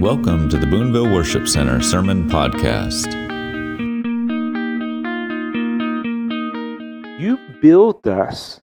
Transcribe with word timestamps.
Welcome 0.00 0.48
to 0.48 0.56
the 0.56 0.66
Boonville 0.66 1.12
Worship 1.12 1.46
Center 1.46 1.82
Sermon 1.82 2.26
Podcast. 2.26 3.12
You 7.20 7.38
built 7.60 8.06
us 8.06 8.62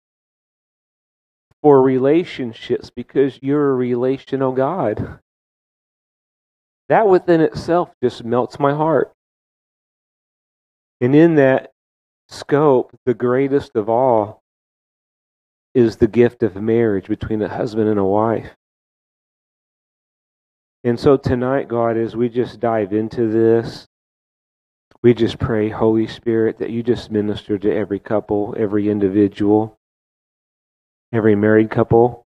for 1.61 1.81
relationships 1.81 2.89
because 2.89 3.37
you're 3.41 3.71
a 3.71 3.75
relational 3.75 4.53
God. 4.53 5.19
That 6.87 7.09
within 7.09 7.41
itself 7.41 7.89
just 8.01 8.23
melts 8.23 8.57
my 8.57 8.73
heart. 8.73 9.11
And 11.01 11.13
in 11.13 11.35
that 11.35 11.71
scope, 12.29 12.97
the 13.05 13.13
greatest 13.13 13.71
of 13.75 13.89
all 13.89 14.41
is 15.73 15.97
the 15.97 16.07
gift 16.07 16.43
of 16.43 16.55
marriage 16.55 17.07
between 17.07 17.41
a 17.41 17.49
husband 17.49 17.89
and 17.89 17.99
a 17.99 18.05
wife. 18.05 18.55
And 20.85 20.99
so 20.99 21.17
tonight, 21.17 21.67
God, 21.67 21.97
as 21.97 22.15
we 22.15 22.29
just 22.29 22.59
dive 22.59 22.93
into 22.93 23.27
this, 23.27 23.87
we 25.01 25.15
just 25.15 25.39
pray, 25.39 25.67
Holy 25.67 26.05
Spirit, 26.05 26.59
that 26.59 26.69
you 26.69 26.83
just 26.83 27.09
minister 27.09 27.57
to 27.57 27.75
every 27.75 27.97
couple, 27.97 28.53
every 28.55 28.87
individual, 28.87 29.79
every 31.11 31.35
married 31.35 31.71
couple, 31.71 32.27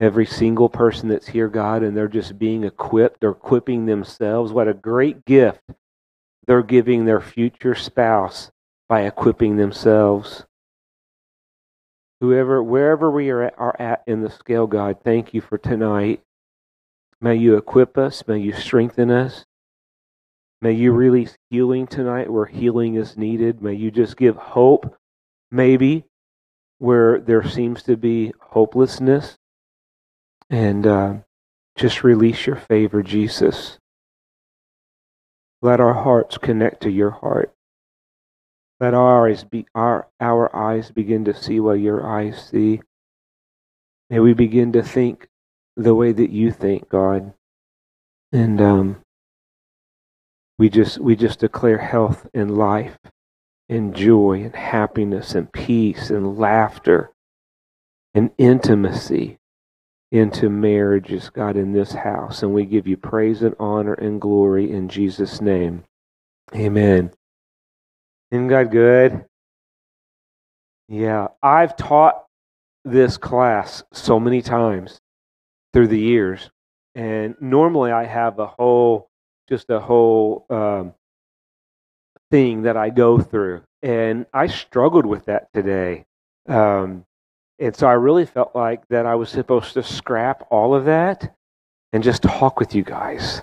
every 0.00 0.26
single 0.26 0.68
person 0.68 1.08
that's 1.08 1.28
here, 1.28 1.46
God, 1.46 1.84
and 1.84 1.96
they're 1.96 2.08
just 2.08 2.40
being 2.40 2.64
equipped, 2.64 3.20
they're 3.20 3.30
equipping 3.30 3.86
themselves. 3.86 4.52
What 4.52 4.66
a 4.66 4.74
great 4.74 5.24
gift 5.24 5.62
they're 6.48 6.64
giving 6.64 7.04
their 7.04 7.20
future 7.20 7.76
spouse 7.76 8.50
by 8.88 9.02
equipping 9.02 9.56
themselves. 9.56 10.44
Whoever, 12.20 12.60
wherever 12.64 13.12
we 13.12 13.30
are 13.30 13.44
at, 13.44 13.54
are 13.58 13.76
at 13.78 14.02
in 14.08 14.22
the 14.22 14.30
scale, 14.30 14.66
God, 14.66 14.96
thank 15.04 15.32
you 15.32 15.40
for 15.40 15.56
tonight. 15.56 16.20
May 17.20 17.36
you 17.36 17.56
equip 17.56 17.98
us. 17.98 18.22
May 18.26 18.38
you 18.38 18.52
strengthen 18.52 19.10
us. 19.10 19.44
May 20.60 20.72
you 20.72 20.92
release 20.92 21.36
healing 21.50 21.86
tonight 21.86 22.30
where 22.30 22.46
healing 22.46 22.94
is 22.94 23.16
needed. 23.16 23.62
May 23.62 23.74
you 23.74 23.90
just 23.90 24.16
give 24.16 24.36
hope, 24.36 24.96
maybe, 25.50 26.04
where 26.78 27.20
there 27.20 27.46
seems 27.48 27.82
to 27.84 27.96
be 27.96 28.32
hopelessness. 28.40 29.36
And 30.50 30.86
uh, 30.86 31.14
just 31.76 32.02
release 32.02 32.46
your 32.46 32.56
favor, 32.56 33.02
Jesus. 33.02 33.78
Let 35.60 35.80
our 35.80 35.94
hearts 35.94 36.38
connect 36.38 36.82
to 36.82 36.90
your 36.90 37.10
heart. 37.10 37.52
Let 38.80 38.94
our 38.94 39.28
eyes, 39.28 39.42
be, 39.42 39.66
our, 39.74 40.06
our 40.20 40.54
eyes 40.54 40.92
begin 40.92 41.24
to 41.24 41.34
see 41.34 41.58
what 41.58 41.80
your 41.80 42.06
eyes 42.06 42.48
see. 42.48 42.80
May 44.08 44.20
we 44.20 44.34
begin 44.34 44.72
to 44.72 44.82
think 44.82 45.28
the 45.78 45.94
way 45.94 46.12
that 46.12 46.30
you 46.30 46.50
think, 46.50 46.88
God. 46.90 47.32
And 48.32 48.60
um, 48.60 48.96
we 50.58 50.68
just 50.68 50.98
we 50.98 51.16
just 51.16 51.38
declare 51.38 51.78
health 51.78 52.26
and 52.34 52.58
life 52.58 52.98
and 53.68 53.94
joy 53.94 54.42
and 54.42 54.54
happiness 54.54 55.34
and 55.34 55.50
peace 55.52 56.10
and 56.10 56.36
laughter 56.36 57.10
and 58.12 58.30
intimacy 58.38 59.38
into 60.10 60.48
marriages, 60.48 61.30
God, 61.30 61.56
in 61.56 61.72
this 61.72 61.92
house. 61.92 62.42
And 62.42 62.52
we 62.52 62.64
give 62.64 62.86
you 62.86 62.96
praise 62.96 63.42
and 63.42 63.54
honor 63.60 63.94
and 63.94 64.20
glory 64.20 64.72
in 64.72 64.88
Jesus' 64.88 65.40
name. 65.40 65.84
Amen. 66.54 67.12
Isn't 68.30 68.48
God 68.48 68.70
good? 68.70 69.24
Yeah, 70.88 71.28
I've 71.42 71.76
taught 71.76 72.24
this 72.84 73.18
class 73.18 73.82
so 73.92 74.18
many 74.18 74.40
times 74.40 74.98
through 75.78 75.86
the 75.86 75.96
years. 75.96 76.50
And 76.96 77.36
normally 77.40 77.92
I 77.92 78.04
have 78.04 78.40
a 78.40 78.48
whole, 78.48 79.08
just 79.48 79.70
a 79.70 79.78
whole 79.78 80.44
um, 80.50 80.92
thing 82.32 82.62
that 82.62 82.76
I 82.76 82.90
go 82.90 83.20
through. 83.20 83.62
And 83.80 84.26
I 84.34 84.48
struggled 84.48 85.06
with 85.06 85.26
that 85.26 85.46
today. 85.54 86.04
Um, 86.48 87.04
and 87.60 87.76
so 87.76 87.86
I 87.86 87.92
really 87.92 88.26
felt 88.26 88.56
like 88.56 88.88
that 88.88 89.06
I 89.06 89.14
was 89.14 89.30
supposed 89.30 89.74
to 89.74 89.84
scrap 89.84 90.48
all 90.50 90.74
of 90.74 90.86
that 90.86 91.32
and 91.92 92.02
just 92.02 92.24
talk 92.24 92.58
with 92.58 92.74
you 92.74 92.82
guys. 92.82 93.42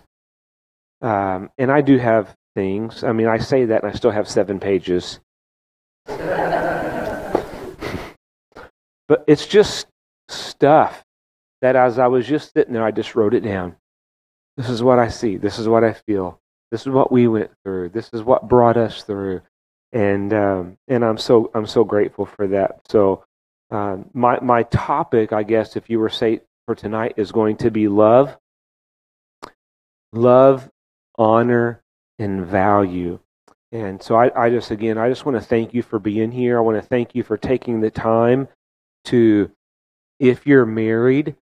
Um, 1.02 1.50
and 1.58 1.72
I 1.72 1.80
do 1.80 1.98
have 1.98 2.36
things. 2.54 3.06
I 3.06 3.14
mean, 3.14 3.28
I 3.28 3.38
say 3.38 3.64
that 3.64 3.84
and 3.84 3.94
I 3.94 3.96
still 3.96 4.12
have 4.12 4.28
seven 4.28 4.60
pages. 4.60 5.22
but 6.06 7.32
it's 9.26 9.48
just 9.48 9.88
stuff 10.28 11.05
that 11.62 11.76
as 11.76 12.00
I 12.00 12.08
was 12.08 12.28
just 12.28 12.54
sitting 12.54 12.74
there, 12.74 12.84
I 12.84 12.92
just 12.92 13.16
wrote 13.16 13.34
it 13.34 13.42
down. 13.42 13.76
This 14.58 14.70
is 14.70 14.84
what 14.84 15.00
I 15.00 15.10
see. 15.10 15.38
This 15.38 15.60
is 15.60 15.68
what 15.68 15.84
I 15.84 15.94
feel. 15.94 16.40
This 16.72 16.82
is 16.82 16.90
what 16.90 17.12
we 17.12 17.28
went 17.28 17.52
through. 17.64 17.90
This 17.90 18.10
is 18.14 18.24
what 18.24 18.48
brought 18.48 18.78
us 18.78 19.04
through, 19.04 19.42
and 19.92 20.34
um, 20.34 20.78
and 20.88 21.04
I'm 21.06 21.18
so 21.18 21.52
I'm 21.54 21.68
so 21.68 21.84
grateful 21.84 22.26
for 22.26 22.48
that. 22.48 22.82
So 22.90 23.24
um, 23.72 24.10
my 24.14 24.40
my 24.42 24.64
topic, 24.64 25.34
I 25.34 25.44
guess, 25.44 25.76
if 25.76 25.90
you 25.90 26.00
were 26.00 26.10
say 26.10 26.42
for 26.66 26.76
tonight, 26.76 27.14
is 27.18 27.32
going 27.32 27.58
to 27.58 27.72
be 27.72 27.88
love, 27.88 28.38
love, 30.14 30.70
honor, 31.18 31.82
and 32.20 32.46
value. 32.46 33.20
And 33.72 34.02
so 34.02 34.16
I, 34.16 34.46
I 34.46 34.50
just 34.50 34.72
again 34.72 34.98
I 34.98 35.10
just 35.10 35.26
want 35.26 35.38
to 35.38 35.46
thank 35.46 35.74
you 35.74 35.82
for 35.82 36.00
being 36.00 36.32
here. 36.32 36.58
I 36.58 36.62
want 36.62 36.82
to 36.82 36.88
thank 36.88 37.14
you 37.14 37.24
for 37.24 37.38
taking 37.38 37.82
the 37.82 37.92
time 37.92 38.48
to, 39.06 39.52
if 40.20 40.46
you're 40.46 40.66
married, 40.66 41.36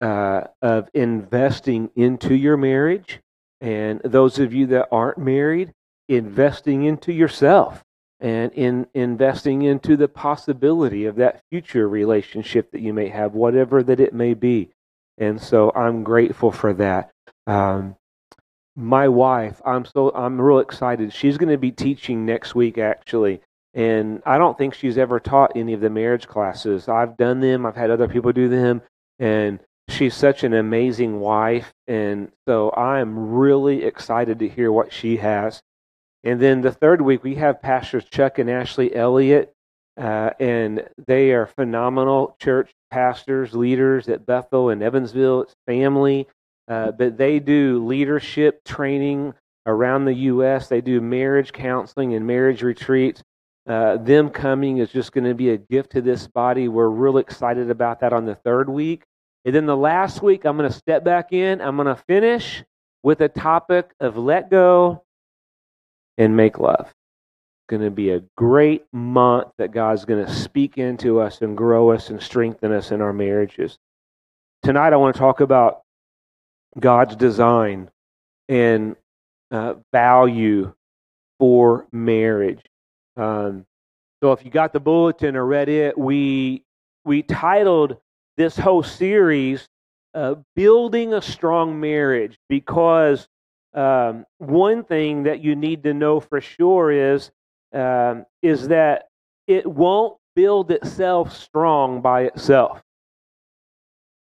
uh, 0.00 0.42
of 0.62 0.88
investing 0.94 1.90
into 1.96 2.34
your 2.34 2.56
marriage. 2.56 3.20
And 3.60 4.00
those 4.04 4.38
of 4.38 4.52
you 4.52 4.66
that 4.68 4.88
aren't 4.92 5.18
married, 5.18 5.72
investing 6.08 6.84
into 6.84 7.12
yourself 7.12 7.82
and 8.20 8.52
in 8.52 8.86
investing 8.94 9.62
into 9.62 9.96
the 9.96 10.08
possibility 10.08 11.06
of 11.06 11.16
that 11.16 11.40
future 11.50 11.88
relationship 11.88 12.70
that 12.72 12.80
you 12.80 12.92
may 12.92 13.08
have, 13.08 13.34
whatever 13.34 13.82
that 13.82 14.00
it 14.00 14.14
may 14.14 14.34
be. 14.34 14.70
And 15.18 15.40
so 15.40 15.72
I'm 15.74 16.02
grateful 16.02 16.50
for 16.52 16.72
that. 16.74 17.10
Um, 17.46 17.96
my 18.76 19.08
wife, 19.08 19.60
I'm 19.64 19.84
so 19.84 20.10
I'm 20.14 20.40
real 20.40 20.58
excited. 20.58 21.12
She's 21.12 21.38
going 21.38 21.52
to 21.52 21.58
be 21.58 21.70
teaching 21.70 22.26
next 22.26 22.54
week, 22.54 22.78
actually. 22.78 23.40
And 23.72 24.22
I 24.24 24.38
don't 24.38 24.56
think 24.56 24.74
she's 24.74 24.98
ever 24.98 25.18
taught 25.20 25.56
any 25.56 25.72
of 25.72 25.80
the 25.80 25.90
marriage 25.90 26.28
classes. 26.28 26.88
I've 26.88 27.16
done 27.16 27.40
them. 27.40 27.66
I've 27.66 27.76
had 27.76 27.90
other 27.90 28.08
people 28.08 28.32
do 28.32 28.48
them, 28.48 28.82
and 29.18 29.60
she's 29.88 30.14
such 30.14 30.44
an 30.44 30.54
amazing 30.54 31.20
wife. 31.20 31.72
And 31.86 32.30
so 32.46 32.72
I'm 32.72 33.30
really 33.30 33.84
excited 33.84 34.38
to 34.38 34.48
hear 34.48 34.72
what 34.72 34.92
she 34.92 35.18
has. 35.18 35.62
And 36.22 36.40
then 36.40 36.62
the 36.62 36.72
third 36.72 37.00
week, 37.02 37.22
we 37.22 37.34
have 37.36 37.62
Pastors 37.62 38.04
Chuck 38.04 38.38
and 38.38 38.50
Ashley 38.50 38.94
Elliott. 38.94 39.52
Uh, 39.96 40.30
and 40.40 40.88
they 41.06 41.30
are 41.32 41.46
phenomenal 41.46 42.36
church 42.40 42.72
pastors, 42.90 43.54
leaders 43.54 44.08
at 44.08 44.26
Bethel 44.26 44.70
and 44.70 44.82
Evansville. 44.82 45.42
It's 45.42 45.54
family. 45.66 46.26
Uh, 46.66 46.92
but 46.92 47.18
they 47.18 47.38
do 47.38 47.84
leadership 47.86 48.64
training 48.64 49.34
around 49.66 50.04
the 50.04 50.14
U.S., 50.14 50.68
they 50.68 50.80
do 50.80 51.00
marriage 51.00 51.52
counseling 51.52 52.14
and 52.14 52.26
marriage 52.26 52.62
retreats. 52.62 53.22
Uh, 53.66 53.96
them 53.96 54.28
coming 54.28 54.78
is 54.78 54.90
just 54.90 55.12
going 55.12 55.24
to 55.24 55.34
be 55.34 55.50
a 55.50 55.56
gift 55.56 55.92
to 55.92 56.02
this 56.02 56.26
body. 56.26 56.68
We're 56.68 56.88
real 56.88 57.16
excited 57.16 57.70
about 57.70 58.00
that 58.00 58.12
on 58.12 58.26
the 58.26 58.34
third 58.34 58.68
week. 58.68 59.04
And 59.44 59.54
then 59.54 59.66
the 59.66 59.76
last 59.76 60.22
week, 60.22 60.44
I'm 60.44 60.56
going 60.56 60.70
to 60.70 60.76
step 60.76 61.04
back 61.04 61.32
in. 61.32 61.60
I'm 61.60 61.76
going 61.76 61.86
to 61.86 62.02
finish 62.08 62.64
with 63.02 63.20
a 63.20 63.28
topic 63.28 63.90
of 64.00 64.16
let 64.16 64.50
go 64.50 65.04
and 66.16 66.36
make 66.36 66.58
love. 66.58 66.86
It's 66.86 67.68
going 67.68 67.82
to 67.82 67.90
be 67.90 68.10
a 68.10 68.22
great 68.36 68.84
month 68.92 69.48
that 69.58 69.72
God's 69.72 70.04
going 70.04 70.24
to 70.24 70.32
speak 70.32 70.78
into 70.78 71.20
us 71.20 71.42
and 71.42 71.56
grow 71.56 71.90
us 71.90 72.08
and 72.08 72.22
strengthen 72.22 72.72
us 72.72 72.90
in 72.90 73.02
our 73.02 73.12
marriages. 73.12 73.78
Tonight, 74.62 74.94
I 74.94 74.96
want 74.96 75.14
to 75.14 75.18
talk 75.18 75.40
about 75.40 75.82
God's 76.80 77.16
design 77.16 77.90
and 78.48 78.96
uh, 79.50 79.74
value 79.92 80.72
for 81.38 81.86
marriage. 81.92 82.62
Um, 83.16 83.66
so, 84.22 84.32
if 84.32 84.44
you 84.44 84.50
got 84.50 84.72
the 84.72 84.80
bulletin 84.80 85.36
or 85.36 85.44
read 85.44 85.68
it, 85.68 85.98
we 85.98 86.62
we 87.04 87.22
titled 87.22 87.98
this 88.36 88.56
whole 88.56 88.82
series, 88.82 89.68
uh, 90.14 90.36
Building 90.54 91.14
a 91.14 91.22
Strong 91.22 91.80
Marriage, 91.80 92.38
because 92.48 93.28
um, 93.74 94.26
one 94.38 94.84
thing 94.84 95.24
that 95.24 95.40
you 95.40 95.56
need 95.56 95.82
to 95.84 95.94
know 95.94 96.20
for 96.20 96.40
sure 96.40 96.90
is, 96.90 97.30
um, 97.72 98.24
is 98.42 98.68
that 98.68 99.08
it 99.46 99.66
won't 99.66 100.16
build 100.36 100.70
itself 100.70 101.36
strong 101.36 102.00
by 102.00 102.22
itself. 102.22 102.82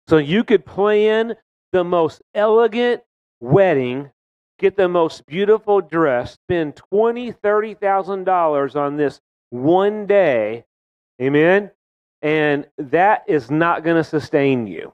So 0.08 0.18
you 0.18 0.44
could 0.44 0.64
plan 0.64 1.34
the 1.72 1.84
most 1.84 2.22
elegant 2.34 3.02
wedding, 3.40 4.10
get 4.58 4.76
the 4.76 4.88
most 4.88 5.26
beautiful 5.26 5.80
dress, 5.80 6.32
spend 6.32 6.76
twenty, 6.76 7.32
thirty 7.32 7.74
thousand 7.74 8.24
dollars 8.24 8.74
on 8.74 8.96
this 8.96 9.20
one 9.50 10.06
day, 10.06 10.64
amen, 11.20 11.70
and 12.22 12.66
that 12.78 13.24
is 13.28 13.50
not 13.50 13.84
going 13.84 13.96
to 13.96 14.04
sustain 14.04 14.66
you. 14.66 14.92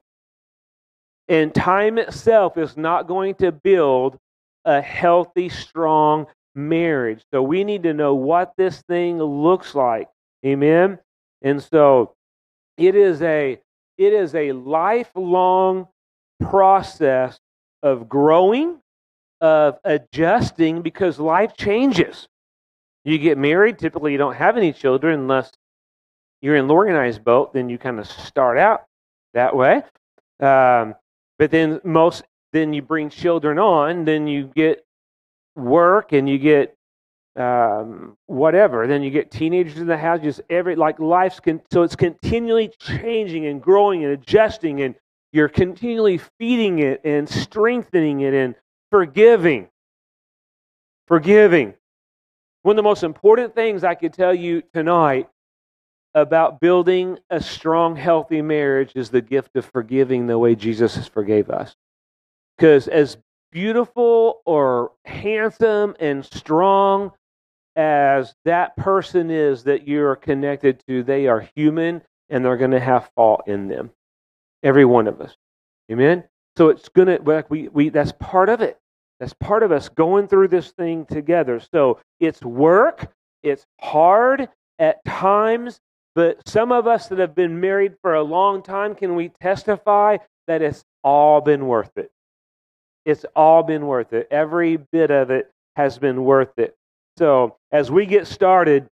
And 1.28 1.54
time 1.54 1.98
itself 1.98 2.58
is 2.58 2.76
not 2.76 3.08
going 3.08 3.34
to 3.36 3.50
build 3.50 4.18
a 4.64 4.80
healthy, 4.80 5.48
strong 5.48 6.26
marriage. 6.54 7.24
So 7.32 7.42
we 7.42 7.64
need 7.64 7.82
to 7.84 7.94
know 7.94 8.14
what 8.14 8.52
this 8.56 8.82
thing 8.82 9.18
looks 9.18 9.74
like. 9.74 10.08
Amen. 10.44 10.98
And 11.42 11.62
so 11.62 12.14
it 12.76 12.94
is 12.94 13.22
a 13.22 13.60
it 13.96 14.12
is 14.12 14.34
a 14.34 14.52
lifelong 14.52 15.88
process 16.40 17.38
of 17.82 18.08
growing, 18.08 18.80
of 19.40 19.78
adjusting 19.84 20.82
because 20.82 21.18
life 21.18 21.56
changes. 21.56 22.28
You 23.04 23.18
get 23.18 23.38
married, 23.38 23.78
typically 23.78 24.12
you 24.12 24.18
don't 24.18 24.34
have 24.34 24.56
any 24.56 24.72
children 24.72 25.20
unless 25.20 25.52
you're 26.44 26.56
in 26.56 26.66
the 26.66 26.74
organized 26.74 27.24
boat, 27.24 27.54
then 27.54 27.70
you 27.70 27.78
kind 27.78 27.98
of 27.98 28.06
start 28.06 28.58
out 28.58 28.84
that 29.32 29.56
way. 29.56 29.76
Um, 30.40 30.94
but 31.38 31.50
then 31.50 31.80
most 31.84 32.22
then 32.52 32.74
you 32.74 32.82
bring 32.82 33.08
children 33.08 33.58
on, 33.58 34.04
then 34.04 34.26
you 34.26 34.52
get 34.54 34.84
work 35.56 36.12
and 36.12 36.28
you 36.28 36.36
get 36.36 36.76
um, 37.36 38.18
whatever. 38.26 38.86
Then 38.86 39.02
you 39.02 39.10
get 39.10 39.30
teenagers 39.30 39.78
in 39.78 39.86
the 39.86 39.96
house. 39.96 40.20
Just 40.22 40.42
every 40.50 40.76
like 40.76 41.00
life's 41.00 41.40
con- 41.40 41.62
so 41.72 41.82
it's 41.82 41.96
continually 41.96 42.70
changing 42.78 43.46
and 43.46 43.62
growing 43.62 44.04
and 44.04 44.12
adjusting, 44.12 44.82
and 44.82 44.94
you're 45.32 45.48
continually 45.48 46.20
feeding 46.38 46.80
it 46.80 47.00
and 47.04 47.26
strengthening 47.26 48.20
it 48.20 48.34
and 48.34 48.54
forgiving. 48.90 49.68
Forgiving. 51.08 51.72
One 52.64 52.74
of 52.74 52.76
the 52.76 52.82
most 52.82 53.02
important 53.02 53.54
things 53.54 53.82
I 53.82 53.94
could 53.94 54.12
tell 54.12 54.34
you 54.34 54.62
tonight 54.74 55.28
about 56.14 56.60
building 56.60 57.18
a 57.30 57.40
strong, 57.40 57.96
healthy 57.96 58.40
marriage 58.40 58.92
is 58.94 59.10
the 59.10 59.20
gift 59.20 59.56
of 59.56 59.64
forgiving 59.66 60.26
the 60.26 60.38
way 60.38 60.54
Jesus 60.54 61.08
forgave 61.08 61.50
us. 61.50 61.74
Because 62.56 62.86
as 62.86 63.16
beautiful 63.50 64.40
or 64.44 64.92
handsome 65.04 65.94
and 65.98 66.24
strong 66.24 67.12
as 67.76 68.34
that 68.44 68.76
person 68.76 69.30
is 69.30 69.64
that 69.64 69.88
you're 69.88 70.16
connected 70.16 70.82
to, 70.86 71.02
they 71.02 71.26
are 71.26 71.48
human 71.56 72.02
and 72.28 72.44
they're 72.44 72.56
going 72.56 72.70
to 72.70 72.80
have 72.80 73.10
fault 73.16 73.42
in 73.46 73.68
them. 73.68 73.90
Every 74.62 74.84
one 74.84 75.08
of 75.08 75.20
us. 75.20 75.36
Amen? 75.90 76.24
So 76.56 76.68
it's 76.68 76.88
going 76.88 77.08
to, 77.08 77.44
we, 77.48 77.68
we, 77.68 77.88
that's 77.88 78.12
part 78.12 78.48
of 78.48 78.60
it. 78.60 78.78
That's 79.20 79.34
part 79.34 79.62
of 79.62 79.72
us 79.72 79.88
going 79.88 80.28
through 80.28 80.48
this 80.48 80.70
thing 80.70 81.06
together. 81.06 81.60
So 81.72 82.00
it's 82.20 82.42
work, 82.42 83.12
it's 83.42 83.66
hard 83.80 84.48
at 84.78 85.04
times, 85.04 85.80
but 86.14 86.48
some 86.48 86.72
of 86.72 86.86
us 86.86 87.08
that 87.08 87.18
have 87.18 87.34
been 87.34 87.60
married 87.60 87.96
for 88.00 88.14
a 88.14 88.22
long 88.22 88.62
time, 88.62 88.94
can 88.94 89.14
we 89.16 89.30
testify 89.40 90.18
that 90.46 90.62
it's 90.62 90.84
all 91.02 91.40
been 91.40 91.66
worth 91.66 91.96
it? 91.96 92.10
It's 93.04 93.24
all 93.34 93.62
been 93.62 93.86
worth 93.86 94.12
it. 94.12 94.28
Every 94.30 94.76
bit 94.76 95.10
of 95.10 95.30
it 95.30 95.50
has 95.76 95.98
been 95.98 96.24
worth 96.24 96.58
it. 96.58 96.74
So, 97.18 97.56
as 97.70 97.90
we 97.90 98.06
get 98.06 98.26
started, 98.26 98.88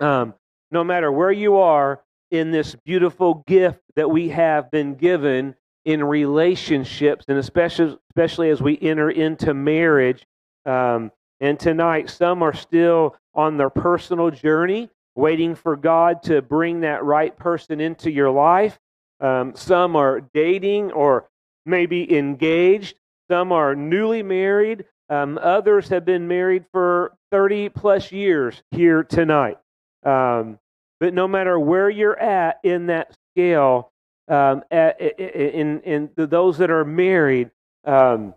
um, 0.00 0.34
no 0.70 0.84
matter 0.84 1.10
where 1.10 1.32
you 1.32 1.58
are 1.58 2.00
in 2.30 2.50
this 2.50 2.74
beautiful 2.84 3.42
gift 3.46 3.80
that 3.96 4.10
we 4.10 4.30
have 4.30 4.70
been 4.70 4.94
given 4.94 5.54
in 5.84 6.02
relationships, 6.02 7.24
and 7.28 7.38
especially, 7.38 7.96
especially 8.10 8.50
as 8.50 8.62
we 8.62 8.78
enter 8.80 9.10
into 9.10 9.52
marriage, 9.52 10.24
um, 10.64 11.10
and 11.40 11.58
tonight, 11.58 12.08
some 12.08 12.42
are 12.42 12.54
still 12.54 13.16
on 13.34 13.56
their 13.56 13.70
personal 13.70 14.30
journey, 14.30 14.88
waiting 15.14 15.54
for 15.54 15.76
God 15.76 16.22
to 16.24 16.42
bring 16.42 16.80
that 16.80 17.04
right 17.04 17.36
person 17.36 17.80
into 17.80 18.10
your 18.10 18.30
life. 18.30 18.78
Um, 19.20 19.54
some 19.54 19.96
are 19.96 20.20
dating 20.34 20.92
or 20.92 21.28
maybe 21.66 22.16
engaged. 22.16 22.98
Some 23.30 23.52
are 23.52 23.74
newly 23.74 24.22
married. 24.22 24.84
Um, 25.08 25.38
others 25.42 25.88
have 25.88 26.04
been 26.04 26.26
married 26.26 26.64
for 26.72 27.12
30 27.30 27.68
plus 27.70 28.10
years 28.10 28.62
here 28.70 29.02
tonight. 29.04 29.58
Um, 30.04 30.58
but 31.00 31.14
no 31.14 31.28
matter 31.28 31.58
where 31.58 31.90
you're 31.90 32.18
at 32.18 32.60
in 32.62 32.86
that 32.86 33.16
scale, 33.32 33.92
um, 34.28 34.62
at, 34.70 35.00
in, 35.00 35.80
in 35.80 36.10
those 36.16 36.58
that 36.58 36.70
are 36.70 36.84
married, 36.84 37.50
um, 37.84 38.34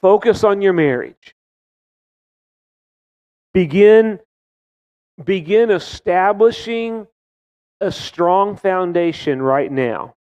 focus 0.00 0.44
on 0.44 0.62
your 0.62 0.72
marriage. 0.72 1.34
Begin, 3.52 4.20
begin 5.22 5.70
establishing 5.70 7.06
a 7.80 7.90
strong 7.90 8.56
foundation 8.56 9.42
right 9.42 9.70
now. 9.70 10.14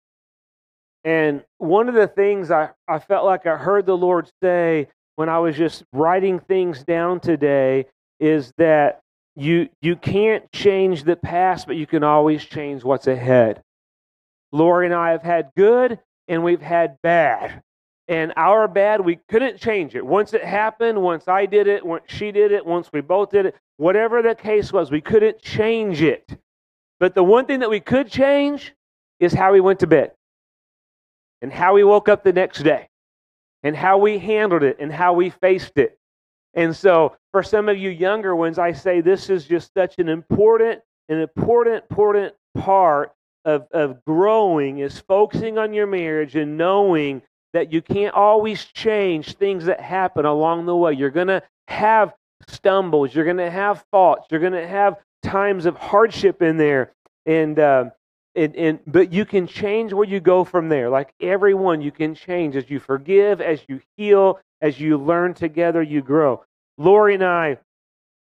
And 1.04 1.44
one 1.58 1.90
of 1.90 1.96
the 1.96 2.08
things 2.08 2.52
I, 2.52 2.70
I 2.88 3.00
felt 3.00 3.26
like 3.26 3.46
I 3.46 3.58
heard 3.58 3.86
the 3.86 3.98
Lord 3.98 4.30
say 4.42 4.90
when 5.16 5.30
I 5.30 5.40
was 5.40 5.56
just 5.56 5.84
writing 5.94 6.40
things 6.40 6.84
down 6.84 7.20
today 7.20 7.88
is 8.20 8.54
that 8.58 9.02
you 9.36 9.70
you 9.82 9.96
can't 9.96 10.52
change 10.52 11.04
the 11.04 11.16
past, 11.16 11.68
but 11.68 11.76
you 11.76 11.86
can 11.86 12.04
always 12.04 12.44
change 12.44 12.84
what's 12.84 13.08
ahead. 13.08 13.62
Lori 14.52 14.86
and 14.88 14.96
I 14.96 15.12
have 15.12 15.22
had 15.22 15.52
good 15.56 16.00
and 16.28 16.44
we've 16.44 16.62
had 16.62 16.98
bad. 17.02 17.62
And 18.08 18.32
our 18.38 18.68
bad, 18.68 19.02
we 19.02 19.20
couldn't 19.28 19.60
change 19.60 19.94
it. 19.94 20.06
Once 20.06 20.34
it 20.34 20.44
happened, 20.44 21.02
once 21.02 21.28
I 21.28 21.46
did 21.46 21.68
it, 21.68 21.86
once 21.86 22.04
she 22.08 22.32
did 22.32 22.52
it, 22.52 22.66
once 22.66 22.90
we 22.94 23.02
both 23.02 23.32
did 23.32 23.48
it, 23.48 23.56
whatever 23.76 24.22
the 24.22 24.34
case 24.34 24.72
was, 24.72 24.90
we 24.92 25.02
couldn't 25.02 25.42
change 25.42 26.02
it. 26.02 26.38
But 27.00 27.16
the 27.16 27.24
one 27.24 27.46
thing 27.46 27.60
that 27.60 27.70
we 27.70 27.82
could 27.82 28.10
change 28.10 28.74
is 29.20 29.34
how 29.34 29.52
we 29.52 29.60
went 29.60 29.80
to 29.80 29.88
bed 29.88 30.14
and 31.42 31.52
how 31.52 31.74
we 31.74 31.84
woke 31.84 32.08
up 32.08 32.24
the 32.24 32.34
next 32.34 32.64
day 32.64 32.90
and 33.64 33.76
how 33.76 33.98
we 33.98 34.18
handled 34.20 34.64
it 34.64 34.78
and 34.80 34.92
how 34.92 35.14
we 35.14 35.30
faced 35.30 35.78
it. 35.78 36.00
And 36.54 36.76
so, 36.76 37.16
for 37.32 37.44
some 37.44 37.70
of 37.70 37.78
you 37.78 37.90
younger 37.90 38.36
ones, 38.36 38.58
I 38.58 38.72
say 38.72 39.02
this 39.02 39.30
is 39.30 39.46
just 39.46 39.74
such 39.74 40.00
an 40.00 40.10
important, 40.10 40.82
an 41.10 41.20
important, 41.20 41.84
important 41.84 42.34
part 42.58 43.14
of, 43.46 43.68
of 43.72 44.04
growing 44.06 44.80
is 44.80 45.00
focusing 45.00 45.58
on 45.58 45.74
your 45.74 45.86
marriage 45.86 46.36
and 46.36 46.58
knowing 46.58 47.22
that 47.54 47.72
you 47.72 47.82
can't 47.82 48.14
always 48.14 48.64
change 48.66 49.36
things 49.36 49.66
that 49.66 49.80
happen 49.80 50.26
along 50.26 50.66
the 50.66 50.76
way. 50.76 50.94
You're 50.94 51.10
going 51.10 51.28
to 51.28 51.44
have 51.68 52.14
stumbles, 52.48 53.14
you're 53.14 53.26
going 53.26 53.38
to 53.38 53.50
have 53.50 53.84
faults, 53.92 54.28
you're 54.30 54.40
going 54.40 54.54
to 54.54 54.68
have 54.68 54.98
times 55.24 55.66
of 55.66 55.76
hardship 55.76 56.42
in 56.42 56.58
there. 56.58 56.94
And, 57.26 57.60
uh, 57.60 57.86
and, 58.36 58.56
and 58.56 58.80
but 58.86 59.12
you 59.12 59.26
can 59.26 59.48
change 59.48 59.92
where 59.94 60.08
you 60.08 60.20
go 60.20 60.44
from 60.44 60.70
there. 60.70 60.90
Like 60.90 61.14
everyone, 61.20 61.82
you 61.82 61.92
can 61.92 62.16
change 62.16 62.56
as 62.56 62.70
you 62.70 62.80
forgive, 62.80 63.42
as 63.42 63.62
you 63.68 63.82
heal, 63.98 64.40
as 64.62 64.80
you 64.80 64.98
learn 64.98 65.34
together, 65.34 65.82
you 65.82 66.02
grow. 66.02 66.44
Lori 66.78 67.16
and 67.16 67.24
I 67.24 67.58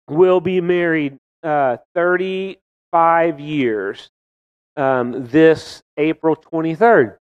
will 0.09 0.39
be 0.39 0.61
married 0.61 1.17
uh, 1.43 1.77
35 1.95 3.39
years 3.39 4.09
um, 4.75 5.27
this 5.27 5.83
April 5.97 6.35
23rd. 6.35 7.17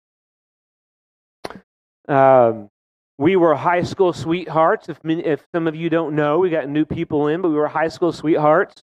Um, 2.08 2.70
we 3.18 3.36
were 3.36 3.56
high 3.56 3.84
school 3.84 4.14
sweethearts. 4.14 4.90
If, 4.90 5.00
if 5.04 5.46
some 5.54 5.68
of 5.68 5.76
you 5.76 5.90
don't 5.90 6.16
know, 6.16 6.40
we 6.40 6.50
got 6.50 6.68
new 6.68 6.86
people 6.86 7.28
in, 7.28 7.42
but 7.42 7.50
we 7.50 7.56
were 7.56 7.68
high 7.68 7.88
school 7.88 8.12
sweethearts. 8.12 8.82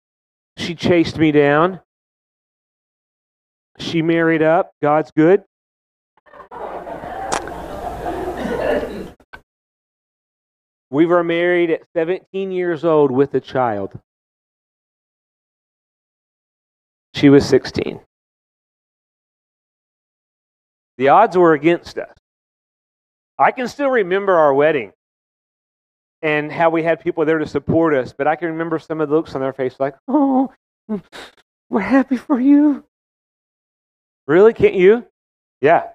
She 0.57 0.75
chased 0.75 1.17
me 1.17 1.31
down. 1.31 1.79
She 3.79 4.01
married 4.01 4.41
up. 4.41 4.71
God's 4.81 5.12
good. 5.12 5.43
We 10.89 11.05
were 11.05 11.24
married 11.24 11.69
at 11.69 11.81
17 11.95 12.51
years 12.51 12.86
old 12.86 13.12
with 13.12 13.33
a 13.33 13.41
child. 13.41 14.00
She 17.13 17.29
was 17.29 17.47
16. 17.47 18.00
The 20.97 21.09
odds 21.09 21.38
were 21.38 21.53
against 21.53 21.97
us. 21.97 22.13
I 23.39 23.51
can 23.51 23.67
still 23.67 23.89
remember 23.89 24.36
our 24.36 24.53
wedding 24.53 24.94
and 26.22 26.51
how 26.51 26.70
we 26.70 26.84
had 26.84 27.00
people 27.00 27.25
there 27.25 27.38
to 27.38 27.48
support 27.48 27.94
us, 27.94 28.13
but 28.17 28.27
I 28.27 28.36
can 28.36 28.50
remember 28.50 28.79
some 28.79 29.01
of 29.01 29.10
the 29.10 29.15
looks 29.15 29.36
on 29.36 29.41
their 29.41 29.53
face 29.53 29.75
like, 29.79 29.96
oh, 30.08 30.51
we're 31.70 31.79
happy 31.79 32.17
for 32.17 32.39
you. 32.39 32.84
Really? 34.25 34.53
Can't 34.53 34.74
you? 34.74 35.06
Yeah. 35.62 35.89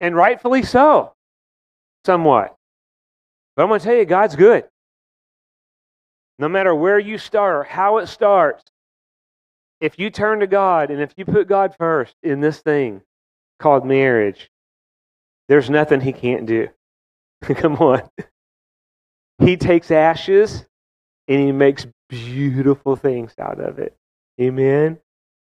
And 0.00 0.14
rightfully 0.14 0.62
so, 0.62 1.12
somewhat. 2.04 2.54
But 3.56 3.62
I'm 3.62 3.68
going 3.68 3.80
to 3.80 3.84
tell 3.84 3.96
you, 3.96 4.04
God's 4.04 4.36
good. 4.36 4.64
No 6.38 6.48
matter 6.48 6.74
where 6.74 6.98
you 6.98 7.18
start 7.18 7.54
or 7.54 7.64
how 7.64 7.98
it 7.98 8.06
starts, 8.06 8.64
if 9.80 9.98
you 9.98 10.10
turn 10.10 10.40
to 10.40 10.46
God 10.46 10.90
and 10.90 11.00
if 11.00 11.12
you 11.16 11.24
put 11.24 11.48
God 11.48 11.74
first 11.78 12.14
in 12.22 12.40
this 12.40 12.58
thing 12.60 13.02
called 13.58 13.84
marriage, 13.84 14.50
there's 15.48 15.70
nothing 15.70 16.00
He 16.00 16.12
can't 16.12 16.46
do. 16.46 16.68
Come 17.42 17.76
on. 17.76 18.02
He 19.38 19.56
takes 19.56 19.90
ashes 19.90 20.66
and 21.28 21.40
He 21.40 21.52
makes 21.52 21.86
beautiful 22.08 22.96
things 22.96 23.34
out 23.38 23.60
of 23.60 23.78
it. 23.78 23.96
Amen. 24.40 24.98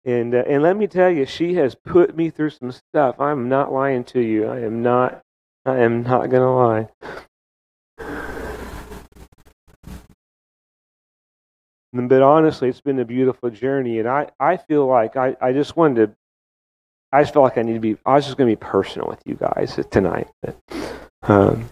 And 0.06 0.36
uh, 0.36 0.44
and 0.48 0.62
let 0.62 0.78
me 0.78 0.86
tell 0.86 1.10
you, 1.10 1.26
she 1.26 1.56
has 1.56 1.74
put 1.74 2.16
me 2.16 2.30
through 2.30 2.52
some 2.52 2.72
stuff. 2.72 3.20
I'm 3.20 3.50
not 3.50 3.74
lying 3.74 4.04
to 4.06 4.22
you. 4.22 4.46
I 4.46 4.60
am 4.60 4.84
not. 4.84 5.22
I 5.66 5.80
am 5.80 6.04
not 6.04 6.30
gonna 6.30 6.56
lie. 6.56 6.90
But 11.92 12.22
honestly, 12.22 12.70
it's 12.70 12.82
been 12.82 13.00
a 13.00 13.06
beautiful 13.06 13.50
journey, 13.50 14.00
and 14.00 14.08
I, 14.08 14.30
I 14.40 14.58
feel 14.58 14.86
like 14.86 15.16
I, 15.16 15.36
I 15.42 15.54
just 15.54 15.78
wanted 15.78 16.08
to. 16.08 16.16
I 17.16 17.22
just 17.22 17.32
felt 17.32 17.44
like 17.44 17.58
I 17.58 17.62
need 17.62 17.76
to 17.76 17.80
be. 17.80 17.96
I 18.06 18.16
was 18.16 18.26
just 18.26 18.36
going 18.36 18.50
to 18.50 18.58
be 18.58 18.60
personal 18.60 19.08
with 19.08 19.22
you 19.26 19.36
guys 19.36 19.80
tonight. 19.90 20.28
Um, 21.24 21.70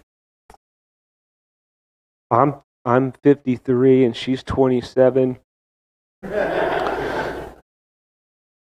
I'm 2.31 2.55
I'm 2.85 3.11
53 3.11 4.05
and 4.05 4.15
she's 4.15 4.41
27. 4.41 5.37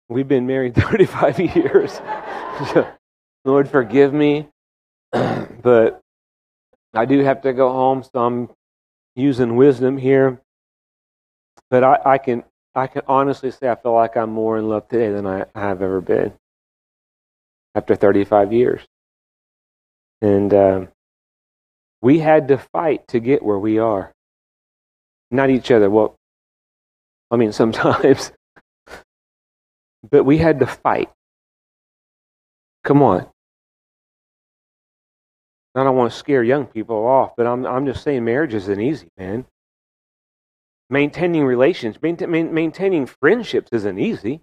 We've 0.09 0.29
been 0.29 0.47
married 0.47 0.75
35 0.77 1.41
years. 1.41 2.01
Lord, 3.45 3.69
forgive 3.69 4.15
me, 4.15 4.47
but 5.13 6.01
I 6.95 7.05
do 7.05 7.19
have 7.25 7.43
to 7.43 7.53
go 7.53 7.73
home, 7.73 8.05
so 8.05 8.25
I'm 8.25 8.49
using 9.17 9.57
wisdom 9.57 9.99
here. 9.99 10.41
But 11.69 11.83
I, 11.83 11.99
I 12.05 12.19
can 12.19 12.45
I 12.77 12.87
can 12.87 13.03
honestly 13.09 13.51
say 13.51 13.69
I 13.69 13.75
feel 13.75 13.95
like 13.95 14.17
I'm 14.17 14.31
more 14.31 14.57
in 14.57 14.69
love 14.69 14.87
today 14.87 15.11
than 15.11 15.27
I 15.27 15.47
have 15.57 15.83
ever 15.83 16.01
been 16.01 16.33
after 17.75 17.95
35 17.95 18.53
years. 18.53 18.83
And 20.21 20.53
um, 20.53 20.89
we 22.03 22.19
had 22.19 22.49
to 22.49 22.59
fight 22.59 23.09
to 23.09 23.21
get 23.21 23.43
where 23.43 23.59
we 23.59 23.79
are. 23.79 24.13
Not 25.31 25.51
each 25.51 25.71
other. 25.71 25.89
Well, 25.89 26.17
I 27.31 27.37
mean, 27.37 27.53
sometimes. 27.63 28.33
but 30.11 30.25
we 30.25 30.39
had 30.39 30.61
to 30.61 30.67
fight. 30.67 31.11
Come 32.85 33.03
on. 33.03 33.27
I 35.75 35.85
don't 35.85 35.97
want 35.97 36.13
to 36.13 36.19
scare 36.19 36.43
young 36.43 36.67
people 36.67 37.07
off, 37.07 37.33
but 37.37 37.47
I'm, 37.47 37.65
I'm 37.65 37.87
just 37.87 38.03
saying 38.03 38.25
marriage 38.25 38.55
isn't 38.55 38.81
easy, 38.81 39.07
man. 39.17 39.47
Maintaining 40.89 41.45
relations, 41.45 41.97
maintaining 42.03 43.07
friendships 43.07 43.69
isn't 43.73 43.99
easy 43.99 44.41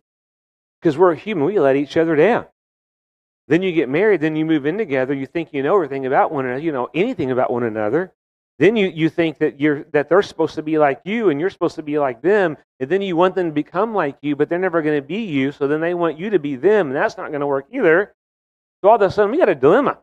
because 0.79 0.97
we're 0.97 1.15
human. 1.15 1.43
We 1.43 1.59
let 1.59 1.75
each 1.75 1.97
other 1.97 2.15
down. 2.15 2.45
Then 3.47 3.61
you 3.61 3.71
get 3.71 3.89
married, 3.89 4.21
then 4.21 4.35
you 4.35 4.45
move 4.45 4.65
in 4.65 4.77
together, 4.77 5.13
you 5.13 5.25
think 5.25 5.53
you 5.53 5.63
know 5.63 5.75
everything 5.75 6.05
about 6.05 6.31
one 6.31 6.45
another, 6.45 6.61
you 6.61 6.71
know 6.71 6.89
anything 6.93 7.31
about 7.31 7.51
one 7.51 7.63
another. 7.63 8.13
Then 8.59 8.75
you, 8.75 8.87
you 8.87 9.09
think 9.09 9.37
that 9.37 9.59
you're 9.61 9.83
that 9.93 10.09
they're 10.09 10.21
supposed 10.23 10.55
to 10.55 10.63
be 10.63 10.77
like 10.79 11.01
you 11.05 11.29
and 11.29 11.39
you're 11.39 11.49
supposed 11.51 11.75
to 11.75 11.83
be 11.83 11.99
like 11.99 12.21
them, 12.21 12.57
and 12.79 12.89
then 12.89 13.01
you 13.01 13.15
want 13.15 13.35
them 13.35 13.47
to 13.47 13.53
become 13.53 13.93
like 13.93 14.17
you, 14.21 14.35
but 14.35 14.49
they're 14.49 14.59
never 14.59 14.81
going 14.81 14.99
to 15.01 15.07
be 15.07 15.19
you, 15.25 15.51
so 15.51 15.67
then 15.67 15.79
they 15.81 15.93
want 15.93 16.17
you 16.19 16.29
to 16.31 16.39
be 16.39 16.55
them, 16.55 16.87
and 16.87 16.95
that's 16.95 17.17
not 17.17 17.29
going 17.29 17.41
to 17.41 17.47
work 17.47 17.67
either. 17.71 18.15
So 18.81 18.89
all 18.89 18.95
of 18.95 19.01
a 19.01 19.11
sudden 19.11 19.31
we 19.31 19.37
got 19.37 19.49
a 19.49 19.55
dilemma. 19.55 19.99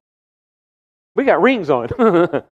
We 1.16 1.24
got 1.24 1.42
rings 1.42 1.70
on. 1.70 1.88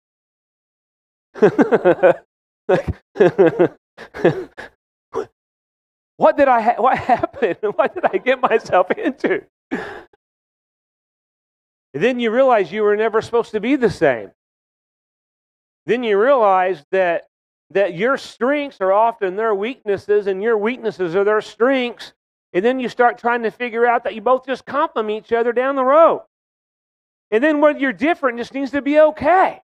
what 6.16 6.36
did 6.36 6.48
I 6.48 6.60
ha- 6.60 6.76
what 6.78 6.98
happened? 6.98 7.56
What 7.76 7.94
did 7.94 8.04
I 8.04 8.18
get 8.18 8.40
myself 8.40 8.90
into? 8.92 9.42
And 11.94 12.02
then 12.02 12.20
you 12.20 12.30
realize 12.30 12.70
you 12.70 12.82
were 12.82 12.96
never 12.96 13.20
supposed 13.20 13.50
to 13.52 13.60
be 13.60 13.76
the 13.76 13.90
same. 13.90 14.30
Then 15.86 16.04
you 16.04 16.20
realize 16.20 16.84
that, 16.92 17.24
that 17.70 17.94
your 17.94 18.16
strengths 18.16 18.80
are 18.80 18.92
often 18.92 19.36
their 19.36 19.54
weaknesses 19.54 20.26
and 20.26 20.42
your 20.42 20.56
weaknesses 20.56 21.16
are 21.16 21.24
their 21.24 21.40
strengths. 21.40 22.12
And 22.52 22.64
then 22.64 22.80
you 22.80 22.88
start 22.88 23.18
trying 23.18 23.42
to 23.44 23.50
figure 23.50 23.86
out 23.86 24.04
that 24.04 24.14
you 24.14 24.20
both 24.20 24.46
just 24.46 24.64
complement 24.66 25.26
each 25.26 25.32
other 25.32 25.52
down 25.52 25.76
the 25.76 25.84
road. 25.84 26.22
And 27.30 27.42
then 27.42 27.60
when 27.60 27.78
you're 27.78 27.92
different, 27.92 28.38
just 28.38 28.54
needs 28.54 28.72
to 28.72 28.82
be 28.82 29.00
okay. 29.00 29.60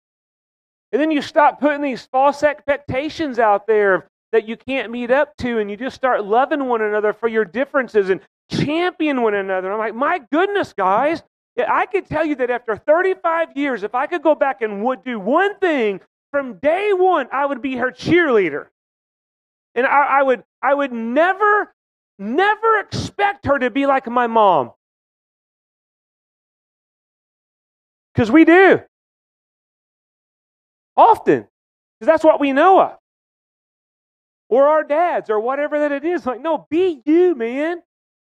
And 0.92 1.00
then 1.00 1.10
you 1.10 1.22
stop 1.22 1.60
putting 1.60 1.82
these 1.82 2.06
false 2.12 2.42
expectations 2.42 3.38
out 3.38 3.66
there 3.66 4.08
that 4.32 4.46
you 4.46 4.56
can't 4.56 4.90
meet 4.90 5.10
up 5.10 5.36
to, 5.38 5.58
and 5.58 5.70
you 5.70 5.76
just 5.76 5.96
start 5.96 6.24
loving 6.24 6.66
one 6.68 6.82
another 6.82 7.12
for 7.12 7.28
your 7.28 7.44
differences 7.44 8.10
and 8.10 8.20
champion 8.50 9.22
one 9.22 9.34
another. 9.34 9.72
I'm 9.72 9.78
like, 9.78 9.94
my 9.94 10.20
goodness, 10.30 10.72
guys, 10.72 11.22
I 11.56 11.86
could 11.86 12.06
tell 12.06 12.24
you 12.24 12.34
that 12.36 12.50
after 12.50 12.76
35 12.76 13.56
years, 13.56 13.82
if 13.82 13.94
I 13.94 14.06
could 14.06 14.22
go 14.22 14.34
back 14.34 14.62
and 14.62 14.84
would 14.84 15.04
do 15.04 15.20
one 15.20 15.58
thing 15.58 16.00
from 16.32 16.58
day 16.58 16.92
one, 16.92 17.28
I 17.32 17.46
would 17.46 17.62
be 17.62 17.76
her 17.76 17.92
cheerleader. 17.92 18.66
And 19.74 19.86
I, 19.86 20.18
I 20.18 20.22
would, 20.22 20.42
I 20.62 20.74
would 20.74 20.92
never, 20.92 21.72
never 22.18 22.80
expect 22.80 23.46
her 23.46 23.58
to 23.58 23.70
be 23.70 23.86
like 23.86 24.06
my 24.08 24.26
mom. 24.26 24.72
Because 28.12 28.30
we 28.30 28.44
do. 28.44 28.80
Often. 30.96 31.46
Because 31.98 32.06
that's 32.06 32.24
what 32.24 32.40
we 32.40 32.52
know 32.52 32.80
of. 32.80 32.98
Or 34.48 34.68
our 34.68 34.84
dads, 34.84 35.30
or 35.30 35.40
whatever 35.40 35.80
that 35.80 35.92
it 35.92 36.04
is. 36.04 36.26
Like, 36.26 36.40
no, 36.40 36.66
be 36.70 37.00
you, 37.04 37.34
man. 37.34 37.82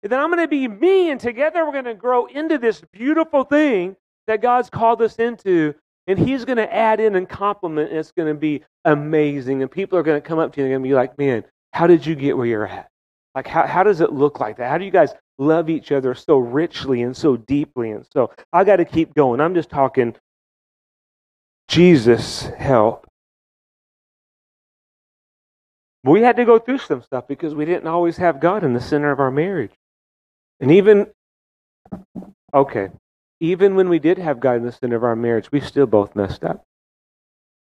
And 0.03 0.11
then 0.11 0.19
I'm 0.19 0.29
going 0.29 0.43
to 0.43 0.47
be 0.47 0.67
me, 0.67 1.09
and 1.09 1.19
together 1.19 1.65
we're 1.65 1.71
going 1.71 1.85
to 1.85 1.93
grow 1.93 2.27
into 2.27 2.57
this 2.57 2.81
beautiful 2.91 3.43
thing 3.43 3.95
that 4.27 4.41
God's 4.41 4.69
called 4.69 5.01
us 5.01 5.15
into. 5.15 5.73
And 6.05 6.17
He's 6.17 6.45
going 6.45 6.57
to 6.57 6.73
add 6.73 6.99
in 6.99 7.15
and 7.15 7.27
complement, 7.27 7.89
and 7.89 7.99
it's 7.99 8.11
going 8.11 8.33
to 8.33 8.39
be 8.39 8.63
amazing. 8.85 9.61
And 9.61 9.71
people 9.71 9.97
are 9.97 10.03
going 10.03 10.21
to 10.21 10.25
come 10.27 10.39
up 10.39 10.53
to 10.53 10.61
you 10.61 10.65
and 10.65 10.71
going 10.73 10.83
to 10.83 10.89
be 10.89 10.95
like, 10.95 11.17
man, 11.17 11.43
how 11.73 11.87
did 11.87 12.05
you 12.05 12.15
get 12.15 12.37
where 12.37 12.45
you're 12.45 12.67
at? 12.67 12.89
Like, 13.35 13.47
how, 13.47 13.67
how 13.67 13.83
does 13.83 14.01
it 14.01 14.13
look 14.13 14.39
like 14.39 14.57
that? 14.57 14.69
How 14.69 14.77
do 14.77 14.85
you 14.85 14.91
guys 14.91 15.13
love 15.37 15.69
each 15.69 15.91
other 15.91 16.15
so 16.15 16.37
richly 16.37 17.03
and 17.03 17.15
so 17.15 17.37
deeply? 17.37 17.91
And 17.91 18.05
so 18.11 18.31
I 18.53 18.63
got 18.63 18.77
to 18.77 18.85
keep 18.85 19.13
going. 19.13 19.41
I'm 19.41 19.53
just 19.53 19.69
talking 19.69 20.15
Jesus, 21.67 22.43
help. 22.57 23.05
We 26.03 26.21
had 26.21 26.37
to 26.37 26.45
go 26.45 26.57
through 26.57 26.77
some 26.79 27.01
stuff 27.01 27.27
because 27.27 27.53
we 27.53 27.65
didn't 27.65 27.87
always 27.87 28.17
have 28.17 28.39
God 28.39 28.63
in 28.63 28.73
the 28.73 28.79
center 28.79 29.11
of 29.11 29.19
our 29.19 29.31
marriage. 29.31 29.73
And 30.59 30.71
even, 30.71 31.07
okay, 32.53 32.89
even 33.39 33.75
when 33.75 33.89
we 33.89 33.99
did 33.99 34.17
have 34.17 34.39
God 34.39 34.55
in 34.55 34.63
the 34.63 34.71
center 34.71 34.95
of 34.95 35.03
our 35.03 35.15
marriage, 35.15 35.51
we 35.51 35.59
still 35.59 35.85
both 35.85 36.15
messed 36.15 36.43
up. 36.43 36.63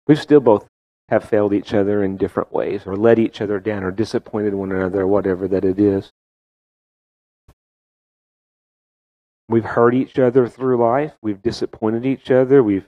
We 0.08 0.16
still 0.16 0.42
both 0.42 0.68
have 1.10 1.24
failed 1.24 1.54
each 1.54 1.74
other 1.74 2.04
in 2.04 2.18
different 2.18 2.52
ways, 2.52 2.84
or 2.86 2.96
let 2.96 3.20
each 3.20 3.40
other 3.40 3.60
down, 3.60 3.84
or 3.84 3.92
disappointed 3.92 4.54
one 4.54 4.72
another, 4.72 5.02
or 5.02 5.08
whatever 5.08 5.48
that 5.48 5.64
it 5.64 5.80
is. 5.80 6.12
We've 9.48 9.66
hurt 9.66 9.94
each 9.94 10.18
other 10.18 10.48
through 10.48 10.78
life. 10.78 11.14
We've 11.22 11.42
disappointed 11.42 12.06
each 12.06 12.32
other. 12.32 12.64
We've, 12.64 12.88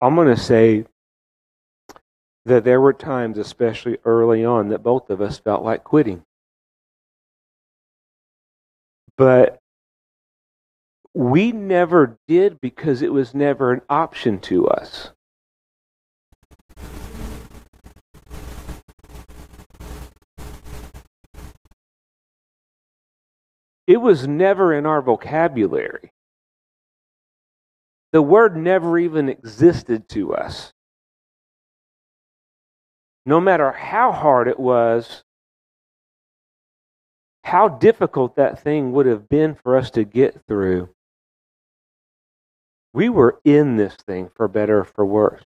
I'm 0.00 0.14
going 0.14 0.28
to 0.28 0.40
say 0.40 0.84
that 2.44 2.64
there 2.64 2.80
were 2.80 2.92
times, 2.92 3.38
especially 3.38 3.98
early 4.04 4.44
on, 4.44 4.68
that 4.68 4.82
both 4.82 5.10
of 5.10 5.20
us 5.20 5.38
felt 5.38 5.64
like 5.64 5.82
quitting. 5.82 6.22
But 9.16 9.58
we 11.14 11.50
never 11.52 12.18
did 12.28 12.60
because 12.60 13.00
it 13.00 13.12
was 13.12 13.34
never 13.34 13.72
an 13.72 13.80
option 13.88 14.38
to 14.40 14.66
us. 14.68 15.12
It 23.86 24.00
was 24.00 24.26
never 24.26 24.74
in 24.74 24.84
our 24.84 25.00
vocabulary. 25.00 26.12
The 28.12 28.22
word 28.22 28.56
never 28.56 28.98
even 28.98 29.28
existed 29.28 30.08
to 30.10 30.34
us. 30.34 30.72
No 33.24 33.40
matter 33.40 33.72
how 33.72 34.12
hard 34.12 34.48
it 34.48 34.58
was, 34.58 35.24
how 37.46 37.68
difficult 37.68 38.34
that 38.34 38.60
thing 38.60 38.90
would 38.90 39.06
have 39.06 39.28
been 39.28 39.54
for 39.54 39.76
us 39.76 39.92
to 39.92 40.02
get 40.02 40.36
through. 40.48 40.88
We 42.92 43.08
were 43.08 43.38
in 43.44 43.76
this 43.76 43.94
thing 43.94 44.30
for 44.34 44.48
better 44.48 44.80
or 44.80 44.84
for 44.84 45.06
worse. 45.06 45.44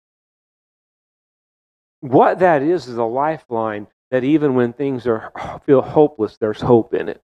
What 1.99 2.39
that 2.39 2.63
is 2.63 2.87
is 2.87 2.97
a 2.97 3.03
lifeline 3.03 3.85
that 4.09 4.23
even 4.23 4.55
when 4.55 4.73
things 4.73 5.05
are 5.05 5.31
feel 5.67 5.83
hopeless, 5.83 6.35
there's 6.37 6.61
hope 6.61 6.95
in 6.95 7.09
it. 7.09 7.21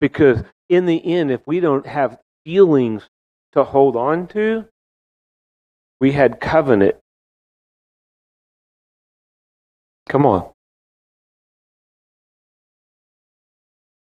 Because 0.00 0.44
in 0.68 0.86
the 0.86 1.04
end, 1.04 1.32
if 1.32 1.44
we 1.48 1.58
don't 1.58 1.86
have 1.86 2.20
feelings 2.44 3.02
to 3.54 3.64
hold 3.64 3.96
on 3.96 4.28
to, 4.28 4.66
we 6.00 6.12
had 6.12 6.38
covenant. 6.38 6.94
Come 10.08 10.26
on. 10.26 10.53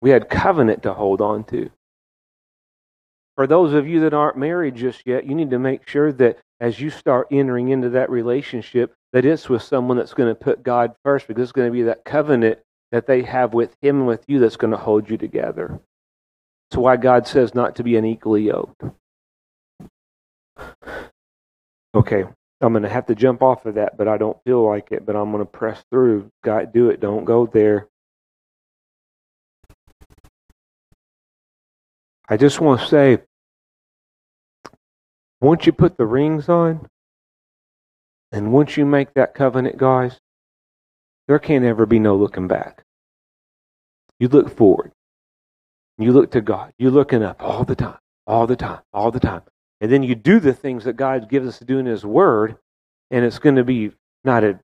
We 0.02 0.10
had 0.10 0.28
covenant 0.28 0.82
to 0.84 0.94
hold 0.94 1.20
on 1.20 1.44
to. 1.44 1.70
For 3.36 3.46
those 3.46 3.72
of 3.72 3.86
you 3.88 4.00
that 4.00 4.14
aren't 4.14 4.36
married 4.36 4.74
just 4.74 5.06
yet, 5.06 5.26
you 5.26 5.34
need 5.34 5.50
to 5.50 5.58
make 5.58 5.88
sure 5.88 6.12
that 6.12 6.38
as 6.60 6.80
you 6.80 6.90
start 6.90 7.28
entering 7.30 7.68
into 7.70 7.88
that 7.90 8.10
relationship, 8.10 8.94
that 9.12 9.24
it's 9.24 9.48
with 9.48 9.62
someone 9.62 9.96
that's 9.96 10.14
going 10.14 10.28
to 10.28 10.34
put 10.34 10.62
God 10.62 10.94
first 11.04 11.26
because 11.26 11.44
it's 11.44 11.52
going 11.52 11.68
to 11.68 11.72
be 11.72 11.84
that 11.84 12.04
covenant 12.04 12.58
that 12.92 13.06
they 13.06 13.22
have 13.22 13.54
with 13.54 13.76
him 13.80 13.98
and 13.98 14.06
with 14.06 14.24
you 14.28 14.38
that's 14.38 14.56
going 14.56 14.72
to 14.72 14.76
hold 14.76 15.08
you 15.08 15.16
together. 15.16 15.80
That's 16.70 16.78
why 16.78 16.96
God 16.96 17.26
says 17.26 17.54
not 17.54 17.76
to 17.76 17.82
be 17.82 17.96
unequally 17.96 18.44
yoked. 18.44 18.82
Okay, 21.94 22.24
I'm 22.60 22.72
going 22.72 22.82
to 22.82 22.88
have 22.88 23.06
to 23.06 23.14
jump 23.14 23.42
off 23.42 23.66
of 23.66 23.74
that, 23.74 23.96
but 23.96 24.06
I 24.06 24.18
don't 24.18 24.42
feel 24.44 24.64
like 24.64 24.92
it, 24.92 25.06
but 25.06 25.16
I'm 25.16 25.32
going 25.32 25.44
to 25.44 25.50
press 25.50 25.82
through. 25.90 26.30
God, 26.44 26.72
do 26.72 26.90
it. 26.90 27.00
Don't 27.00 27.24
go 27.24 27.46
there. 27.46 27.88
I 32.30 32.36
just 32.36 32.60
want 32.60 32.80
to 32.80 32.86
say 32.86 33.18
once 35.40 35.66
you 35.66 35.72
put 35.72 35.96
the 35.96 36.06
rings 36.06 36.48
on, 36.48 36.86
and 38.30 38.52
once 38.52 38.76
you 38.76 38.86
make 38.86 39.14
that 39.14 39.34
covenant, 39.34 39.76
guys, 39.76 40.20
there 41.26 41.40
can't 41.40 41.64
ever 41.64 41.86
be 41.86 41.98
no 41.98 42.14
looking 42.14 42.46
back. 42.46 42.84
You 44.20 44.28
look 44.28 44.56
forward. 44.56 44.92
You 45.98 46.12
look 46.12 46.30
to 46.30 46.40
God. 46.40 46.72
You're 46.78 46.92
looking 46.92 47.24
up 47.24 47.42
all 47.42 47.64
the 47.64 47.74
time, 47.74 47.98
all 48.28 48.46
the 48.46 48.54
time, 48.54 48.80
all 48.92 49.10
the 49.10 49.18
time. 49.18 49.42
And 49.80 49.90
then 49.90 50.04
you 50.04 50.14
do 50.14 50.38
the 50.38 50.52
things 50.52 50.84
that 50.84 50.96
God 50.96 51.28
gives 51.28 51.48
us 51.48 51.58
to 51.58 51.64
do 51.64 51.78
in 51.78 51.86
His 51.86 52.04
Word, 52.04 52.56
and 53.10 53.24
it's 53.24 53.40
going 53.40 53.56
to 53.56 53.64
be 53.64 53.90
not 54.22 54.44
an 54.44 54.60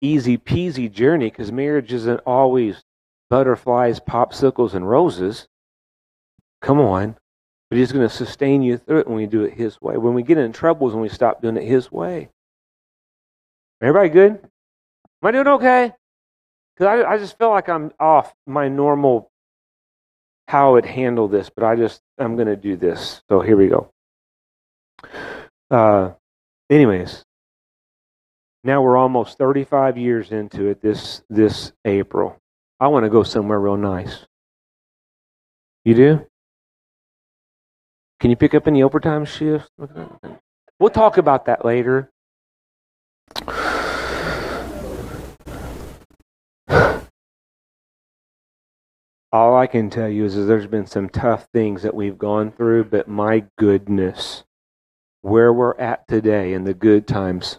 easy 0.00 0.36
peasy 0.36 0.90
journey 0.90 1.30
because 1.30 1.52
marriage 1.52 1.92
isn't 1.92 2.20
always 2.26 2.82
butterflies, 3.30 4.00
popsicles, 4.00 4.74
and 4.74 4.88
roses. 4.88 5.46
Come 6.64 6.80
on. 6.80 7.14
But 7.68 7.78
He's 7.78 7.92
going 7.92 8.08
to 8.08 8.14
sustain 8.14 8.62
you 8.62 8.78
through 8.78 9.00
it 9.00 9.06
when 9.06 9.16
we 9.16 9.26
do 9.26 9.44
it 9.44 9.52
His 9.52 9.80
way. 9.80 9.96
When 9.98 10.14
we 10.14 10.22
get 10.22 10.38
in 10.38 10.52
trouble 10.52 10.88
is 10.88 10.94
when 10.94 11.02
we 11.02 11.08
stop 11.08 11.42
doing 11.42 11.56
it 11.56 11.64
His 11.64 11.92
way. 11.92 12.30
Everybody 13.82 14.08
good? 14.08 14.30
Am 14.32 15.28
I 15.28 15.30
doing 15.30 15.46
okay? 15.46 15.92
Because 16.74 17.04
I, 17.04 17.12
I 17.12 17.18
just 17.18 17.38
feel 17.38 17.50
like 17.50 17.68
I'm 17.68 17.92
off 18.00 18.34
my 18.46 18.68
normal 18.68 19.30
how 20.48 20.70
I 20.70 20.72
would 20.72 20.86
handle 20.86 21.28
this, 21.28 21.50
but 21.50 21.64
I 21.64 21.76
just, 21.76 22.00
I'm 22.18 22.34
going 22.36 22.48
to 22.48 22.56
do 22.56 22.76
this. 22.76 23.22
So 23.28 23.40
here 23.40 23.56
we 23.56 23.68
go. 23.68 23.90
Uh, 25.70 26.12
anyways, 26.70 27.24
now 28.62 28.82
we're 28.82 28.96
almost 28.96 29.38
35 29.38 29.96
years 29.98 30.32
into 30.32 30.68
it 30.68 30.80
this, 30.80 31.22
this 31.28 31.72
April. 31.84 32.38
I 32.80 32.88
want 32.88 33.04
to 33.04 33.10
go 33.10 33.22
somewhere 33.22 33.60
real 33.60 33.76
nice. 33.76 34.26
You 35.84 35.94
do? 35.94 36.26
Can 38.20 38.30
you 38.30 38.36
pick 38.36 38.54
up 38.54 38.66
any 38.66 38.82
overtime 38.82 39.24
shifts? 39.24 39.68
We'll 40.78 40.90
talk 40.90 41.18
about 41.18 41.46
that 41.46 41.64
later. 41.64 42.10
All 49.32 49.56
I 49.56 49.66
can 49.66 49.90
tell 49.90 50.08
you 50.08 50.24
is, 50.24 50.36
is 50.36 50.46
there's 50.46 50.68
been 50.68 50.86
some 50.86 51.08
tough 51.08 51.48
things 51.52 51.82
that 51.82 51.94
we've 51.94 52.16
gone 52.16 52.52
through, 52.52 52.84
but 52.84 53.08
my 53.08 53.44
goodness, 53.58 54.44
where 55.22 55.52
we're 55.52 55.76
at 55.76 56.06
today 56.06 56.52
in 56.52 56.62
the 56.62 56.74
good 56.74 57.08
times 57.08 57.58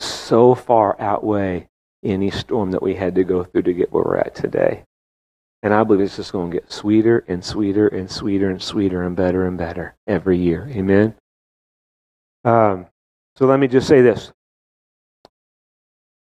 so 0.00 0.54
far 0.56 1.00
outweigh 1.00 1.68
any 2.02 2.30
storm 2.30 2.72
that 2.72 2.82
we 2.82 2.96
had 2.96 3.14
to 3.14 3.22
go 3.22 3.44
through 3.44 3.62
to 3.62 3.72
get 3.72 3.92
where 3.92 4.02
we're 4.02 4.16
at 4.16 4.34
today. 4.34 4.84
And 5.64 5.72
I 5.72 5.82
believe 5.82 6.02
it's 6.02 6.16
just 6.16 6.30
going 6.30 6.50
to 6.50 6.56
get 6.56 6.70
sweeter 6.70 7.24
and 7.26 7.42
sweeter 7.42 7.88
and 7.88 8.08
sweeter 8.08 8.50
and 8.50 8.62
sweeter 8.62 9.02
and 9.02 9.16
better 9.16 9.46
and 9.46 9.56
better 9.56 9.96
every 10.06 10.38
year. 10.38 10.68
Amen. 10.70 11.14
Um, 12.44 12.86
so 13.36 13.46
let 13.46 13.58
me 13.58 13.66
just 13.66 13.88
say 13.88 14.02
this 14.02 14.30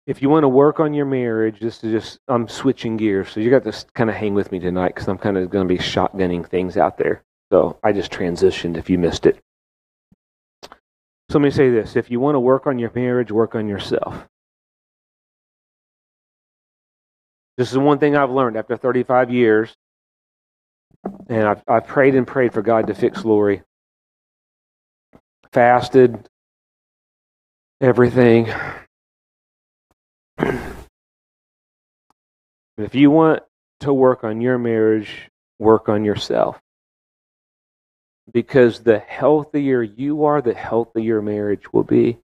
if 0.07 0.23
you 0.23 0.31
want 0.31 0.45
to 0.45 0.49
work 0.49 0.81
on 0.81 0.95
your 0.95 1.05
marriage, 1.05 1.61
this 1.61 1.85
is 1.85 1.93
just, 1.93 2.19
I'm 2.29 2.49
switching 2.49 2.97
gears. 2.97 3.29
So 3.31 3.41
you 3.41 3.51
got 3.51 3.65
to 3.65 3.85
kind 3.95 4.09
of 4.09 4.17
hang 4.17 4.33
with 4.33 4.53
me 4.53 4.59
tonight 4.59 4.95
because 4.95 5.09
I'm 5.09 5.19
kind 5.19 5.37
of 5.37 5.51
going 5.51 5.69
to 5.69 5.75
be 5.75 5.79
shotgunning 5.79 6.49
things 6.49 6.79
out 6.79 6.97
there. 6.97 7.23
So 7.53 7.79
I 7.83 7.93
just 7.93 8.11
transitioned 8.11 8.79
if 8.79 8.89
you 8.89 8.99
missed 8.99 9.27
it. 9.27 9.39
So 10.63 11.39
let 11.39 11.43
me 11.43 11.51
say 11.51 11.69
this 11.69 11.95
if 11.95 12.11
you 12.11 12.21
want 12.21 12.37
to 12.37 12.41
work 12.41 12.67
on 12.67 12.79
your 12.79 12.93
marriage, 12.95 13.31
work 13.31 13.55
on 13.55 13.69
yourself. 13.69 14.27
This 17.57 17.73
is 17.73 17.79
one 17.79 17.99
thing 17.99 18.17
I've 18.17 18.31
learned 18.31 18.57
after 18.57 18.77
35 18.77 19.31
years. 19.31 19.75
And 21.29 21.47
I've, 21.47 21.63
I've 21.67 21.87
prayed 21.87 22.15
and 22.15 22.27
prayed 22.27 22.53
for 22.53 22.63
God 22.63 22.89
to 22.89 22.95
fix 22.95 23.25
Lori. 23.25 23.63
Fasted, 25.53 26.29
everything. 27.81 28.53
if 32.77 32.95
you 32.95 33.11
want 33.11 33.43
to 33.81 33.93
work 33.93 34.25
on 34.25 34.41
your 34.41 34.59
marriage, 34.59 35.31
work 35.59 35.89
on 35.89 36.05
yourself. 36.05 36.61
Because 38.33 38.81
the 38.81 38.99
healthier 38.99 39.83
you 39.83 40.25
are, 40.25 40.43
the 40.43 40.53
healthier 40.53 41.23
marriage 41.23 41.73
will 41.73 41.85
be. 41.85 42.19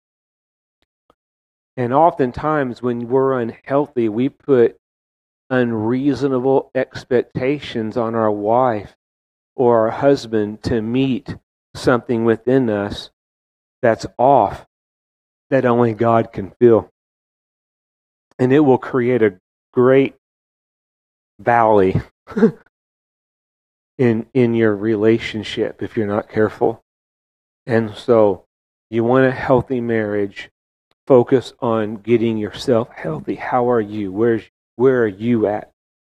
And 1.76 1.92
oftentimes, 1.92 2.80
when 2.80 3.08
we're 3.08 3.40
unhealthy, 3.40 4.08
we 4.08 4.28
put 4.28 4.77
unreasonable 5.50 6.70
expectations 6.74 7.96
on 7.96 8.14
our 8.14 8.30
wife 8.30 8.94
or 9.56 9.86
our 9.86 9.90
husband 9.90 10.62
to 10.62 10.80
meet 10.80 11.36
something 11.74 12.24
within 12.24 12.68
us 12.68 13.10
that's 13.82 14.06
off 14.18 14.66
that 15.50 15.64
only 15.64 15.94
God 15.94 16.32
can 16.32 16.52
fill 16.60 16.90
and 18.38 18.52
it 18.52 18.60
will 18.60 18.78
create 18.78 19.22
a 19.22 19.38
great 19.72 20.14
valley 21.38 22.00
in 23.98 24.26
in 24.32 24.54
your 24.54 24.74
relationship 24.74 25.82
if 25.82 25.96
you're 25.96 26.06
not 26.06 26.28
careful. 26.28 26.82
And 27.66 27.94
so 27.94 28.44
you 28.90 29.04
want 29.04 29.26
a 29.26 29.32
healthy 29.32 29.80
marriage, 29.80 30.50
focus 31.06 31.52
on 31.60 31.96
getting 31.96 32.38
yourself 32.38 32.88
healthy. 32.94 33.34
How 33.34 33.70
are 33.70 33.80
you? 33.80 34.12
Where's 34.12 34.44
where 34.78 35.02
are 35.02 35.08
you 35.08 35.48
at? 35.48 35.70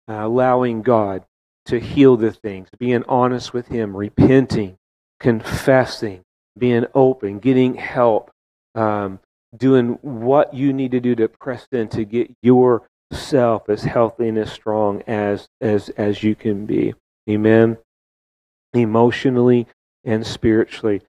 Uh, 0.08 0.26
allowing 0.26 0.84
God 0.84 1.26
to 1.66 1.80
heal 1.80 2.16
the 2.16 2.32
things, 2.32 2.70
being 2.78 3.04
honest 3.08 3.54
with 3.54 3.68
Him, 3.68 3.96
repenting, 3.98 4.78
confessing, 5.20 6.22
being 6.58 6.86
open, 6.94 7.40
getting 7.40 7.74
help, 7.74 8.30
um, 8.76 9.20
doing 9.58 9.98
what 10.02 10.54
you 10.54 10.74
need 10.74 10.92
to 10.92 11.00
do 11.00 11.16
to 11.16 11.28
press 11.28 11.68
in 11.72 11.88
to 11.90 12.06
get 12.06 12.32
yourself 12.44 13.68
as 13.68 13.84
healthy 13.84 14.28
and 14.28 14.38
as 14.38 14.52
strong 14.52 15.02
as 15.08 15.48
as 15.60 15.90
as 15.90 16.22
you 16.22 16.36
can 16.36 16.66
be. 16.66 16.94
Amen. 17.30 17.78
Emotionally 18.74 19.68
and 20.04 20.26
spiritually. 20.26 21.02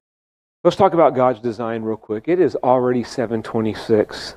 Let's 0.63 0.77
talk 0.77 0.93
about 0.93 1.15
God's 1.15 1.39
design 1.39 1.83
real 1.83 1.97
quick. 1.97 2.27
It 2.27 2.39
is 2.39 2.55
already 2.55 3.03
726. 3.03 4.35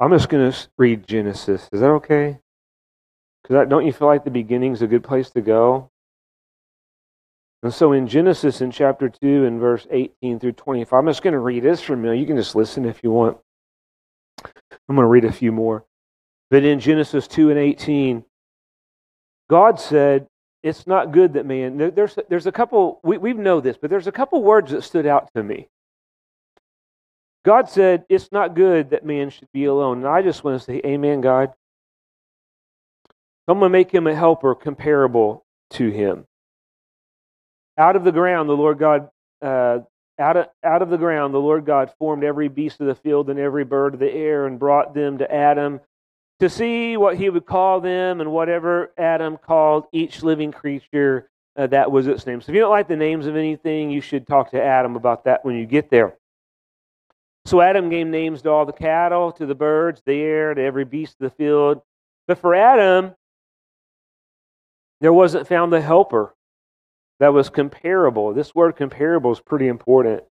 I'm 0.00 0.10
just 0.12 0.30
going 0.30 0.50
to 0.50 0.58
read 0.78 1.06
Genesis. 1.06 1.68
Is 1.72 1.80
that 1.80 1.90
okay? 1.90 2.38
Because 3.42 3.68
don't 3.68 3.84
you 3.84 3.92
feel 3.92 4.08
like 4.08 4.24
the 4.24 4.30
beginning 4.30 4.72
is 4.72 4.80
a 4.80 4.86
good 4.86 5.04
place 5.04 5.28
to 5.30 5.42
go? 5.42 5.90
And 7.62 7.74
so 7.74 7.92
in 7.92 8.08
Genesis 8.08 8.62
in 8.62 8.70
chapter 8.70 9.10
2 9.10 9.44
and 9.44 9.60
verse 9.60 9.86
18 9.90 10.40
through 10.40 10.52
25, 10.52 10.98
I'm 10.98 11.06
just 11.06 11.22
going 11.22 11.34
to 11.34 11.38
read 11.38 11.62
this 11.62 11.82
from 11.82 12.02
you. 12.02 12.12
You 12.12 12.24
can 12.24 12.36
just 12.36 12.54
listen 12.54 12.86
if 12.86 13.04
you 13.04 13.10
want. 13.10 13.36
I'm 14.88 14.96
going 14.96 15.04
to 15.04 15.06
read 15.06 15.26
a 15.26 15.32
few 15.32 15.52
more. 15.52 15.84
But 16.48 16.64
in 16.64 16.80
Genesis 16.80 17.28
2 17.28 17.50
and 17.50 17.58
18, 17.58 18.24
God 19.50 19.78
said, 19.78 20.26
It's 20.62 20.86
not 20.86 21.12
good 21.12 21.34
that 21.34 21.44
man. 21.44 21.92
There's, 21.94 22.18
there's 22.30 22.46
a 22.46 22.52
couple, 22.52 23.00
we, 23.04 23.18
we 23.18 23.34
know 23.34 23.60
this, 23.60 23.76
but 23.76 23.90
there's 23.90 24.06
a 24.06 24.12
couple 24.12 24.42
words 24.42 24.70
that 24.70 24.82
stood 24.82 25.06
out 25.06 25.28
to 25.34 25.42
me. 25.42 25.68
God 27.44 27.68
said, 27.68 28.04
It's 28.08 28.30
not 28.32 28.54
good 28.54 28.90
that 28.90 29.04
man 29.04 29.30
should 29.30 29.48
be 29.52 29.64
alone. 29.64 29.98
And 29.98 30.08
I 30.08 30.22
just 30.22 30.44
want 30.44 30.58
to 30.60 30.64
say, 30.64 30.80
Amen, 30.84 31.20
God. 31.20 31.52
Going 33.48 33.60
to 33.60 33.68
make 33.68 33.90
him 33.90 34.06
a 34.06 34.14
helper 34.14 34.54
comparable 34.54 35.44
to 35.70 35.90
him. 35.90 36.26
Out 37.76 37.96
of 37.96 38.04
the 38.04 38.12
ground, 38.12 38.48
the 38.48 38.56
Lord 38.56 38.78
God, 38.78 39.08
uh, 39.42 39.80
out, 40.18 40.36
of, 40.36 40.46
out 40.62 40.82
of 40.82 40.90
the 40.90 40.98
ground, 40.98 41.34
the 41.34 41.38
Lord 41.38 41.64
God 41.64 41.92
formed 41.98 42.22
every 42.22 42.48
beast 42.48 42.80
of 42.80 42.86
the 42.86 42.94
field 42.94 43.28
and 43.28 43.40
every 43.40 43.64
bird 43.64 43.94
of 43.94 44.00
the 44.00 44.12
air 44.12 44.46
and 44.46 44.58
brought 44.58 44.94
them 44.94 45.18
to 45.18 45.34
Adam 45.34 45.80
to 46.40 46.48
see 46.48 46.96
what 46.96 47.16
he 47.16 47.28
would 47.28 47.46
call 47.46 47.80
them 47.80 48.20
and 48.20 48.30
whatever 48.32 48.92
Adam 48.96 49.36
called 49.36 49.84
each 49.92 50.22
living 50.22 50.52
creature, 50.52 51.28
uh, 51.56 51.66
that 51.66 51.90
was 51.90 52.06
its 52.06 52.26
name. 52.26 52.40
So 52.40 52.50
if 52.50 52.54
you 52.54 52.60
don't 52.60 52.70
like 52.70 52.88
the 52.88 52.96
names 52.96 53.26
of 53.26 53.36
anything, 53.36 53.90
you 53.90 54.00
should 54.00 54.26
talk 54.26 54.50
to 54.52 54.62
Adam 54.62 54.96
about 54.96 55.24
that 55.24 55.44
when 55.44 55.56
you 55.56 55.66
get 55.66 55.90
there. 55.90 56.14
So 57.46 57.60
Adam 57.60 57.88
gave 57.88 58.06
names 58.06 58.42
to 58.42 58.50
all 58.50 58.66
the 58.66 58.72
cattle, 58.72 59.32
to 59.32 59.46
the 59.46 59.54
birds, 59.54 60.02
the 60.04 60.20
air, 60.20 60.54
to 60.54 60.62
every 60.62 60.84
beast 60.84 61.16
of 61.20 61.30
the 61.30 61.36
field. 61.36 61.80
But 62.28 62.38
for 62.38 62.54
Adam, 62.54 63.14
there 65.00 65.12
wasn't 65.12 65.48
found 65.48 65.72
a 65.72 65.80
helper 65.80 66.34
that 67.18 67.32
was 67.32 67.50
comparable. 67.50 68.32
This 68.34 68.54
word 68.54 68.76
comparable 68.76 69.32
is 69.32 69.40
pretty 69.40 69.68
important, 69.68 70.22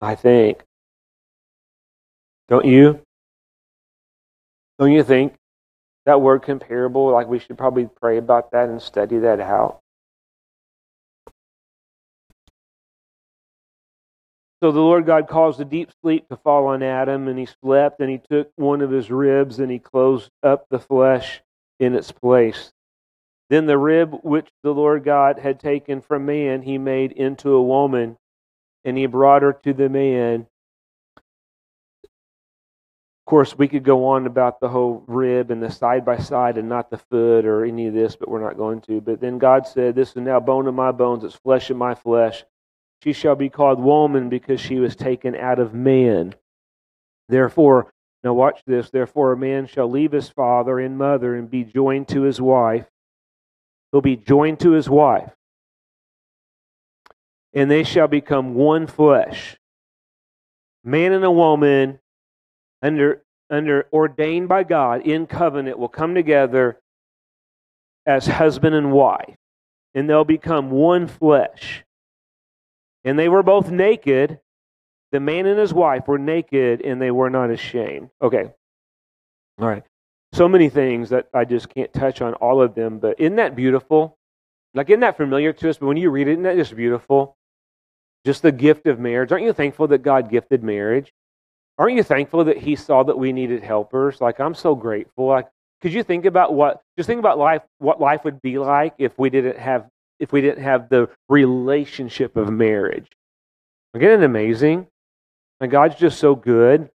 I 0.00 0.14
think. 0.14 0.62
Don't 2.48 2.64
you? 2.64 3.00
Don't 4.78 4.92
you 4.92 5.02
think 5.02 5.34
that 6.06 6.20
word 6.20 6.42
comparable, 6.42 7.10
like 7.10 7.28
we 7.28 7.38
should 7.38 7.58
probably 7.58 7.88
pray 8.00 8.18
about 8.18 8.50
that 8.52 8.68
and 8.68 8.80
study 8.80 9.18
that 9.18 9.40
out? 9.40 9.80
So 14.60 14.72
the 14.72 14.80
Lord 14.80 15.06
God 15.06 15.28
caused 15.28 15.60
a 15.60 15.64
deep 15.64 15.90
sleep 16.02 16.28
to 16.28 16.36
fall 16.36 16.66
on 16.66 16.82
Adam, 16.82 17.28
and 17.28 17.38
he 17.38 17.46
slept, 17.62 18.00
and 18.00 18.10
he 18.10 18.18
took 18.18 18.50
one 18.56 18.80
of 18.80 18.90
his 18.90 19.10
ribs, 19.10 19.60
and 19.60 19.70
he 19.70 19.78
closed 19.78 20.30
up 20.42 20.66
the 20.68 20.80
flesh 20.80 21.42
in 21.78 21.94
its 21.94 22.10
place. 22.10 22.72
Then 23.50 23.66
the 23.66 23.78
rib 23.78 24.18
which 24.22 24.48
the 24.62 24.74
Lord 24.74 25.04
God 25.04 25.38
had 25.38 25.60
taken 25.60 26.00
from 26.00 26.26
man, 26.26 26.62
he 26.62 26.76
made 26.76 27.12
into 27.12 27.50
a 27.50 27.62
woman, 27.62 28.18
and 28.84 28.98
he 28.98 29.06
brought 29.06 29.42
her 29.42 29.52
to 29.52 29.72
the 29.72 29.88
man. 29.88 30.46
Of 32.02 33.30
course, 33.30 33.56
we 33.56 33.68
could 33.68 33.84
go 33.84 34.06
on 34.06 34.26
about 34.26 34.58
the 34.58 34.68
whole 34.68 35.04
rib 35.06 35.50
and 35.50 35.62
the 35.62 35.70
side 35.70 36.04
by 36.04 36.18
side 36.18 36.58
and 36.58 36.68
not 36.68 36.90
the 36.90 36.98
foot 36.98 37.44
or 37.44 37.64
any 37.64 37.86
of 37.86 37.94
this, 37.94 38.16
but 38.16 38.28
we're 38.28 38.42
not 38.42 38.56
going 38.56 38.80
to. 38.82 39.00
But 39.00 39.20
then 39.20 39.38
God 39.38 39.66
said, 39.66 39.94
This 39.94 40.10
is 40.10 40.16
now 40.16 40.40
bone 40.40 40.66
of 40.66 40.74
my 40.74 40.90
bones, 40.92 41.22
it's 41.24 41.36
flesh 41.36 41.70
of 41.70 41.76
my 41.76 41.94
flesh. 41.94 42.44
She 43.02 43.12
shall 43.12 43.36
be 43.36 43.48
called 43.48 43.80
woman 43.80 44.28
because 44.28 44.60
she 44.60 44.80
was 44.80 44.96
taken 44.96 45.36
out 45.36 45.58
of 45.58 45.72
man. 45.72 46.34
Therefore, 47.28 47.92
now 48.24 48.34
watch 48.34 48.60
this. 48.66 48.90
Therefore, 48.90 49.32
a 49.32 49.36
man 49.36 49.66
shall 49.66 49.88
leave 49.88 50.12
his 50.12 50.28
father 50.28 50.78
and 50.80 50.98
mother 50.98 51.36
and 51.36 51.50
be 51.50 51.64
joined 51.64 52.08
to 52.08 52.22
his 52.22 52.40
wife. 52.40 52.86
He'll 53.92 54.00
be 54.00 54.16
joined 54.16 54.60
to 54.60 54.72
his 54.72 54.88
wife. 54.88 55.30
And 57.54 57.70
they 57.70 57.84
shall 57.84 58.08
become 58.08 58.54
one 58.54 58.86
flesh. 58.86 59.56
Man 60.84 61.12
and 61.12 61.24
a 61.24 61.30
woman, 61.30 62.00
under, 62.82 63.22
under 63.48 63.86
ordained 63.92 64.48
by 64.48 64.64
God 64.64 65.02
in 65.02 65.26
covenant, 65.26 65.78
will 65.78 65.88
come 65.88 66.14
together 66.14 66.80
as 68.04 68.26
husband 68.26 68.74
and 68.74 68.92
wife. 68.92 69.36
And 69.94 70.08
they'll 70.08 70.24
become 70.24 70.70
one 70.70 71.06
flesh. 71.06 71.84
And 73.04 73.18
they 73.18 73.28
were 73.28 73.42
both 73.42 73.70
naked. 73.70 74.40
The 75.12 75.20
man 75.20 75.46
and 75.46 75.58
his 75.58 75.72
wife 75.72 76.06
were 76.06 76.18
naked 76.18 76.82
and 76.82 77.00
they 77.00 77.10
were 77.10 77.30
not 77.30 77.50
ashamed. 77.50 78.10
Okay. 78.20 78.52
All 79.60 79.68
right. 79.68 79.82
So 80.32 80.48
many 80.48 80.68
things 80.68 81.10
that 81.10 81.28
I 81.32 81.44
just 81.44 81.68
can't 81.70 81.92
touch 81.92 82.20
on 82.20 82.34
all 82.34 82.60
of 82.60 82.74
them, 82.74 82.98
but 82.98 83.18
isn't 83.18 83.36
that 83.36 83.56
beautiful? 83.56 84.18
Like, 84.74 84.90
isn't 84.90 85.00
that 85.00 85.16
familiar 85.16 85.52
to 85.54 85.70
us? 85.70 85.78
But 85.78 85.86
when 85.86 85.96
you 85.96 86.10
read 86.10 86.28
it, 86.28 86.32
isn't 86.32 86.42
that 86.42 86.56
just 86.56 86.76
beautiful? 86.76 87.36
Just 88.26 88.42
the 88.42 88.52
gift 88.52 88.86
of 88.86 89.00
marriage. 89.00 89.32
Aren't 89.32 89.44
you 89.44 89.54
thankful 89.54 89.88
that 89.88 90.02
God 90.02 90.30
gifted 90.30 90.62
marriage? 90.62 91.12
Aren't 91.78 91.96
you 91.96 92.02
thankful 92.02 92.44
that 92.44 92.58
He 92.58 92.76
saw 92.76 93.02
that 93.04 93.18
we 93.18 93.32
needed 93.32 93.62
helpers? 93.62 94.20
Like, 94.20 94.38
I'm 94.38 94.54
so 94.54 94.74
grateful. 94.74 95.26
Like, 95.26 95.48
could 95.80 95.92
you 95.92 96.02
think 96.02 96.26
about 96.26 96.52
what, 96.52 96.82
just 96.98 97.06
think 97.06 97.20
about 97.20 97.38
life, 97.38 97.62
what 97.78 98.00
life 98.00 98.24
would 98.24 98.42
be 98.42 98.58
like 98.58 98.94
if 98.98 99.18
we 99.18 99.30
didn't 99.30 99.58
have 99.58 99.88
if 100.18 100.32
we 100.32 100.40
didn't 100.40 100.62
have 100.62 100.88
the 100.88 101.08
relationship 101.28 102.36
of 102.36 102.50
marriage. 102.50 103.08
It 103.94 104.22
amazing? 104.22 104.86
And 105.60 105.70
God's 105.70 105.96
just 105.96 106.18
so 106.18 106.34
good. 106.34 106.90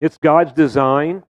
It's 0.00 0.18
God's 0.18 0.52
design. 0.52 1.24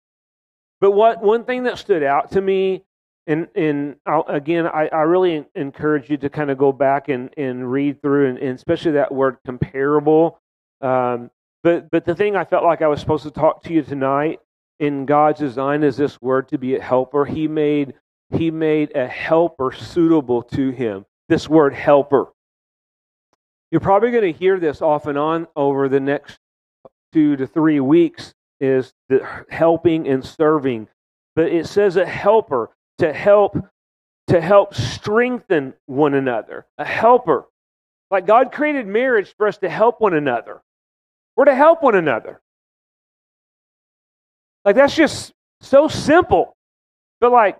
But 0.81 0.91
what 0.91 1.21
one 1.21 1.45
thing 1.45 1.63
that 1.63 1.77
stood 1.77 2.03
out 2.03 2.31
to 2.31 2.41
me, 2.41 2.83
and 3.27 3.47
and 3.55 3.95
I'll, 4.05 4.25
again, 4.27 4.67
I, 4.67 4.87
I 4.87 5.01
really 5.01 5.45
encourage 5.55 6.09
you 6.09 6.17
to 6.17 6.29
kind 6.29 6.49
of 6.51 6.57
go 6.57 6.71
back 6.71 7.09
and, 7.09 7.29
and 7.37 7.71
read 7.71 8.01
through, 8.01 8.29
and, 8.29 8.37
and 8.37 8.55
especially 8.55 8.93
that 8.93 9.13
word 9.13 9.37
comparable. 9.45 10.39
Um, 10.81 11.31
but 11.63 11.89
but 11.91 12.05
the 12.05 12.15
thing 12.15 12.35
I 12.35 12.45
felt 12.45 12.63
like 12.63 12.81
I 12.81 12.87
was 12.87 12.99
supposed 12.99 13.23
to 13.23 13.31
talk 13.31 13.63
to 13.63 13.73
you 13.73 13.81
tonight 13.81 14.39
in 14.79 15.05
God's 15.05 15.39
design 15.39 15.83
is 15.83 15.97
this 15.97 16.21
word 16.21 16.49
to 16.49 16.57
be 16.57 16.75
a 16.75 16.81
helper. 16.81 17.25
He 17.25 17.47
made 17.47 17.93
he 18.31 18.51
made 18.51 18.95
a 18.95 19.07
helper 19.07 19.71
suitable 19.71 20.43
to 20.43 20.69
him. 20.69 21.05
This 21.27 21.49
word 21.49 21.73
helper. 21.73 22.27
You're 23.71 23.81
probably 23.81 24.11
going 24.11 24.33
to 24.33 24.37
hear 24.37 24.59
this 24.59 24.81
off 24.81 25.05
and 25.07 25.17
on 25.17 25.47
over 25.55 25.89
the 25.89 25.99
next 25.99 26.39
two 27.11 27.35
to 27.35 27.47
three 27.47 27.79
weeks 27.79 28.33
is 28.59 28.93
the 29.09 29.45
helping 29.49 30.07
and 30.07 30.25
serving. 30.25 30.87
But 31.35 31.51
it 31.51 31.67
says 31.67 31.95
a 31.95 32.05
helper 32.05 32.71
to 32.97 33.13
help 33.13 33.57
to 34.27 34.41
help 34.41 34.75
strengthen 34.75 35.73
one 35.87 36.13
another. 36.13 36.67
A 36.77 36.85
helper. 36.85 37.45
Like 38.11 38.27
God 38.27 38.51
created 38.51 38.85
marriage 38.85 39.33
for 39.37 39.47
us 39.47 39.57
to 39.59 39.69
help 39.69 40.01
one 40.01 40.13
another. 40.13 40.61
We're 41.35 41.45
to 41.45 41.55
help 41.55 41.81
one 41.81 41.95
another. 41.95 42.41
Like 44.65 44.75
that's 44.75 44.95
just 44.95 45.33
so 45.61 45.87
simple. 45.87 46.55
But 47.21 47.31
like 47.31 47.57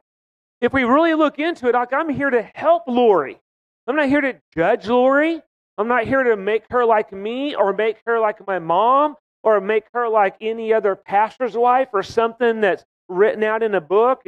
if 0.62 0.74
we 0.74 0.84
really 0.84 1.14
look 1.14 1.40
into 1.40 1.68
it, 1.68 1.74
like 1.74 1.94
I'm 1.94 2.10
here 2.10 2.30
to 2.30 2.42
help 2.42 2.84
Lori. 2.88 3.40
I'm 3.88 3.96
not 3.96 4.08
here 4.08 4.22
to 4.22 4.40
judge 4.56 4.88
Lori. 4.88 5.42
I'm 5.78 5.88
not 5.88 6.06
here 6.06 6.24
to 6.24 6.36
make 6.36 6.64
her 6.70 6.86
like 6.86 7.12
me 7.14 7.56
or 7.56 7.74
make 7.74 7.98
her 8.06 8.20
like 8.20 8.46
my 8.46 8.60
mom 8.60 9.16
or 9.44 9.62
make 9.62 9.86
her 9.94 10.10
like 10.10 10.36
any 10.42 10.74
other 10.74 10.96
pastor's 10.96 11.56
wife 11.56 11.88
or 11.94 12.04
something 12.04 12.62
that's 12.62 12.84
written 13.08 13.44
out 13.44 13.64
in 13.64 13.74
a 13.76 13.82
book. 13.82 14.24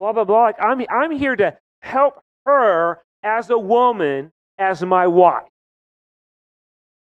Blah 0.00 0.12
blah 0.12 0.24
blah. 0.24 0.42
Like 0.42 0.60
I'm 0.60 0.84
I'm 0.90 1.12
here 1.12 1.36
to 1.36 1.56
help 1.82 2.20
her 2.44 3.02
as 3.22 3.50
a 3.50 3.58
woman, 3.58 4.32
as 4.58 4.82
my 4.82 5.06
wife. 5.06 5.48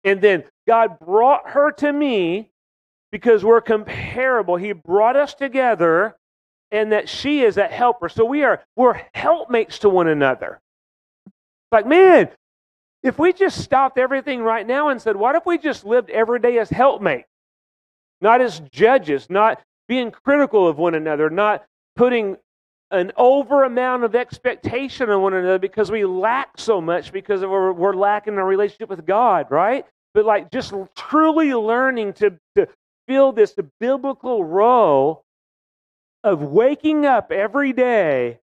And 0.04 0.22
then 0.22 0.44
God 0.68 1.00
brought 1.00 1.50
her 1.50 1.72
to 1.74 1.92
me 1.92 2.52
because 3.12 3.44
we're 3.44 3.62
comparable. 3.62 4.56
He 4.56 4.72
brought 4.72 5.16
us 5.16 5.34
together 5.34 6.16
and 6.72 6.92
that 6.92 7.10
she 7.10 7.42
is 7.42 7.58
a 7.58 7.68
helper. 7.68 8.10
So 8.10 8.26
we 8.26 8.44
are 8.44 8.64
we're 8.76 9.02
helpmates 9.14 9.80
to 9.80 9.90
one 9.90 10.08
another. 10.08 10.60
Like, 11.72 11.86
man, 11.86 12.30
if 13.04 13.18
we 13.18 13.34
just 13.34 13.62
stopped 13.62 13.98
everything 13.98 14.42
right 14.42 14.66
now 14.66 14.90
and 14.90 15.02
said, 15.02 15.16
what 15.16 15.36
if 15.36 15.46
we 15.46 15.58
just 15.58 15.86
lived 15.86 16.10
every 16.10 16.40
day 16.40 16.58
as 16.58 16.70
helpmates? 16.70 17.28
Not 18.22 18.42
as 18.42 18.60
judges, 18.72 19.30
not 19.30 19.62
being 19.88 20.12
critical 20.12 20.68
of 20.68 20.78
one 20.78 20.96
another, 20.96 21.30
not 21.30 21.66
putting 21.96 22.38
an 22.92 23.12
over 23.18 23.64
amount 23.64 24.04
of 24.04 24.16
expectation 24.16 25.10
on 25.10 25.22
one 25.22 25.34
another 25.34 25.60
because 25.60 25.92
we 25.92 26.06
lack 26.06 26.50
so 26.58 26.82
much 26.82 27.12
because 27.14 27.42
we're, 27.42 27.72
we're 27.72 27.94
lacking 27.94 28.38
our 28.38 28.46
relationship 28.46 28.90
with 28.90 29.06
God, 29.06 29.48
right? 29.50 29.86
But 30.14 30.26
like 30.26 30.52
just 30.52 30.74
truly 30.96 31.54
learning 31.54 32.14
to, 32.14 32.34
to 32.56 32.68
fill 33.08 33.32
this 33.32 33.56
biblical 33.80 34.44
role 34.44 35.24
of 36.24 36.42
waking 36.42 37.06
up 37.06 37.32
every 37.32 37.74
day 37.74 38.40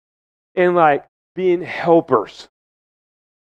and 0.55 0.75
like 0.75 1.07
being 1.35 1.63
helpers. 1.63 2.49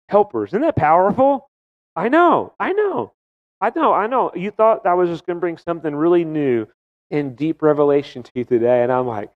Helpers. 0.09 0.49
Isn't 0.49 0.61
that 0.61 0.75
powerful? 0.75 1.49
I 1.95 2.09
know. 2.09 2.53
I 2.59 2.73
know. 2.73 3.13
I 3.61 3.71
know. 3.75 3.93
I 3.93 4.07
know. 4.07 4.31
You 4.35 4.51
thought 4.51 4.85
I 4.85 4.93
was 4.93 5.09
just 5.09 5.25
going 5.25 5.37
to 5.37 5.41
bring 5.41 5.57
something 5.57 5.95
really 5.95 6.25
new 6.25 6.67
and 7.11 7.35
deep 7.35 7.61
revelation 7.61 8.23
to 8.23 8.31
you 8.35 8.43
today. 8.43 8.83
And 8.83 8.91
I'm 8.91 9.07
like, 9.07 9.31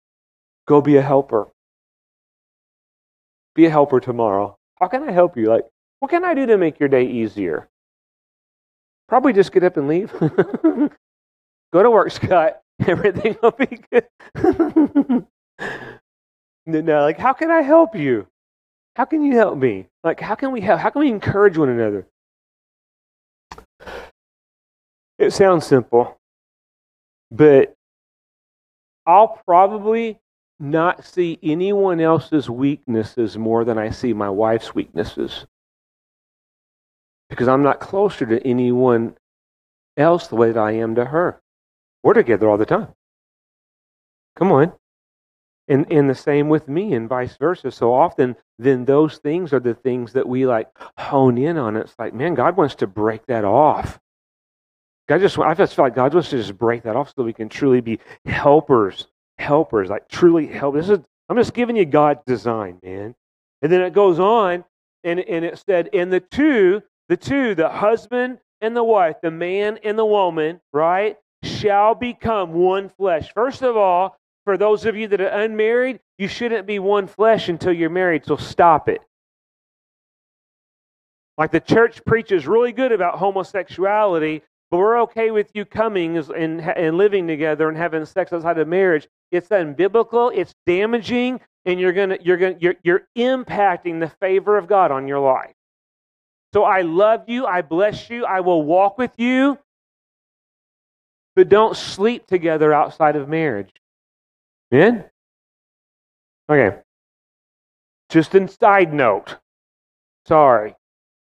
go 0.68 0.82
be 0.82 0.98
a 0.98 1.02
helper. 1.02 1.48
Be 3.56 3.66
a 3.66 3.70
helper 3.70 4.00
tomorrow. 4.00 4.58
How 4.80 4.88
can 4.88 5.08
I 5.08 5.12
help 5.12 5.38
you? 5.38 5.48
Like, 5.48 5.66
what 6.00 6.12
can 6.12 6.24
I 6.24 6.34
do 6.34 6.46
to 6.46 6.58
make 6.58 6.80
your 6.80 6.90
day 6.90 7.06
easier? 7.06 7.70
Probably 9.08 9.34
just 9.34 9.52
get 9.52 9.64
up 9.64 9.78
and 9.78 9.88
leave. 9.88 10.12
go 10.20 11.84
to 11.84 11.90
work, 11.90 12.12
Scott. 12.12 12.62
everything 12.88 13.38
will 13.42 13.52
be 13.52 13.80
good. 13.92 14.08
no, 16.66 17.02
like, 17.02 17.18
how 17.18 17.34
can 17.34 17.50
I 17.50 17.62
help 17.62 17.96
you? 17.96 18.28
How 18.96 19.06
can 19.06 19.24
you 19.24 19.36
help 19.36 19.58
me? 19.58 19.88
Like, 20.04 20.20
how 20.20 20.36
can 20.36 20.52
we 20.52 20.62
help? 20.62 20.80
How 20.80 20.90
can 20.90 21.02
we 21.02 21.10
encourage 21.10 21.58
one 21.58 21.70
another? 21.70 22.08
It 25.20 25.34
sounds 25.34 25.66
simple, 25.66 26.18
but 27.32 27.74
I'll 29.06 29.40
probably 29.46 30.20
not 30.60 31.06
see 31.06 31.40
anyone 31.42 32.00
else's 32.00 32.50
weaknesses 32.50 33.38
more 33.38 33.64
than 33.64 33.78
I 33.78 33.90
see 33.90 34.14
my 34.14 34.30
wife's 34.30 34.76
weaknesses. 34.76 35.46
Because 37.30 37.48
I'm 37.48 37.64
not 37.64 37.80
closer 37.80 38.26
to 38.26 38.46
anyone 38.48 39.16
else 39.96 40.28
the 40.28 40.36
way 40.36 40.52
that 40.52 40.60
I 40.60 40.72
am 40.74 40.96
to 40.96 41.06
her. 41.06 41.42
We're 42.04 42.14
together 42.14 42.50
all 42.50 42.58
the 42.58 42.66
time. 42.66 42.88
Come 44.36 44.52
on. 44.52 44.74
And, 45.68 45.92
and 45.92 46.10
the 46.10 46.16
same 46.16 46.48
with 46.48 46.70
me 46.70 46.94
and 46.94 47.10
vice 47.10 47.36
versa. 47.38 47.72
So 47.72 47.94
often, 47.94 48.36
then 48.58 48.86
those 48.86 49.18
things 49.18 49.52
are 49.52 49.60
the 49.60 49.74
things 49.74 50.14
that 50.14 50.28
we 50.28 50.46
like 50.46 50.70
hone 50.98 51.38
in 51.38 51.58
on. 51.58 51.76
It's 51.76 51.96
like, 52.00 52.14
man, 52.14 52.36
God 52.36 52.56
wants 52.56 52.76
to 52.76 52.88
break 52.88 53.26
that 53.26 53.44
off. 53.44 54.00
God 55.10 55.20
just, 55.20 55.38
I 55.40 55.54
just 55.54 55.76
feel 55.76 55.86
like 55.86 55.96
God 55.96 56.14
wants 56.14 56.30
to 56.30 56.38
just 56.38 56.58
break 56.58 56.84
that 56.84 56.96
off 56.96 57.14
so 57.16 57.24
we 57.24 57.34
can 57.34 57.50
truly 57.50 57.82
be 57.82 58.00
helpers, 58.26 59.08
helpers, 59.38 59.90
like 59.90 60.08
truly 60.08 60.48
help. 60.48 60.76
This 60.76 60.90
is, 60.90 61.00
I'm 61.30 61.38
just 61.38 61.54
giving 61.54 61.76
you 61.76 61.86
God's 61.86 62.22
design, 62.26 62.80
man. 62.84 63.16
And 63.62 63.72
then 63.72 63.82
it 63.82 63.94
goes 63.94 64.20
on, 64.20 64.64
and, 65.04 65.20
and 65.20 65.44
it 65.44 65.62
said, 65.68 65.90
and 65.94 66.12
the 66.12 66.20
two, 66.20 66.82
the 67.10 67.18
two, 67.18 67.56
the 67.56 67.70
husband 67.70 68.40
and 68.62 68.76
the 68.76 68.84
wife, 68.84 69.18
the 69.22 69.32
man 69.32 69.80
and 69.84 69.98
the 69.98 70.06
woman, 70.06 70.62
right? 70.72 71.18
Shall 71.44 71.96
become 71.96 72.54
one 72.54 72.90
flesh. 72.90 73.32
First 73.34 73.62
of 73.62 73.78
all, 73.78 74.18
for 74.46 74.58
those 74.58 74.86
of 74.86 74.96
you 74.96 75.08
that 75.10 75.22
are 75.22 75.28
unmarried, 75.28 76.00
you 76.18 76.28
shouldn't 76.28 76.66
be 76.66 76.80
one 76.80 77.08
flesh 77.08 77.50
until 77.50 77.74
you're 77.74 77.90
married, 77.90 78.26
so 78.26 78.38
stop 78.38 78.90
it. 78.90 79.02
Like 81.38 81.52
the 81.52 81.60
church 81.60 82.04
preaches 82.06 82.48
really 82.48 82.72
good 82.72 82.92
about 82.92 83.20
homosexuality, 83.20 84.42
but 84.72 84.78
we're 84.78 85.02
okay 85.02 85.32
with 85.32 85.52
you 85.54 85.66
coming 85.66 86.18
and, 86.18 86.62
and 86.62 86.98
living 86.98 87.28
together 87.28 87.70
and 87.70 87.78
having 87.78 88.06
sex 88.06 88.34
outside 88.34 88.58
of 88.58 88.68
marriage. 88.68 89.08
It's 89.32 89.50
unbiblical, 89.50 90.32
it's 90.34 90.56
damaging, 90.66 91.40
and 91.66 91.80
you're 91.80 91.94
gonna 91.94 92.18
you're 92.22 92.38
gonna 92.38 92.56
you're, 92.60 92.76
you're 92.84 93.08
impacting 93.18 94.00
the 94.00 94.10
favor 94.22 94.58
of 94.58 94.68
God 94.68 94.92
on 94.92 95.08
your 95.08 95.20
life. 95.20 95.54
So 96.54 96.64
I 96.64 96.82
love 96.82 97.26
you, 97.28 97.46
I 97.46 97.62
bless 97.62 98.10
you, 98.10 98.26
I 98.26 98.40
will 98.40 98.64
walk 98.64 98.98
with 98.98 99.12
you, 99.18 99.60
but 101.38 101.50
don't 101.50 101.78
sleep 101.78 102.26
together 102.26 102.74
outside 102.74 103.16
of 103.16 103.30
marriage. 103.30 103.70
Amen? 104.74 105.06
Okay. 106.50 106.80
Just 108.10 108.34
in 108.34 108.48
side 108.48 108.92
note. 108.92 109.38
Sorry. 110.26 110.76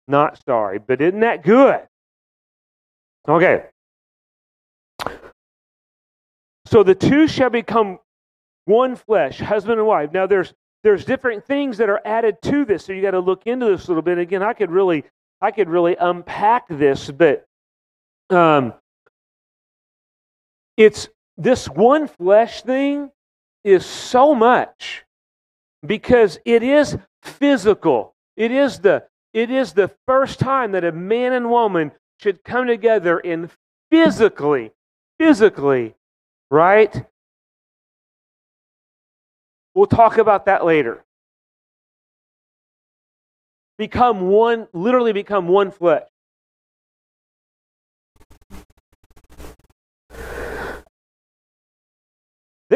Not 0.08 0.40
sorry, 0.46 0.78
but 0.78 1.02
isn't 1.02 1.20
that 1.20 1.44
good? 1.44 1.80
Okay. 3.28 3.64
So 6.64 6.82
the 6.82 6.94
two 6.94 7.28
shall 7.28 7.50
become 7.50 7.98
one 8.64 8.96
flesh, 8.96 9.38
husband 9.38 9.78
and 9.78 9.86
wife. 9.86 10.10
Now 10.10 10.26
there's 10.26 10.54
there's 10.84 11.04
different 11.04 11.44
things 11.44 11.76
that 11.76 11.90
are 11.90 12.00
added 12.06 12.40
to 12.44 12.64
this, 12.64 12.86
so 12.86 12.94
you 12.94 13.02
got 13.02 13.10
to 13.10 13.20
look 13.20 13.46
into 13.46 13.66
this 13.66 13.84
a 13.84 13.88
little 13.88 14.02
bit. 14.02 14.16
Again, 14.16 14.42
I 14.42 14.54
could 14.54 14.70
really 14.70 15.04
I 15.42 15.50
could 15.50 15.68
really 15.68 15.96
unpack 16.00 16.66
this, 16.68 17.10
but 17.10 17.44
um, 18.30 18.72
it's 20.78 21.08
this 21.36 21.68
one 21.68 22.06
flesh 22.06 22.62
thing 22.62 23.10
is 23.64 23.84
so 23.84 24.34
much 24.34 25.04
because 25.84 26.38
it 26.44 26.62
is 26.62 26.96
physical. 27.22 28.14
It 28.36 28.52
is 28.52 28.78
the 28.78 29.04
it 29.34 29.50
is 29.50 29.72
the 29.74 29.90
first 30.06 30.38
time 30.38 30.72
that 30.72 30.84
a 30.84 30.92
man 30.92 31.32
and 31.32 31.50
woman 31.50 31.92
should 32.20 32.42
come 32.44 32.66
together 32.66 33.18
and 33.18 33.50
physically, 33.90 34.70
physically, 35.18 35.94
right? 36.50 37.04
We'll 39.74 39.86
talk 39.86 40.16
about 40.16 40.46
that 40.46 40.64
later. 40.64 41.04
Become 43.76 44.28
one, 44.28 44.66
literally 44.72 45.12
become 45.12 45.46
one 45.46 45.70
flesh. 45.70 46.08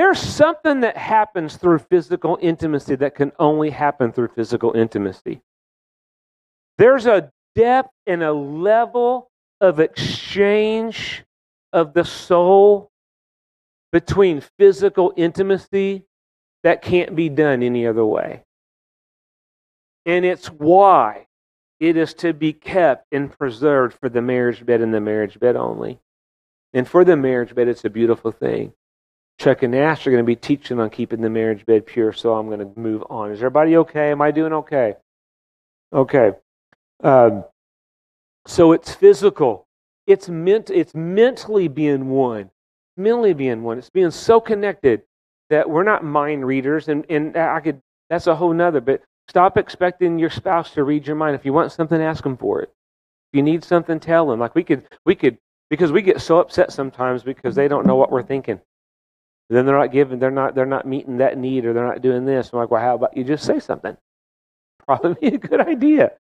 There's 0.02 0.18
something 0.18 0.80
that 0.80 0.96
happens 0.96 1.56
through 1.56 1.78
physical 1.78 2.36
intimacy 2.42 2.96
that 2.96 3.14
can 3.14 3.30
only 3.38 3.70
happen 3.70 4.10
through 4.10 4.30
physical 4.34 4.72
intimacy. 4.72 5.42
There's 6.76 7.06
a 7.06 7.30
depth 7.54 7.92
and 8.04 8.20
a 8.20 8.32
level 8.32 9.30
of 9.60 9.78
exchange 9.78 11.22
of 11.72 11.94
the 11.94 12.04
soul 12.04 12.90
between 13.92 14.42
physical 14.58 15.12
intimacy 15.16 16.02
that 16.64 16.82
can't 16.82 17.14
be 17.14 17.28
done 17.28 17.62
any 17.62 17.86
other 17.86 18.04
way. 18.04 18.42
And 20.04 20.24
it's 20.24 20.48
why 20.48 21.28
it 21.78 21.96
is 21.96 22.12
to 22.14 22.32
be 22.32 22.52
kept 22.52 23.06
and 23.12 23.30
preserved 23.30 23.96
for 24.00 24.08
the 24.08 24.20
marriage 24.20 24.66
bed 24.66 24.80
and 24.80 24.92
the 24.92 25.00
marriage 25.00 25.38
bed 25.38 25.54
only. 25.54 26.00
And 26.74 26.88
for 26.88 27.04
the 27.04 27.16
marriage 27.16 27.54
bed, 27.54 27.68
it's 27.68 27.84
a 27.84 27.90
beautiful 27.90 28.32
thing. 28.32 28.72
Chuck 29.42 29.64
and 29.64 29.74
Ash 29.74 30.06
are 30.06 30.10
going 30.12 30.22
to 30.22 30.26
be 30.26 30.36
teaching 30.36 30.78
on 30.78 30.88
keeping 30.88 31.20
the 31.20 31.28
marriage 31.28 31.66
bed 31.66 31.84
pure, 31.84 32.12
so 32.12 32.34
I'm 32.34 32.46
going 32.46 32.60
to 32.60 32.70
move 32.78 33.02
on. 33.10 33.32
Is 33.32 33.40
everybody 33.40 33.76
okay? 33.78 34.12
Am 34.12 34.22
I 34.22 34.30
doing 34.30 34.52
okay? 34.52 34.94
Okay. 35.92 36.30
Um, 37.02 37.42
so 38.46 38.70
it's 38.70 38.94
physical. 38.94 39.66
It's 40.06 40.28
meant. 40.28 40.70
It's 40.70 40.94
mentally 40.94 41.66
being 41.66 42.08
one. 42.08 42.50
Mentally 42.96 43.34
being 43.34 43.64
one. 43.64 43.78
It's 43.78 43.90
being 43.90 44.12
so 44.12 44.40
connected 44.40 45.02
that 45.50 45.68
we're 45.68 45.82
not 45.82 46.04
mind 46.04 46.46
readers, 46.46 46.86
and 46.86 47.04
and 47.10 47.36
I 47.36 47.58
could. 47.58 47.82
That's 48.10 48.28
a 48.28 48.36
whole 48.36 48.52
nother. 48.52 48.80
But 48.80 49.02
stop 49.26 49.56
expecting 49.56 50.20
your 50.20 50.30
spouse 50.30 50.70
to 50.74 50.84
read 50.84 51.04
your 51.04 51.16
mind. 51.16 51.34
If 51.34 51.44
you 51.44 51.52
want 51.52 51.72
something, 51.72 52.00
ask 52.00 52.22
them 52.22 52.36
for 52.36 52.62
it. 52.62 52.68
If 53.32 53.38
you 53.38 53.42
need 53.42 53.64
something, 53.64 53.98
tell 53.98 54.28
them. 54.28 54.38
Like 54.38 54.54
we 54.54 54.62
could. 54.62 54.86
We 55.04 55.16
could 55.16 55.36
because 55.68 55.90
we 55.90 56.00
get 56.00 56.20
so 56.20 56.38
upset 56.38 56.70
sometimes 56.70 57.24
because 57.24 57.56
they 57.56 57.66
don't 57.66 57.86
know 57.86 57.96
what 57.96 58.12
we're 58.12 58.22
thinking. 58.22 58.60
Then 59.50 59.66
they're 59.66 59.78
not 59.78 59.92
giving, 59.92 60.18
they're 60.18 60.30
not, 60.30 60.54
they're 60.54 60.66
not 60.66 60.86
meeting 60.86 61.18
that 61.18 61.36
need, 61.36 61.64
or 61.64 61.72
they're 61.72 61.86
not 61.86 62.02
doing 62.02 62.24
this. 62.24 62.50
I'm 62.52 62.58
like, 62.58 62.70
well, 62.70 62.80
how 62.80 62.94
about 62.94 63.16
you 63.16 63.24
just 63.24 63.44
say 63.44 63.60
something? 63.60 63.96
Probably 64.86 65.28
a 65.28 65.38
good 65.38 65.60
idea. 65.60 66.12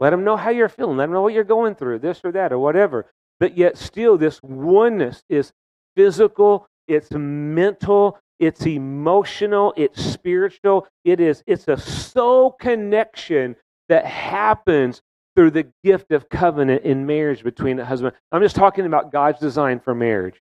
Let 0.00 0.10
them 0.10 0.24
know 0.24 0.36
how 0.36 0.50
you're 0.50 0.68
feeling. 0.68 0.96
Let 0.96 1.06
them 1.06 1.14
know 1.14 1.22
what 1.22 1.34
you're 1.34 1.44
going 1.44 1.74
through, 1.74 2.00
this 2.00 2.20
or 2.24 2.32
that, 2.32 2.52
or 2.52 2.58
whatever. 2.58 3.06
But 3.38 3.56
yet, 3.56 3.76
still, 3.76 4.16
this 4.16 4.42
oneness 4.42 5.22
is 5.28 5.52
physical, 5.96 6.66
it's 6.88 7.10
mental, 7.12 8.18
it's 8.40 8.66
emotional, 8.66 9.72
it's 9.76 10.02
spiritual. 10.02 10.86
It 11.04 11.20
is, 11.20 11.42
it's 11.46 11.68
a 11.68 11.76
soul 11.76 12.52
connection 12.52 13.56
that 13.88 14.06
happens 14.06 15.02
through 15.36 15.50
the 15.50 15.66
gift 15.82 16.12
of 16.12 16.28
covenant 16.28 16.82
in 16.84 17.06
marriage 17.06 17.42
between 17.42 17.78
a 17.78 17.84
husband. 17.84 18.14
I'm 18.32 18.42
just 18.42 18.56
talking 18.56 18.86
about 18.86 19.12
God's 19.12 19.40
design 19.40 19.80
for 19.80 19.94
marriage. 19.94 20.40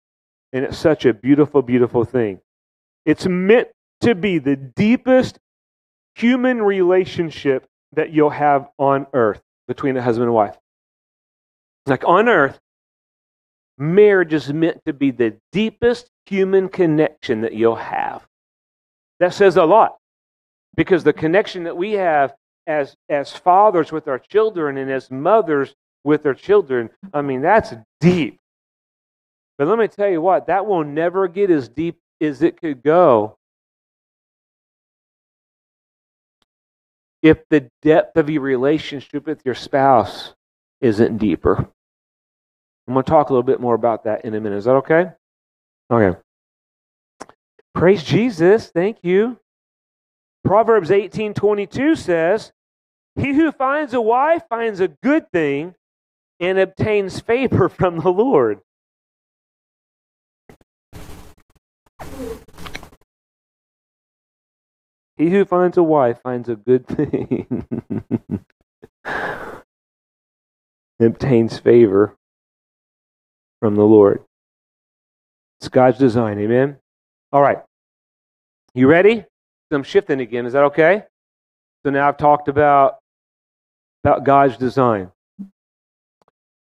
And 0.53 0.65
it's 0.65 0.77
such 0.77 1.05
a 1.05 1.13
beautiful, 1.13 1.61
beautiful 1.61 2.03
thing. 2.03 2.39
It's 3.05 3.25
meant 3.25 3.69
to 4.01 4.15
be 4.15 4.37
the 4.37 4.55
deepest 4.55 5.39
human 6.15 6.61
relationship 6.61 7.67
that 7.93 8.11
you'll 8.11 8.29
have 8.29 8.69
on 8.77 9.07
earth 9.13 9.41
between 9.67 9.95
a 9.97 10.01
husband 10.01 10.25
and 10.25 10.33
wife. 10.33 10.57
Like 11.85 12.03
on 12.05 12.27
earth, 12.29 12.59
marriage 13.77 14.33
is 14.33 14.51
meant 14.53 14.81
to 14.85 14.93
be 14.93 15.11
the 15.11 15.37
deepest 15.51 16.09
human 16.25 16.69
connection 16.69 17.41
that 17.41 17.53
you'll 17.53 17.75
have. 17.75 18.25
That 19.19 19.33
says 19.33 19.57
a 19.57 19.65
lot 19.65 19.97
because 20.75 21.03
the 21.03 21.13
connection 21.13 21.63
that 21.63 21.77
we 21.77 21.93
have 21.93 22.33
as, 22.67 22.95
as 23.09 23.31
fathers 23.31 23.91
with 23.91 24.07
our 24.07 24.19
children 24.19 24.77
and 24.77 24.91
as 24.91 25.11
mothers 25.11 25.75
with 26.03 26.23
their 26.23 26.33
children, 26.33 26.89
I 27.13 27.21
mean, 27.21 27.41
that's 27.41 27.73
deep. 27.99 28.39
But 29.57 29.67
let 29.67 29.77
me 29.77 29.87
tell 29.87 30.09
you 30.09 30.21
what, 30.21 30.47
that 30.47 30.65
will 30.65 30.83
never 30.83 31.27
get 31.27 31.51
as 31.51 31.69
deep 31.69 31.99
as 32.19 32.41
it 32.41 32.59
could 32.59 32.83
go 32.83 33.37
if 37.21 37.37
the 37.49 37.69
depth 37.81 38.17
of 38.17 38.29
your 38.29 38.41
relationship 38.41 39.27
with 39.27 39.41
your 39.45 39.55
spouse 39.55 40.33
isn't 40.81 41.17
deeper. 41.17 41.69
I'm 42.87 42.93
going 42.93 43.03
to 43.03 43.09
talk 43.09 43.29
a 43.29 43.33
little 43.33 43.43
bit 43.43 43.61
more 43.61 43.75
about 43.75 44.05
that 44.05 44.25
in 44.25 44.33
a 44.33 44.41
minute. 44.41 44.57
Is 44.57 44.65
that 44.65 44.75
okay? 44.77 45.11
Okay. 45.91 46.17
Praise 47.75 48.03
Jesus. 48.03 48.69
Thank 48.69 48.97
you. 49.03 49.37
Proverbs 50.43 50.89
18:22 50.89 51.95
says, 51.95 52.51
"He 53.15 53.33
who 53.33 53.51
finds 53.51 53.93
a 53.93 54.01
wife 54.01 54.43
finds 54.49 54.79
a 54.79 54.87
good 54.87 55.31
thing 55.31 55.75
and 56.39 56.57
obtains 56.57 57.19
favor 57.19 57.69
from 57.69 57.99
the 57.99 58.11
Lord." 58.11 58.61
He 65.21 65.29
who 65.29 65.45
finds 65.45 65.77
a 65.77 65.83
wife 65.83 66.19
finds 66.23 66.49
a 66.49 66.55
good 66.55 66.87
thing, 66.87 67.67
obtains 70.99 71.59
favor 71.59 72.17
from 73.59 73.75
the 73.75 73.83
Lord. 73.83 74.23
It's 75.59 75.69
God's 75.69 75.99
design. 75.99 76.39
Amen. 76.39 76.77
All 77.31 77.43
right. 77.43 77.59
You 78.73 78.87
ready? 78.87 79.23
I'm 79.69 79.83
shifting 79.83 80.21
again. 80.21 80.47
Is 80.47 80.53
that 80.53 80.63
okay? 80.63 81.03
So 81.85 81.91
now 81.91 82.07
I've 82.07 82.17
talked 82.17 82.47
about 82.47 82.97
about 84.03 84.23
God's 84.23 84.57
design. 84.57 85.11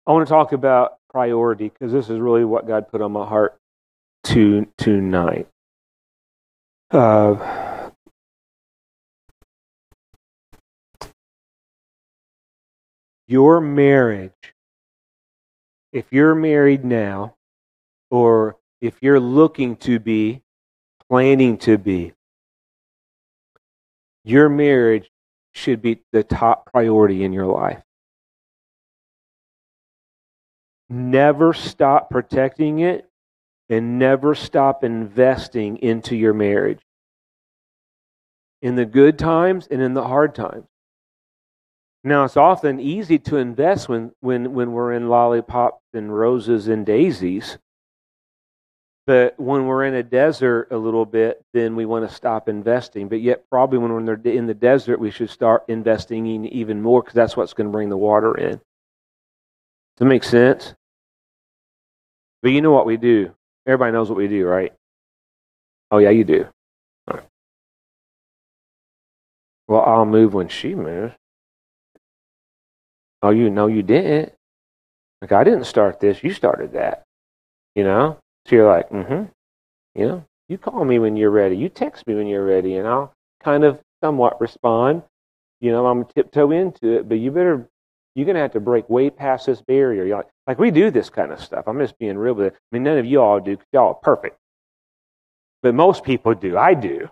I 0.07 0.13
want 0.13 0.29
to 0.29 0.31
talk 0.31 0.53
about 0.53 0.99
priority 1.09 1.71
because 1.71 1.91
this 1.91 2.11
is 2.11 2.21
really 2.21 2.45
what 2.45 2.67
God 2.67 2.91
put 2.91 3.01
on 3.01 3.13
my 3.13 3.27
heart 3.27 3.57
to 4.25 4.69
tonight. 4.77 5.49
Uh, 6.91 7.72
your 13.27 13.61
marriage, 13.61 14.55
if 15.93 16.07
you're 16.11 16.35
married 16.35 16.85
now, 16.85 17.37
or 18.11 18.57
if 18.81 18.95
you're 19.01 19.21
looking 19.21 19.77
to 19.77 19.99
be, 19.99 20.43
planning 21.09 21.57
to 21.59 21.79
be, 21.79 22.13
your 24.25 24.49
marriage 24.49 25.11
should 25.53 25.83
be 25.83 26.03
the 26.13 26.23
top 26.23 26.71
priority 26.71 27.25
in 27.25 27.33
your 27.33 27.47
life. 27.47 27.83
Never 30.89 31.53
stop 31.53 32.11
protecting 32.11 32.81
it 32.81 33.09
and 33.69 33.99
never 33.99 34.35
stop 34.35 34.85
investing 34.85 35.79
into 35.79 36.17
your 36.17 36.35
marriage 36.35 36.81
in 38.61 38.77
the 38.77 38.85
good 38.85 39.19
times 39.19 39.67
and 39.71 39.81
in 39.81 39.95
the 39.95 40.05
hard 40.05 40.35
times. 40.35 40.67
Now, 42.05 42.25
it's 42.25 42.37
often 42.37 42.81
easy 42.81 43.19
to 43.21 43.37
invest 43.37 43.89
when, 43.89 44.13
when, 44.21 44.55
when 44.55 44.73
we're 44.73 44.93
in 44.93 45.09
lollipops 45.09 45.83
and 45.95 46.13
roses 46.17 46.67
and 46.67 46.85
daisies. 46.85 47.59
But 49.07 49.39
when 49.39 49.67
we're 49.67 49.85
in 49.85 49.95
a 49.95 50.03
desert 50.03 50.69
a 50.71 50.77
little 50.77 51.07
bit, 51.07 51.45
then 51.53 51.77
we 51.77 51.87
want 51.87 52.09
to 52.09 52.15
stop 52.15 52.49
investing. 52.49 53.09
But 53.09 53.21
yet, 53.21 53.45
probably 53.51 53.79
when 53.79 53.93
we're 53.93 54.15
in 54.15 54.47
the 54.47 54.55
desert, 54.55 54.99
we 54.99 55.11
should 55.11 55.31
start 55.31 55.65
investing 55.69 56.27
in 56.27 56.47
even 56.47 56.83
more 56.83 57.03
because 57.03 57.15
that's 57.15 57.37
what's 57.37 57.53
going 57.53 57.69
to 57.69 57.73
bring 57.73 57.89
the 57.89 57.97
water 57.97 58.37
in. 58.37 58.53
Does 58.53 58.61
that 59.99 60.05
make 60.07 60.25
sense? 60.25 60.75
But 62.43 62.51
you 62.53 62.61
know 62.61 62.73
what 62.73 62.87
we 62.87 62.97
do. 62.97 63.33
Everybody 63.67 63.93
knows 63.93 64.09
what 64.09 64.19
we 64.19 64.29
do, 64.29 64.47
right? 64.47 64.73
Oh, 65.91 65.99
yeah, 65.99 66.11
you 66.11 66.25
do. 66.25 66.47
Right. 67.07 67.23
Well, 69.69 69.83
I'll 69.83 70.07
move 70.07 70.35
when 70.35 70.49
she 70.49 70.75
moves. 70.75 71.15
Oh, 73.23 73.31
you 73.31 73.51
know 73.51 73.69
you 73.69 73.83
didn't. 73.83 74.33
Like, 75.21 75.33
I 75.33 75.45
didn't 75.45 75.65
start 75.65 76.01
this. 76.01 76.23
You 76.25 76.33
started 76.33 76.73
that. 76.73 77.05
You 77.75 77.85
know? 77.85 78.19
So 78.47 78.57
you're 78.57 78.69
like, 78.69 78.91
mm-hmm. 78.91 79.25
You 79.95 80.07
know, 80.07 80.25
you 80.49 80.59
call 80.59 80.85
me 80.85 80.99
when 80.99 81.17
you're 81.17 81.31
ready. 81.31 81.57
You 81.57 81.69
text 81.69 82.07
me 82.07 82.15
when 82.15 82.27
you're 82.27 82.45
ready, 82.45 82.77
and 82.77 82.89
I'll 82.89 83.13
kind 83.43 83.63
of 83.63 83.81
somewhat 84.03 84.41
respond. 84.41 85.03
You 85.61 85.71
know, 85.71 85.87
I'm 85.87 86.05
tiptoe 86.07 86.51
into 86.51 86.99
it, 86.99 87.09
but 87.09 87.19
you 87.19 87.31
better, 87.31 87.69
you're 88.15 88.27
to 88.27 88.41
have 88.41 88.53
to 88.53 88.61
break 88.61 88.89
way 88.89 89.11
past 89.11 89.47
this 89.47 89.61
barrier. 89.61 90.05
You're 90.05 90.17
like, 90.17 90.29
like, 90.47 90.59
we 90.59 90.71
do 90.71 90.91
this 90.91 91.11
kind 91.11 91.31
of 91.31 91.41
stuff. 91.41 91.69
I'm 91.69 91.79
just 91.79 91.99
being 91.99 92.19
real 92.19 92.35
with 92.35 92.47
it. 92.47 92.55
I 92.55 92.75
mean, 92.75 92.83
none 92.83 92.99
of 92.99 93.07
you 93.07 93.21
all 93.21 93.39
do 93.39 93.57
y'all 93.73 93.89
are 93.89 93.95
perfect. 93.95 94.39
But 95.63 95.75
most 95.75 96.03
people 96.03 96.35
do. 96.35 96.59
I 96.59 96.75
do. 96.75 97.09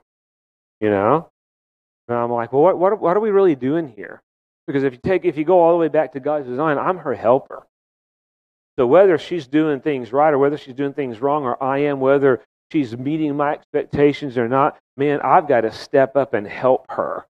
You 0.80 0.90
know? 0.90 1.28
And 2.08 2.16
I'm 2.16 2.32
like, 2.32 2.52
well, 2.52 2.62
what, 2.62 2.78
what, 2.78 3.00
what 3.00 3.16
are 3.16 3.20
we 3.20 3.30
really 3.30 3.54
doing 3.54 3.86
here? 3.86 4.20
Because 4.70 4.84
if 4.84 4.92
you 4.92 5.00
take, 5.02 5.24
if 5.24 5.36
you 5.36 5.44
go 5.44 5.60
all 5.60 5.72
the 5.72 5.78
way 5.78 5.88
back 5.88 6.12
to 6.12 6.20
God's 6.20 6.46
design, 6.46 6.78
I'm 6.78 6.98
her 6.98 7.12
helper. 7.12 7.66
So 8.78 8.86
whether 8.86 9.18
she's 9.18 9.48
doing 9.48 9.80
things 9.80 10.12
right 10.12 10.32
or 10.32 10.38
whether 10.38 10.56
she's 10.56 10.76
doing 10.76 10.92
things 10.92 11.20
wrong 11.20 11.42
or 11.42 11.60
I 11.60 11.78
am, 11.78 11.98
whether 11.98 12.40
she's 12.70 12.96
meeting 12.96 13.36
my 13.36 13.54
expectations 13.54 14.38
or 14.38 14.48
not, 14.48 14.78
man, 14.96 15.22
I've 15.22 15.48
got 15.48 15.62
to 15.62 15.72
step 15.72 16.14
up 16.14 16.34
and 16.34 16.46
help 16.46 16.86
her. 16.90 17.26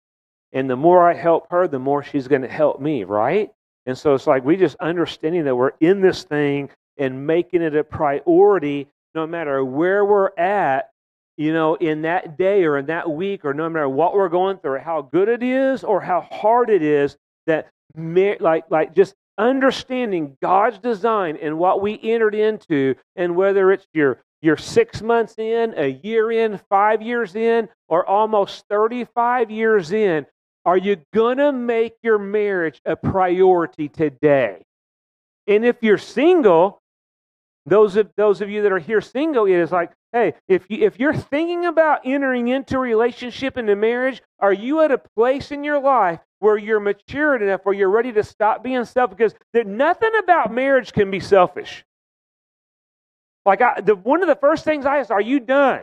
And 0.52 0.68
the 0.68 0.76
more 0.76 1.08
I 1.08 1.14
help 1.14 1.46
her, 1.52 1.68
the 1.68 1.78
more 1.78 2.02
she's 2.02 2.28
going 2.28 2.42
to 2.42 2.48
help 2.48 2.82
me, 2.82 3.04
right? 3.04 3.52
And 3.86 3.96
so 3.96 4.16
it's 4.16 4.26
like 4.26 4.44
we 4.44 4.58
just 4.58 4.76
understanding 4.78 5.46
that 5.46 5.56
we're 5.56 5.74
in 5.80 6.02
this 6.02 6.24
thing 6.24 6.72
and 6.98 7.28
making 7.28 7.62
it 7.62 7.76
a 7.76 7.84
priority 7.84 8.88
no 9.14 9.28
matter 9.28 9.64
where 9.64 10.04
we're 10.04 10.36
at, 10.40 10.90
you 11.38 11.54
know, 11.54 11.76
in 11.76 12.02
that 12.02 12.36
day 12.36 12.64
or 12.64 12.80
in 12.80 12.88
that 12.88 13.12
week 13.12 13.46
or 13.46 13.54
no 13.54 13.70
matter 13.70 13.88
what 13.88 14.16
we're 14.16 14.28
going 14.28 14.58
through 14.58 14.72
or 14.72 14.80
how 14.80 15.04
good 15.04 15.30
it 15.30 15.44
is 15.44 15.84
or 15.84 16.02
how 16.02 16.22
hard 16.22 16.72
it 16.72 16.82
is 16.82 17.16
that 17.48 17.70
like 17.96 18.66
like 18.70 18.94
just 18.94 19.16
understanding 19.38 20.38
God's 20.42 20.80
design 20.80 21.38
and 21.42 21.58
what 21.58 21.82
we 21.82 22.00
entered 22.02 22.36
into, 22.36 22.96
and 23.16 23.36
whether 23.36 23.72
it's 23.72 23.88
your 23.94 24.22
you're 24.42 24.58
six 24.58 25.02
months 25.02 25.36
in, 25.38 25.74
a 25.78 25.88
year 26.04 26.32
in, 26.32 26.60
five 26.70 27.02
years 27.02 27.36
in, 27.36 27.70
or 27.88 28.06
almost 28.06 28.66
35 28.70 29.50
years 29.50 29.92
in, 29.92 30.26
are 30.64 30.78
you 30.78 30.98
going 31.14 31.38
to 31.38 31.52
make 31.52 31.94
your 32.04 32.20
marriage 32.20 32.80
a 32.86 32.96
priority 32.96 33.90
today? 33.90 34.64
And 35.48 35.66
if 35.66 35.78
you're 35.82 35.98
single, 35.98 36.82
those 37.66 37.96
of, 37.96 38.12
those 38.16 38.42
of 38.42 38.50
you 38.50 38.62
that 38.62 38.72
are 38.72 38.80
here 38.80 39.02
single, 39.02 39.46
it 39.46 39.54
is 39.54 39.72
like, 39.72 39.92
hey, 40.14 40.34
if, 40.48 40.66
you, 40.70 40.86
if 40.86 41.00
you're 41.00 41.16
thinking 41.16 41.66
about 41.66 42.02
entering 42.06 42.50
into 42.50 42.76
a 42.76 42.80
relationship, 42.80 43.58
into 43.58 43.76
marriage, 43.76 44.22
are 44.40 44.54
you 44.54 44.82
at 44.82 44.92
a 44.92 45.02
place 45.16 45.52
in 45.52 45.64
your 45.64 45.80
life 45.80 46.20
where 46.40 46.58
you're 46.58 46.80
matured 46.80 47.42
enough, 47.42 47.62
where 47.64 47.76
you're 47.76 47.90
ready 47.90 48.12
to 48.14 48.24
stop 48.24 48.64
being 48.64 48.86
selfish? 48.86 49.18
Because 49.18 49.36
there, 49.54 49.64
nothing 49.64 50.12
about 50.22 50.54
marriage 50.54 50.94
can 50.94 51.12
be 51.12 51.20
selfish. 51.20 51.84
Like 53.46 53.62
I, 53.62 53.82
the, 53.82 53.96
one 53.96 54.22
of 54.22 54.28
the 54.28 54.36
first 54.36 54.64
things 54.64 54.86
I 54.86 54.98
ask, 54.98 55.10
are 55.10 55.22
you 55.22 55.40
done? 55.40 55.82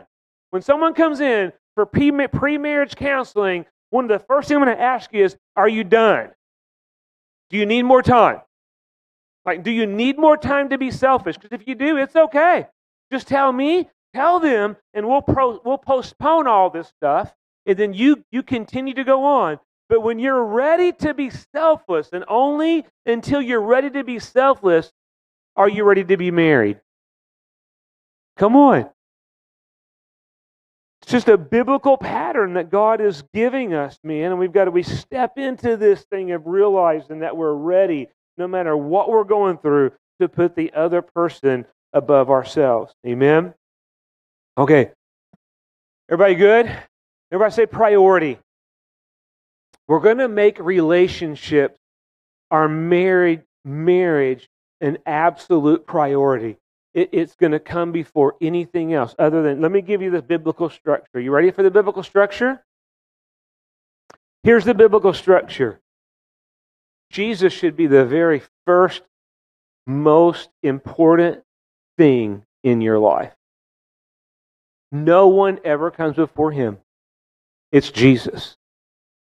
When 0.51 0.61
someone 0.61 0.93
comes 0.93 1.19
in 1.19 1.51
for 1.73 1.85
pre-marriage 1.85 2.95
counseling, 2.95 3.65
one 3.89 4.05
of 4.05 4.09
the 4.09 4.25
first 4.25 4.47
things 4.47 4.57
I'm 4.57 4.65
going 4.65 4.77
to 4.77 4.81
ask 4.81 5.11
you 5.13 5.25
is, 5.25 5.35
are 5.55 5.67
you 5.67 5.83
done? 5.83 6.29
Do 7.49 7.57
you 7.57 7.65
need 7.65 7.83
more 7.83 8.01
time? 8.01 8.41
Like, 9.45 9.63
do 9.63 9.71
you 9.71 9.85
need 9.85 10.17
more 10.17 10.37
time 10.37 10.69
to 10.69 10.77
be 10.77 10.91
selfish? 10.91 11.37
Because 11.37 11.59
if 11.59 11.67
you 11.67 11.75
do, 11.75 11.97
it's 11.97 12.15
okay. 12.15 12.67
Just 13.11 13.27
tell 13.27 13.51
me, 13.51 13.89
tell 14.13 14.39
them, 14.39 14.75
and 14.93 15.07
we'll 15.07 15.21
pro, 15.21 15.59
we'll 15.63 15.77
postpone 15.77 16.47
all 16.47 16.69
this 16.69 16.87
stuff, 16.87 17.33
and 17.65 17.77
then 17.77 17.93
you 17.93 18.23
you 18.31 18.41
continue 18.41 18.93
to 18.95 19.03
go 19.03 19.23
on. 19.23 19.59
But 19.87 20.01
when 20.01 20.19
you're 20.19 20.43
ready 20.43 20.91
to 20.93 21.13
be 21.13 21.29
selfless, 21.29 22.09
and 22.11 22.25
only 22.27 22.85
until 23.05 23.41
you're 23.41 23.61
ready 23.61 23.89
to 23.91 24.03
be 24.03 24.19
selfless, 24.19 24.91
are 25.55 25.69
you 25.69 25.83
ready 25.83 26.03
to 26.03 26.17
be 26.17 26.31
married? 26.31 26.79
Come 28.37 28.55
on. 28.55 28.89
It's 31.01 31.11
just 31.11 31.27
a 31.27 31.37
biblical 31.37 31.97
pattern 31.97 32.55
that 32.55 32.71
God 32.71 32.99
is 32.99 33.23
giving 33.33 33.75
us, 33.75 33.99
man. 34.03 34.31
And 34.31 34.39
we've 34.39 34.51
got 34.51 34.65
to 34.65 34.71
we 34.71 34.81
step 34.81 35.37
into 35.37 35.77
this 35.77 36.01
thing 36.05 36.31
of 36.31 36.47
realizing 36.47 37.19
that 37.19 37.37
we're 37.37 37.53
ready, 37.53 38.07
no 38.39 38.47
matter 38.47 38.75
what 38.75 39.09
we're 39.09 39.23
going 39.23 39.59
through, 39.59 39.91
to 40.19 40.27
put 40.27 40.55
the 40.55 40.73
other 40.73 41.03
person 41.03 41.65
above 41.93 42.31
ourselves. 42.31 42.93
Amen. 43.05 43.53
Okay. 44.57 44.91
Everybody 46.09 46.35
good? 46.35 46.75
Everybody 47.31 47.53
say 47.53 47.65
priority. 47.67 48.39
We're 49.87 49.99
going 49.99 50.17
to 50.17 50.27
make 50.27 50.59
relationships, 50.59 51.77
our 52.51 52.67
married 52.67 53.43
marriage, 53.63 54.49
an 54.81 54.97
absolute 55.05 55.85
priority. 55.85 56.57
It, 56.93 57.09
it's 57.11 57.35
going 57.35 57.51
to 57.51 57.59
come 57.59 57.91
before 57.91 58.35
anything 58.41 58.93
else 58.93 59.15
other 59.19 59.43
than, 59.43 59.61
let 59.61 59.71
me 59.71 59.81
give 59.81 60.01
you 60.01 60.11
the 60.11 60.21
biblical 60.21 60.69
structure. 60.69 61.19
You 61.19 61.31
ready 61.31 61.51
for 61.51 61.63
the 61.63 61.71
biblical 61.71 62.03
structure? 62.03 62.63
Here's 64.43 64.65
the 64.65 64.73
biblical 64.73 65.13
structure 65.13 65.79
Jesus 67.11 67.53
should 67.53 67.75
be 67.75 67.87
the 67.87 68.05
very 68.05 68.41
first, 68.65 69.01
most 69.87 70.49
important 70.63 71.43
thing 71.97 72.43
in 72.63 72.81
your 72.81 72.99
life. 72.99 73.33
No 74.91 75.27
one 75.27 75.59
ever 75.63 75.91
comes 75.91 76.15
before 76.15 76.51
him. 76.51 76.77
It's 77.71 77.91
Jesus. 77.91 78.55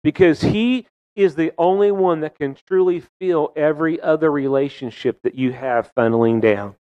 Because 0.02 0.40
he 0.40 0.86
is 1.14 1.34
the 1.34 1.52
only 1.58 1.90
one 1.90 2.20
that 2.20 2.38
can 2.38 2.56
truly 2.66 3.02
feel 3.18 3.52
every 3.56 4.00
other 4.00 4.30
relationship 4.30 5.20
that 5.22 5.34
you 5.34 5.52
have 5.52 5.92
funneling 5.96 6.40
down 6.40 6.76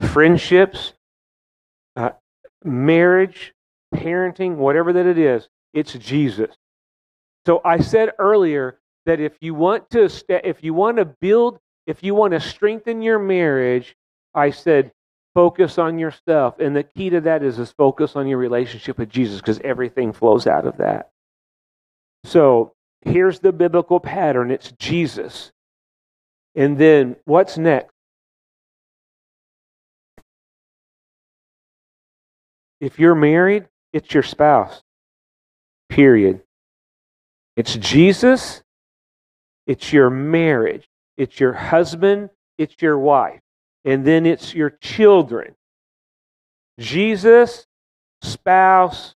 friendships, 0.00 0.92
uh, 1.96 2.10
marriage, 2.64 3.54
parenting, 3.94 4.56
whatever 4.56 4.92
that 4.92 5.06
it 5.06 5.18
is, 5.18 5.48
it's 5.72 5.92
Jesus. 5.94 6.54
So 7.46 7.60
I 7.64 7.78
said 7.78 8.12
earlier 8.18 8.78
that 9.06 9.20
if 9.20 9.34
you 9.40 9.54
want 9.54 9.90
to 9.90 10.10
if 10.28 10.62
you 10.62 10.74
want 10.74 10.96
to 10.96 11.04
build, 11.04 11.58
if 11.86 12.02
you 12.02 12.14
want 12.14 12.32
to 12.32 12.40
strengthen 12.40 13.02
your 13.02 13.18
marriage, 13.18 13.96
I 14.34 14.50
said 14.50 14.92
focus 15.34 15.78
on 15.78 15.98
yourself, 15.98 16.58
and 16.58 16.74
the 16.74 16.84
key 16.84 17.10
to 17.10 17.20
that 17.22 17.42
is 17.42 17.58
is 17.58 17.72
focus 17.72 18.16
on 18.16 18.26
your 18.26 18.38
relationship 18.38 18.98
with 18.98 19.10
Jesus 19.10 19.40
because 19.40 19.60
everything 19.60 20.12
flows 20.12 20.46
out 20.46 20.66
of 20.66 20.76
that. 20.78 21.10
So 22.24 22.72
here's 23.02 23.38
the 23.38 23.52
biblical 23.52 24.00
pattern: 24.00 24.50
it's 24.50 24.72
Jesus, 24.72 25.52
and 26.54 26.76
then 26.76 27.16
what's 27.24 27.56
next? 27.56 27.92
If 32.80 32.98
you're 32.98 33.14
married, 33.14 33.68
it's 33.92 34.12
your 34.12 34.22
spouse. 34.22 34.82
Period. 35.88 36.42
It's 37.56 37.76
Jesus, 37.76 38.62
it's 39.66 39.92
your 39.92 40.10
marriage, 40.10 40.88
it's 41.16 41.38
your 41.38 41.52
husband, 41.52 42.30
it's 42.58 42.74
your 42.82 42.98
wife, 42.98 43.40
and 43.84 44.04
then 44.04 44.26
it's 44.26 44.54
your 44.54 44.70
children. 44.70 45.54
Jesus, 46.80 47.66
spouse, 48.22 49.14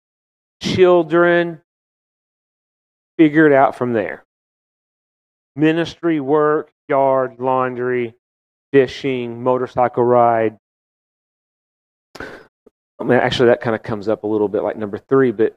children, 0.61 1.62
figure 3.19 3.47
it 3.47 3.53
out 3.53 3.77
from 3.77 3.93
there. 3.93 4.25
Ministry, 5.57 6.21
work, 6.21 6.71
yard, 6.89 7.37
laundry, 7.39 8.15
fishing, 8.73 9.43
motorcycle 9.43 10.05
ride, 10.05 10.59
I 12.19 13.03
mean, 13.03 13.19
actually, 13.19 13.49
that 13.49 13.61
kind 13.61 13.75
of 13.75 13.83
comes 13.83 14.09
up 14.09 14.25
a 14.25 14.27
little 14.27 14.49
bit 14.49 14.62
like 14.62 14.77
number 14.77 14.99
three, 14.99 15.33
but 15.33 15.57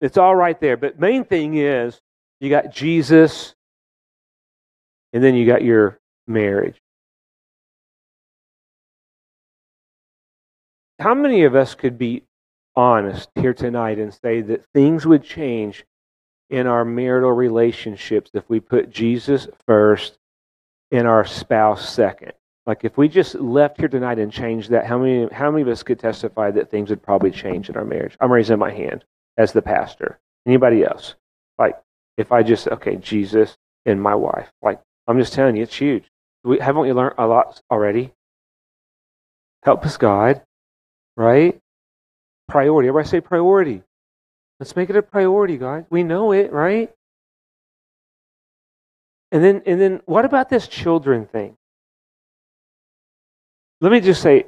it's 0.00 0.16
all 0.16 0.34
right 0.34 0.58
there. 0.60 0.76
But 0.76 0.98
main 0.98 1.24
thing 1.24 1.56
is 1.56 2.00
you 2.40 2.50
got 2.50 2.72
Jesus, 2.72 3.54
and 5.12 5.22
then 5.22 5.34
you 5.34 5.46
got 5.46 5.62
your 5.62 5.98
marriage. 6.26 6.80
how 11.00 11.14
many 11.14 11.44
of 11.44 11.54
us 11.54 11.74
could 11.74 11.98
be 11.98 12.22
honest 12.76 13.30
here 13.34 13.54
tonight 13.54 13.98
and 13.98 14.12
say 14.12 14.42
that 14.42 14.64
things 14.74 15.06
would 15.06 15.24
change 15.24 15.84
in 16.50 16.66
our 16.66 16.84
marital 16.84 17.32
relationships 17.32 18.30
if 18.34 18.48
we 18.48 18.60
put 18.60 18.90
Jesus 18.90 19.48
first 19.66 20.18
and 20.90 21.06
our 21.06 21.24
spouse 21.24 21.88
second? 21.88 22.32
Like 22.66 22.84
if 22.84 22.98
we 22.98 23.08
just 23.08 23.34
left 23.36 23.78
here 23.78 23.88
tonight 23.88 24.18
and 24.18 24.30
changed 24.30 24.70
that, 24.70 24.86
how 24.86 24.98
many 24.98 25.26
how 25.32 25.50
many 25.50 25.62
of 25.62 25.68
us 25.68 25.82
could 25.82 25.98
testify 25.98 26.50
that 26.52 26.70
things 26.70 26.90
would 26.90 27.02
probably 27.02 27.30
change 27.30 27.68
in 27.68 27.76
our 27.76 27.84
marriage? 27.84 28.16
I'm 28.20 28.30
raising 28.30 28.58
my 28.58 28.70
hand 28.70 29.04
as 29.36 29.52
the 29.52 29.62
pastor. 29.62 30.18
Anybody 30.46 30.84
else? 30.84 31.14
Like 31.58 31.76
if 32.16 32.32
I 32.32 32.42
just 32.42 32.68
okay, 32.68 32.96
Jesus 32.96 33.56
and 33.86 34.00
my 34.00 34.14
wife. 34.14 34.50
Like 34.62 34.80
I'm 35.06 35.18
just 35.18 35.32
telling 35.32 35.56
you, 35.56 35.62
it's 35.62 35.74
huge. 35.74 36.04
We, 36.44 36.58
haven't 36.58 36.82
we 36.82 36.92
learned 36.92 37.14
a 37.18 37.26
lot 37.26 37.60
already? 37.70 38.12
Help 39.62 39.84
us, 39.84 39.96
God. 39.96 40.42
Right? 41.16 41.58
Priority. 42.48 42.88
Everybody 42.88 43.08
say 43.08 43.20
priority. 43.20 43.82
Let's 44.60 44.76
make 44.76 44.90
it 44.90 44.96
a 44.96 45.02
priority, 45.02 45.56
guys. 45.56 45.84
We 45.88 46.02
know 46.02 46.32
it, 46.32 46.52
right? 46.52 46.92
And 49.32 49.42
then 49.42 49.62
and 49.64 49.80
then 49.80 50.02
what 50.04 50.26
about 50.26 50.50
this 50.50 50.68
children 50.68 51.26
thing? 51.26 51.56
Let 53.80 53.90
me 53.90 54.00
just 54.00 54.20
say 54.20 54.46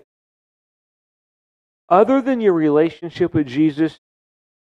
other 1.89 2.21
than 2.21 2.43
your 2.43 2.53
relationship 2.53 3.33
with 3.33 3.47
Jesus, 3.47 3.99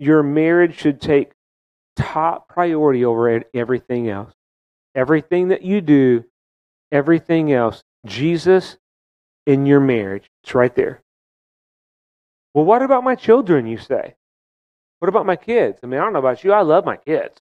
your 0.01 0.25
marriage 0.25 0.77
should 0.77 1.01
take 1.01 1.33
top 1.95 2.49
priority 2.49 3.05
over 3.05 3.45
everything 3.55 4.09
else. 4.09 4.33
Everything 4.95 5.49
that 5.49 5.63
you 5.63 5.81
do, 5.81 6.25
everything 6.91 7.53
else, 7.53 7.83
Jesus 8.07 8.77
in 9.47 9.67
your 9.67 9.81
marriage. 9.81 10.29
It's 10.43 10.55
right 10.55 10.75
there. 10.75 11.03
Well, 12.55 12.65
what 12.65 12.83
about 12.83 13.05
my 13.05 13.15
children, 13.15 13.67
you 13.67 13.79
say? 13.79 14.15
What 14.99 15.09
about 15.09 15.27
my 15.27 15.37
kids? 15.37 15.81
I 15.83 15.87
mean, 15.87 16.01
I 16.01 16.05
don't 16.05 16.13
know 16.13 16.19
about 16.19 16.43
you. 16.43 16.53
I 16.53 16.63
love 16.63 16.85
my 16.85 16.97
kids. 16.97 17.41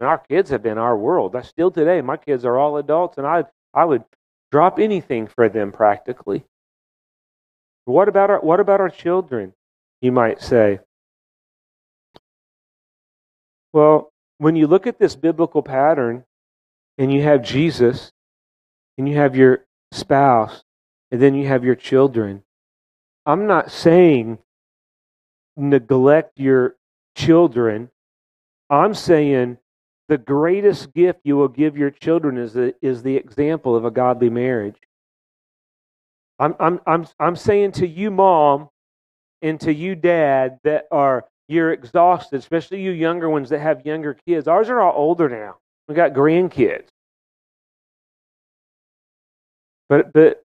And 0.00 0.08
our 0.08 0.18
kids 0.18 0.50
have 0.50 0.62
been 0.62 0.78
our 0.78 0.96
world. 0.96 1.36
I 1.36 1.42
still 1.42 1.70
today, 1.70 2.00
my 2.00 2.16
kids 2.16 2.44
are 2.44 2.58
all 2.58 2.78
adults, 2.78 3.18
and 3.18 3.26
I, 3.26 3.44
I 3.72 3.84
would 3.84 4.04
drop 4.50 4.78
anything 4.78 5.26
for 5.26 5.48
them 5.48 5.72
practically. 5.72 6.44
What 7.84 8.08
about 8.08 8.30
our, 8.30 8.40
what 8.40 8.60
about 8.60 8.80
our 8.80 8.88
children? 8.88 9.52
You 10.00 10.12
might 10.12 10.40
say. 10.40 10.80
Well, 13.72 14.12
when 14.38 14.56
you 14.56 14.66
look 14.66 14.86
at 14.86 14.98
this 14.98 15.16
biblical 15.16 15.62
pattern 15.62 16.24
and 16.98 17.12
you 17.12 17.22
have 17.22 17.42
Jesus 17.42 18.12
and 18.96 19.08
you 19.08 19.16
have 19.16 19.36
your 19.36 19.64
spouse 19.92 20.62
and 21.10 21.20
then 21.20 21.34
you 21.34 21.46
have 21.46 21.64
your 21.64 21.74
children, 21.74 22.42
I'm 23.26 23.46
not 23.46 23.70
saying 23.70 24.38
neglect 25.56 26.38
your 26.38 26.76
children. 27.16 27.90
I'm 28.70 28.94
saying 28.94 29.58
the 30.08 30.18
greatest 30.18 30.92
gift 30.92 31.20
you 31.24 31.36
will 31.36 31.48
give 31.48 31.76
your 31.76 31.90
children 31.90 32.38
is 32.38 32.52
the, 32.52 32.74
is 32.82 33.02
the 33.02 33.16
example 33.16 33.76
of 33.76 33.84
a 33.84 33.90
godly 33.90 34.30
marriage. 34.30 34.76
I'm, 36.38 36.54
I'm, 36.58 36.80
I'm, 36.86 37.06
I'm 37.20 37.36
saying 37.36 37.72
to 37.72 37.86
you, 37.86 38.10
mom, 38.10 38.68
and 39.42 39.60
to 39.60 39.72
you, 39.72 39.94
dad, 39.94 40.58
that 40.64 40.86
are 40.90 41.26
you're 41.48 41.72
exhausted, 41.72 42.38
especially 42.38 42.82
you 42.82 42.90
younger 42.90 43.28
ones 43.28 43.50
that 43.50 43.60
have 43.60 43.84
younger 43.84 44.14
kids. 44.26 44.48
Ours 44.48 44.68
are 44.70 44.80
all 44.80 44.94
older 44.96 45.28
now. 45.28 45.56
We 45.88 45.94
got 45.94 46.12
grandkids. 46.12 46.88
But 49.88 50.12
but 50.12 50.42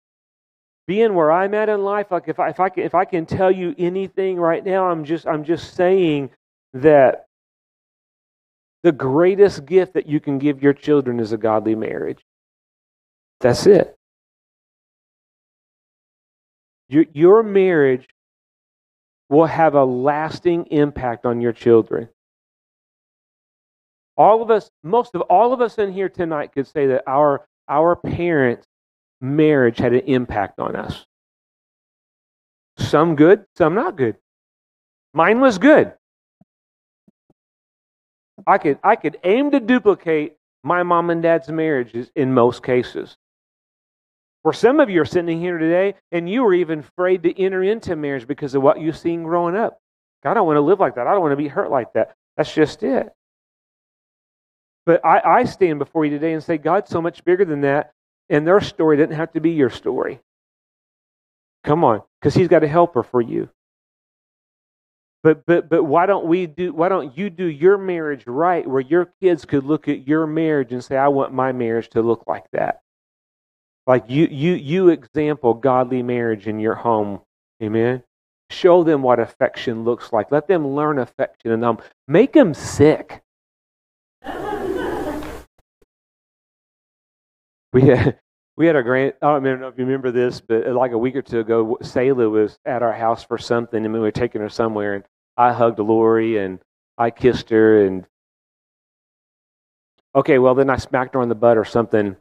being 0.89 1.13
where 1.13 1.31
I'm 1.31 1.53
at 1.53 1.69
in 1.69 1.83
life, 1.83 2.07
like 2.09 2.23
if 2.25 2.39
I 2.39 2.49
if 2.49 2.59
I 2.59 2.69
can 2.69 2.83
if 2.83 2.95
I 2.95 3.05
can 3.05 3.27
tell 3.27 3.51
you 3.51 3.75
anything 3.77 4.37
right 4.37 4.65
now, 4.65 4.89
I'm 4.89 5.05
just 5.05 5.27
I'm 5.27 5.43
just 5.43 5.75
saying 5.75 6.31
that 6.73 7.27
the 8.81 8.91
greatest 8.91 9.67
gift 9.67 9.93
that 9.93 10.07
you 10.07 10.19
can 10.19 10.39
give 10.39 10.63
your 10.63 10.73
children 10.73 11.19
is 11.19 11.31
a 11.31 11.37
godly 11.37 11.75
marriage. 11.75 12.17
That's 13.39 13.67
it. 13.67 13.95
Your, 16.87 17.05
your 17.13 17.43
marriage 17.43 18.07
will 19.29 19.45
have 19.45 19.75
a 19.75 19.85
lasting 19.85 20.65
impact 20.71 21.23
on 21.23 21.39
your 21.39 21.53
children. 21.53 22.09
All 24.17 24.41
of 24.41 24.49
us, 24.49 24.71
most 24.83 25.13
of 25.13 25.21
all 25.21 25.53
of 25.53 25.61
us 25.61 25.77
in 25.77 25.93
here 25.93 26.09
tonight 26.09 26.51
could 26.51 26.65
say 26.65 26.87
that 26.87 27.03
our, 27.05 27.45
our 27.67 27.95
parents' 27.95 28.65
marriage 29.21 29.77
had 29.77 29.93
an 29.93 30.01
impact 30.01 30.59
on 30.59 30.75
us. 30.75 31.05
Some 32.77 33.15
good, 33.15 33.45
some 33.57 33.75
not 33.75 33.97
good. 33.97 34.15
Mine 35.13 35.39
was 35.41 35.57
good. 35.57 35.93
I 38.47 38.57
could, 38.57 38.79
I 38.83 38.95
could 38.95 39.17
aim 39.23 39.51
to 39.51 39.59
duplicate 39.59 40.35
my 40.63 40.83
mom 40.83 41.09
and 41.09 41.21
dad's 41.21 41.49
marriages 41.49 42.09
in 42.15 42.33
most 42.33 42.63
cases. 42.63 43.17
For 44.43 44.53
some 44.53 44.79
of 44.79 44.89
you 44.89 45.01
are 45.01 45.05
sitting 45.05 45.39
here 45.39 45.57
today 45.57 45.95
and 46.11 46.29
you 46.29 46.43
were 46.43 46.53
even 46.53 46.79
afraid 46.79 47.23
to 47.23 47.37
enter 47.39 47.61
into 47.61 47.95
marriage 47.95 48.27
because 48.27 48.55
of 48.55 48.61
what 48.61 48.79
you've 48.79 48.97
seen 48.97 49.23
growing 49.23 49.55
up. 49.55 49.79
I 50.23 50.33
don't 50.33 50.47
want 50.47 50.57
to 50.57 50.61
live 50.61 50.79
like 50.79 50.95
that. 50.95 51.07
I 51.07 51.11
don't 51.11 51.21
want 51.21 51.33
to 51.33 51.37
be 51.37 51.47
hurt 51.47 51.69
like 51.69 51.93
that. 51.93 52.15
That's 52.37 52.53
just 52.53 52.83
it. 52.83 53.09
But 54.85 55.05
I, 55.05 55.19
I 55.19 55.43
stand 55.43 55.79
before 55.79 56.05
you 56.05 56.11
today 56.11 56.33
and 56.33 56.43
say, 56.43 56.57
God's 56.57 56.89
so 56.89 57.01
much 57.01 57.23
bigger 57.23 57.45
than 57.45 57.61
that, 57.61 57.91
and 58.29 58.45
their 58.47 58.61
story 58.61 58.97
doesn't 58.97 59.15
have 59.15 59.33
to 59.33 59.39
be 59.39 59.51
your 59.51 59.69
story. 59.69 60.19
Come 61.63 61.83
on, 61.83 62.01
because 62.19 62.35
He's 62.35 62.47
got 62.47 62.63
a 62.63 62.67
helper 62.67 63.03
for 63.03 63.21
you. 63.21 63.49
But 65.21 65.45
but 65.45 65.67
but 65.69 65.83
why 65.83 66.05
don't 66.05 66.27
we 66.27 66.45
do 66.45 66.71
why 66.71 66.87
don't 66.87 67.17
you 67.17 67.29
do 67.29 67.45
your 67.45 67.77
marriage 67.77 68.23
right 68.25 68.65
where 68.65 68.81
your 68.81 69.11
kids 69.21 69.43
could 69.43 69.65
look 69.65 69.89
at 69.89 70.07
your 70.07 70.25
marriage 70.25 70.71
and 70.71 70.83
say, 70.83 70.95
I 70.95 71.09
want 71.09 71.33
my 71.33 71.51
marriage 71.51 71.89
to 71.89 72.01
look 72.01 72.23
like 72.25 72.45
that? 72.53 72.81
Like 73.85 74.05
you 74.07 74.27
you 74.31 74.53
you 74.53 74.89
example 74.89 75.53
godly 75.53 76.03
marriage 76.03 76.47
in 76.47 76.59
your 76.59 76.75
home. 76.75 77.19
Amen. 77.61 78.03
Show 78.49 78.83
them 78.83 79.01
what 79.01 79.19
affection 79.19 79.83
looks 79.83 80.13
like. 80.13 80.31
Let 80.31 80.47
them 80.47 80.67
learn 80.67 80.99
affection 80.99 81.51
and 81.51 81.61
them. 81.61 81.79
Make 82.07 82.33
them 82.33 82.53
sick. 82.53 83.21
We 87.73 87.83
had 87.83 88.19
we 88.57 88.65
had 88.65 88.75
a 88.75 88.83
grand. 88.83 89.13
I 89.21 89.39
don't 89.39 89.43
know 89.43 89.67
if 89.67 89.77
you 89.77 89.85
remember 89.85 90.11
this, 90.11 90.41
but 90.41 90.67
like 90.67 90.91
a 90.91 90.97
week 90.97 91.15
or 91.15 91.21
two 91.21 91.39
ago, 91.39 91.77
Selah 91.81 92.29
was 92.29 92.57
at 92.65 92.83
our 92.83 92.93
house 92.93 93.23
for 93.23 93.37
something, 93.37 93.83
and 93.83 93.93
we 93.93 93.99
were 93.99 94.11
taking 94.11 94.41
her 94.41 94.49
somewhere, 94.49 94.95
and 94.95 95.03
I 95.37 95.53
hugged 95.53 95.79
Lori 95.79 96.37
and 96.37 96.59
I 96.97 97.11
kissed 97.11 97.49
her, 97.49 97.85
and 97.85 98.05
okay, 100.15 100.39
well 100.39 100.55
then 100.55 100.69
I 100.69 100.77
smacked 100.77 101.15
her 101.15 101.21
on 101.21 101.29
the 101.29 101.35
butt 101.35 101.57
or 101.57 101.65
something. 101.65 102.15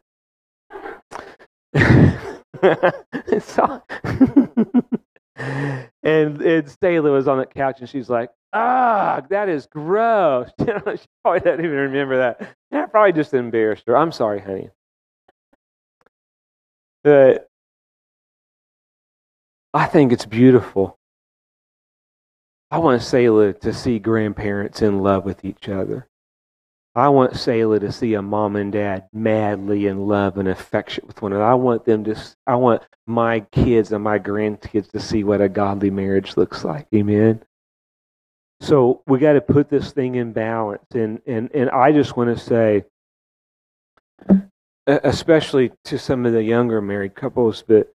so, 3.40 3.82
and 5.36 6.42
and 6.42 6.76
Selah 6.80 7.10
was 7.10 7.28
on 7.28 7.38
the 7.38 7.46
couch, 7.46 7.80
and 7.80 7.88
she's 7.88 8.08
like, 8.08 8.30
"Ah, 8.52 9.22
that 9.30 9.48
is 9.48 9.66
gross." 9.66 10.50
she 10.60 10.66
probably 11.24 11.40
doesn't 11.40 11.64
even 11.64 11.76
remember 11.76 12.18
that. 12.18 12.54
I 12.72 12.86
probably 12.86 13.12
just 13.12 13.34
embarrassed 13.34 13.84
her. 13.88 13.96
I'm 13.96 14.12
sorry, 14.12 14.40
honey. 14.40 14.70
But 17.08 17.48
I 19.72 19.86
think 19.86 20.12
it's 20.12 20.26
beautiful. 20.26 20.98
I 22.70 22.76
want 22.78 23.00
Selah 23.00 23.54
to 23.54 23.72
see 23.72 23.98
grandparents 23.98 24.82
in 24.82 24.98
love 25.02 25.24
with 25.24 25.42
each 25.42 25.70
other. 25.70 26.06
I 26.94 27.08
want 27.08 27.34
Selah 27.34 27.80
to 27.80 27.90
see 27.92 28.12
a 28.12 28.20
mom 28.20 28.56
and 28.56 28.70
dad 28.70 29.08
madly 29.14 29.86
in 29.86 30.06
love 30.06 30.36
and 30.36 30.48
affection 30.48 31.04
with 31.06 31.22
one 31.22 31.32
another. 31.32 31.50
I 31.50 31.54
want 31.54 31.86
them 31.86 32.04
to. 32.04 32.16
I 32.46 32.56
want 32.56 32.82
my 33.06 33.40
kids 33.40 33.90
and 33.92 34.04
my 34.04 34.18
grandkids 34.18 34.90
to 34.90 35.00
see 35.00 35.24
what 35.24 35.40
a 35.40 35.48
godly 35.48 35.90
marriage 35.90 36.36
looks 36.36 36.62
like. 36.62 36.88
Amen. 36.94 37.42
So 38.60 39.02
we 39.06 39.18
got 39.18 39.32
to 39.32 39.40
put 39.40 39.70
this 39.70 39.92
thing 39.92 40.16
in 40.16 40.34
balance, 40.34 40.84
and 40.92 41.22
and 41.26 41.50
and 41.54 41.70
I 41.70 41.90
just 41.92 42.18
want 42.18 42.36
to 42.36 42.44
say, 42.44 42.84
especially 44.88 45.70
to 45.84 45.98
some 45.98 46.24
of 46.26 46.32
the 46.32 46.42
younger 46.42 46.80
married 46.80 47.14
couples, 47.14 47.62
that 47.68 47.88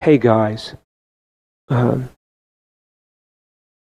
hey 0.00 0.16
guys, 0.16 0.74
um, 1.68 2.08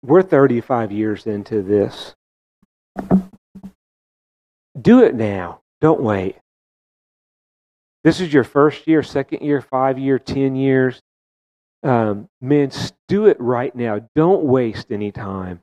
we're 0.02 0.24
35 0.24 0.92
years 0.92 1.28
into 1.28 1.62
this. 1.62 2.16
Do 4.80 5.04
it 5.04 5.16
now. 5.16 5.62
Don't 5.82 6.02
wait. 6.02 6.38
This 8.04 8.20
is 8.22 8.32
your 8.32 8.44
first 8.44 8.88
year, 8.88 9.04
second 9.04 9.42
year, 9.42 9.62
five 9.62 9.98
year, 9.98 10.20
10 10.20 10.56
years. 10.56 11.02
Um, 11.84 12.30
men, 12.40 12.72
do 13.08 13.26
it 13.26 13.40
right 13.40 13.76
now. 13.76 14.08
Don't 14.16 14.44
waste 14.44 14.92
any 14.92 15.12
time. 15.12 15.62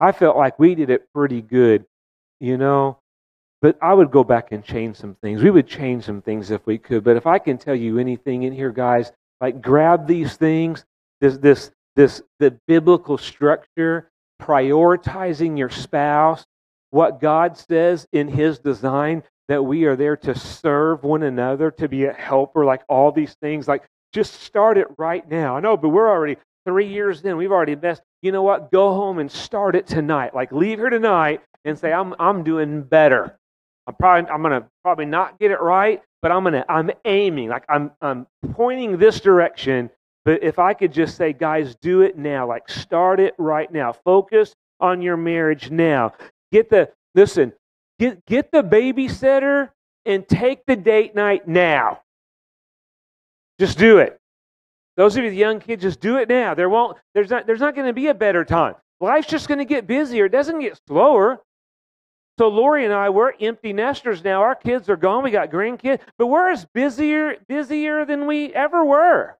I 0.00 0.12
felt 0.12 0.36
like 0.36 0.58
we 0.58 0.74
did 0.74 0.90
it 0.90 1.12
pretty 1.14 1.42
good, 1.42 1.84
you 2.40 2.56
know, 2.56 2.99
but 3.62 3.76
I 3.82 3.94
would 3.94 4.10
go 4.10 4.24
back 4.24 4.52
and 4.52 4.64
change 4.64 4.96
some 4.96 5.14
things. 5.16 5.42
We 5.42 5.50
would 5.50 5.66
change 5.66 6.04
some 6.04 6.22
things 6.22 6.50
if 6.50 6.66
we 6.66 6.78
could. 6.78 7.04
But 7.04 7.16
if 7.16 7.26
I 7.26 7.38
can 7.38 7.58
tell 7.58 7.74
you 7.74 7.98
anything 7.98 8.44
in 8.44 8.52
here, 8.52 8.70
guys, 8.70 9.12
like 9.40 9.60
grab 9.60 10.06
these 10.06 10.36
things, 10.36 10.84
this, 11.20 11.36
this 11.36 11.70
this 11.96 12.22
the 12.38 12.56
biblical 12.66 13.18
structure, 13.18 14.10
prioritizing 14.40 15.58
your 15.58 15.68
spouse, 15.68 16.44
what 16.90 17.20
God 17.20 17.56
says 17.56 18.06
in 18.12 18.28
his 18.28 18.58
design 18.58 19.22
that 19.48 19.62
we 19.62 19.84
are 19.84 19.96
there 19.96 20.16
to 20.16 20.34
serve 20.34 21.02
one 21.02 21.24
another, 21.24 21.70
to 21.72 21.88
be 21.88 22.04
a 22.04 22.12
helper, 22.12 22.64
like 22.64 22.82
all 22.88 23.10
these 23.10 23.34
things. 23.42 23.66
Like, 23.66 23.82
just 24.12 24.40
start 24.42 24.78
it 24.78 24.86
right 24.96 25.28
now. 25.28 25.56
I 25.56 25.60
know, 25.60 25.76
but 25.76 25.88
we're 25.88 26.08
already 26.08 26.36
three 26.64 26.86
years 26.86 27.22
in. 27.22 27.36
We've 27.36 27.52
already 27.52 27.76
messed. 27.76 28.02
You 28.22 28.32
know 28.32 28.42
what? 28.42 28.70
Go 28.70 28.94
home 28.94 29.18
and 29.18 29.30
start 29.30 29.74
it 29.74 29.86
tonight. 29.86 30.34
Like, 30.34 30.52
leave 30.52 30.78
here 30.78 30.90
tonight 30.90 31.42
and 31.64 31.78
say, 31.78 31.92
I'm, 31.92 32.14
I'm 32.18 32.44
doing 32.44 32.82
better. 32.82 33.38
I'm 33.90 33.96
probably, 33.96 34.30
I'm 34.30 34.42
to 34.62 34.68
probably 34.84 35.06
not 35.06 35.38
get 35.40 35.50
it 35.50 35.60
right, 35.60 36.00
but 36.22 36.30
I'm 36.30 36.44
to, 36.44 36.64
I'm 36.70 36.92
aiming. 37.04 37.48
Like, 37.48 37.64
I'm, 37.68 37.90
I'm 38.00 38.26
pointing 38.52 38.98
this 38.98 39.20
direction. 39.20 39.90
But 40.24 40.44
if 40.44 40.60
I 40.60 40.74
could 40.74 40.92
just 40.92 41.16
say, 41.16 41.32
guys, 41.32 41.74
do 41.76 42.02
it 42.02 42.16
now. 42.16 42.46
Like, 42.46 42.68
start 42.68 43.18
it 43.18 43.34
right 43.36 43.70
now. 43.72 43.92
Focus 43.92 44.54
on 44.78 45.02
your 45.02 45.16
marriage 45.16 45.70
now. 45.70 46.12
Get 46.52 46.70
the, 46.70 46.90
listen, 47.14 47.52
get, 47.98 48.24
get 48.26 48.52
the 48.52 48.62
babysitter 48.62 49.70
and 50.06 50.28
take 50.28 50.64
the 50.66 50.76
date 50.76 51.16
night 51.16 51.48
now. 51.48 52.00
Just 53.58 53.76
do 53.76 53.98
it. 53.98 54.18
Those 54.96 55.16
of 55.16 55.24
you 55.24 55.30
with 55.30 55.38
young 55.38 55.58
kids, 55.58 55.82
just 55.82 56.00
do 56.00 56.18
it 56.18 56.28
now. 56.28 56.54
There 56.54 56.68
won't, 56.68 56.96
there's 57.14 57.30
not, 57.30 57.46
there's 57.46 57.60
not 57.60 57.74
going 57.74 57.86
to 57.88 57.92
be 57.92 58.06
a 58.06 58.14
better 58.14 58.44
time. 58.44 58.74
Life's 59.00 59.26
just 59.28 59.48
going 59.48 59.58
to 59.58 59.64
get 59.64 59.86
busier. 59.86 60.26
It 60.26 60.32
doesn't 60.32 60.60
get 60.60 60.78
slower. 60.86 61.40
So 62.40 62.48
Lori 62.48 62.86
and 62.86 62.94
I, 62.94 63.10
we're 63.10 63.34
empty 63.38 63.74
nesters 63.74 64.24
now. 64.24 64.40
Our 64.40 64.54
kids 64.54 64.88
are 64.88 64.96
gone. 64.96 65.22
We 65.22 65.30
got 65.30 65.50
grandkids, 65.50 65.98
but 66.16 66.28
we're 66.28 66.48
as 66.48 66.64
busier, 66.72 67.36
busier 67.48 68.06
than 68.06 68.26
we 68.26 68.46
ever 68.54 68.82
were. 68.82 69.36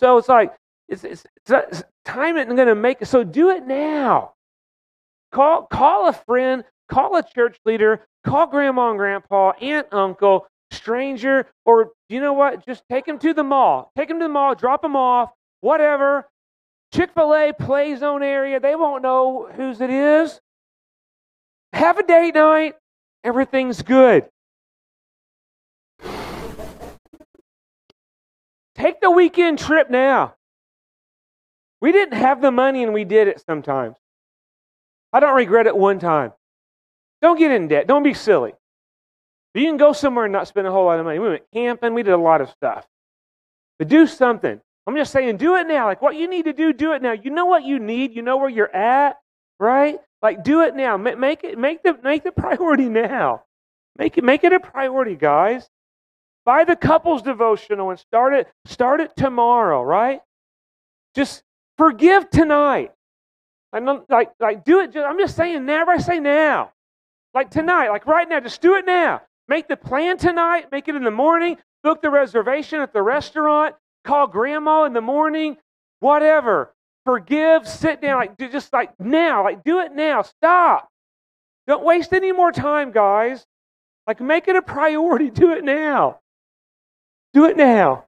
So 0.00 0.18
it's 0.18 0.28
like 0.28 0.52
it's, 0.88 1.04
it's, 1.04 1.24
it's 1.46 1.84
time 2.04 2.36
isn't 2.36 2.56
going 2.56 2.66
to 2.66 2.74
make 2.74 3.00
it. 3.02 3.06
So 3.06 3.22
do 3.22 3.50
it 3.50 3.64
now. 3.64 4.32
Call 5.30 5.66
call 5.66 6.08
a 6.08 6.12
friend, 6.12 6.64
call 6.88 7.14
a 7.14 7.22
church 7.22 7.56
leader, 7.64 8.04
call 8.24 8.48
grandma 8.48 8.90
and 8.90 8.98
grandpa, 8.98 9.52
aunt, 9.60 9.86
uncle, 9.92 10.48
stranger, 10.72 11.46
or 11.64 11.92
you 12.08 12.18
know 12.18 12.32
what? 12.32 12.66
Just 12.66 12.82
take 12.90 13.06
them 13.06 13.20
to 13.20 13.32
the 13.32 13.44
mall. 13.44 13.92
Take 13.96 14.08
them 14.08 14.18
to 14.18 14.24
the 14.24 14.28
mall, 14.28 14.56
drop 14.56 14.82
them 14.82 14.96
off, 14.96 15.30
whatever. 15.60 16.28
Chick 16.92 17.10
fil 17.14 17.32
A 17.32 17.52
play 17.52 17.94
zone 17.94 18.24
area, 18.24 18.58
they 18.58 18.74
won't 18.74 19.04
know 19.04 19.48
whose 19.54 19.80
it 19.80 19.90
is. 19.90 20.40
Have 21.74 21.98
a 21.98 22.04
date 22.04 22.36
night, 22.36 22.76
everything's 23.24 23.82
good. 23.82 24.28
Take 28.76 29.00
the 29.00 29.10
weekend 29.10 29.58
trip 29.58 29.90
now. 29.90 30.36
We 31.80 31.90
didn't 31.90 32.16
have 32.16 32.40
the 32.40 32.52
money 32.52 32.84
and 32.84 32.94
we 32.94 33.04
did 33.04 33.26
it 33.26 33.42
sometimes. 33.44 33.96
I 35.12 35.18
don't 35.18 35.34
regret 35.34 35.66
it 35.66 35.76
one 35.76 35.98
time. 35.98 36.32
Don't 37.20 37.40
get 37.40 37.50
in 37.50 37.66
debt. 37.66 37.88
Don't 37.88 38.04
be 38.04 38.14
silly. 38.14 38.52
You 39.54 39.66
can 39.66 39.76
go 39.76 39.92
somewhere 39.92 40.26
and 40.26 40.32
not 40.32 40.46
spend 40.46 40.68
a 40.68 40.70
whole 40.70 40.84
lot 40.84 41.00
of 41.00 41.04
money. 41.04 41.18
We 41.18 41.28
went 41.28 41.44
camping. 41.52 41.92
We 41.92 42.04
did 42.04 42.14
a 42.14 42.16
lot 42.16 42.40
of 42.40 42.50
stuff. 42.50 42.86
But 43.80 43.88
do 43.88 44.06
something. 44.06 44.60
I'm 44.86 44.96
just 44.96 45.10
saying, 45.10 45.38
do 45.38 45.56
it 45.56 45.66
now. 45.66 45.86
Like 45.86 46.02
what 46.02 46.14
you 46.14 46.28
need 46.28 46.44
to 46.44 46.52
do, 46.52 46.72
do 46.72 46.92
it 46.92 47.02
now. 47.02 47.12
You 47.12 47.30
know 47.30 47.46
what 47.46 47.64
you 47.64 47.80
need. 47.80 48.14
You 48.14 48.22
know 48.22 48.36
where 48.36 48.48
you're 48.48 48.74
at, 48.74 49.16
right? 49.58 49.98
Like 50.24 50.42
do 50.42 50.62
it 50.62 50.74
now. 50.74 50.96
Make 50.96 51.44
it. 51.44 51.58
Make 51.58 51.82
the 51.82 51.98
make 52.02 52.24
the 52.24 52.32
priority 52.36 52.88
now. 52.88 53.44
Make 53.96 54.18
it. 54.18 54.24
Make 54.24 54.42
it 54.42 54.54
a 54.54 54.58
priority, 54.58 55.14
guys. 55.14 55.68
Buy 56.46 56.64
the 56.64 56.76
couples 56.76 57.22
devotional 57.22 57.90
and 57.90 57.98
start 57.98 58.34
it. 58.34 58.48
Start 58.64 59.00
it 59.00 59.12
tomorrow, 59.16 59.82
right? 59.82 60.20
Just 61.14 61.42
forgive 61.78 62.30
tonight. 62.30 62.90
I 63.72 63.78
like 64.08 64.32
like 64.40 64.64
do 64.64 64.80
it. 64.80 64.92
Just, 64.92 65.06
I'm 65.06 65.18
just 65.18 65.36
saying. 65.36 65.64
Never 65.66 65.98
say 66.00 66.20
now. 66.20 66.72
Like 67.34 67.50
tonight. 67.50 67.90
Like 67.90 68.06
right 68.06 68.28
now. 68.28 68.40
Just 68.40 68.62
do 68.62 68.76
it 68.76 68.86
now. 68.86 69.20
Make 69.46 69.68
the 69.68 69.76
plan 69.76 70.16
tonight, 70.16 70.72
make 70.72 70.88
it 70.88 70.94
in 70.94 71.04
the 71.04 71.10
morning, 71.10 71.58
book 71.82 72.00
the 72.00 72.08
reservation 72.08 72.80
at 72.80 72.94
the 72.94 73.02
restaurant, 73.02 73.74
call 74.02 74.26
grandma 74.26 74.84
in 74.84 74.94
the 74.94 75.02
morning, 75.02 75.58
whatever. 76.00 76.73
Forgive, 77.04 77.68
sit 77.68 78.00
down, 78.00 78.18
like 78.18 78.38
just 78.38 78.72
like 78.72 78.92
now, 78.98 79.44
like 79.44 79.62
do 79.62 79.80
it 79.80 79.92
now. 79.94 80.22
Stop. 80.22 80.88
Don't 81.66 81.84
waste 81.84 82.12
any 82.12 82.32
more 82.32 82.52
time, 82.52 82.92
guys. 82.92 83.44
Like 84.06 84.20
make 84.20 84.48
it 84.48 84.56
a 84.56 84.62
priority. 84.62 85.30
Do 85.30 85.52
it 85.52 85.64
now. 85.64 86.20
Do 87.32 87.46
it 87.46 87.56
now. 87.56 88.06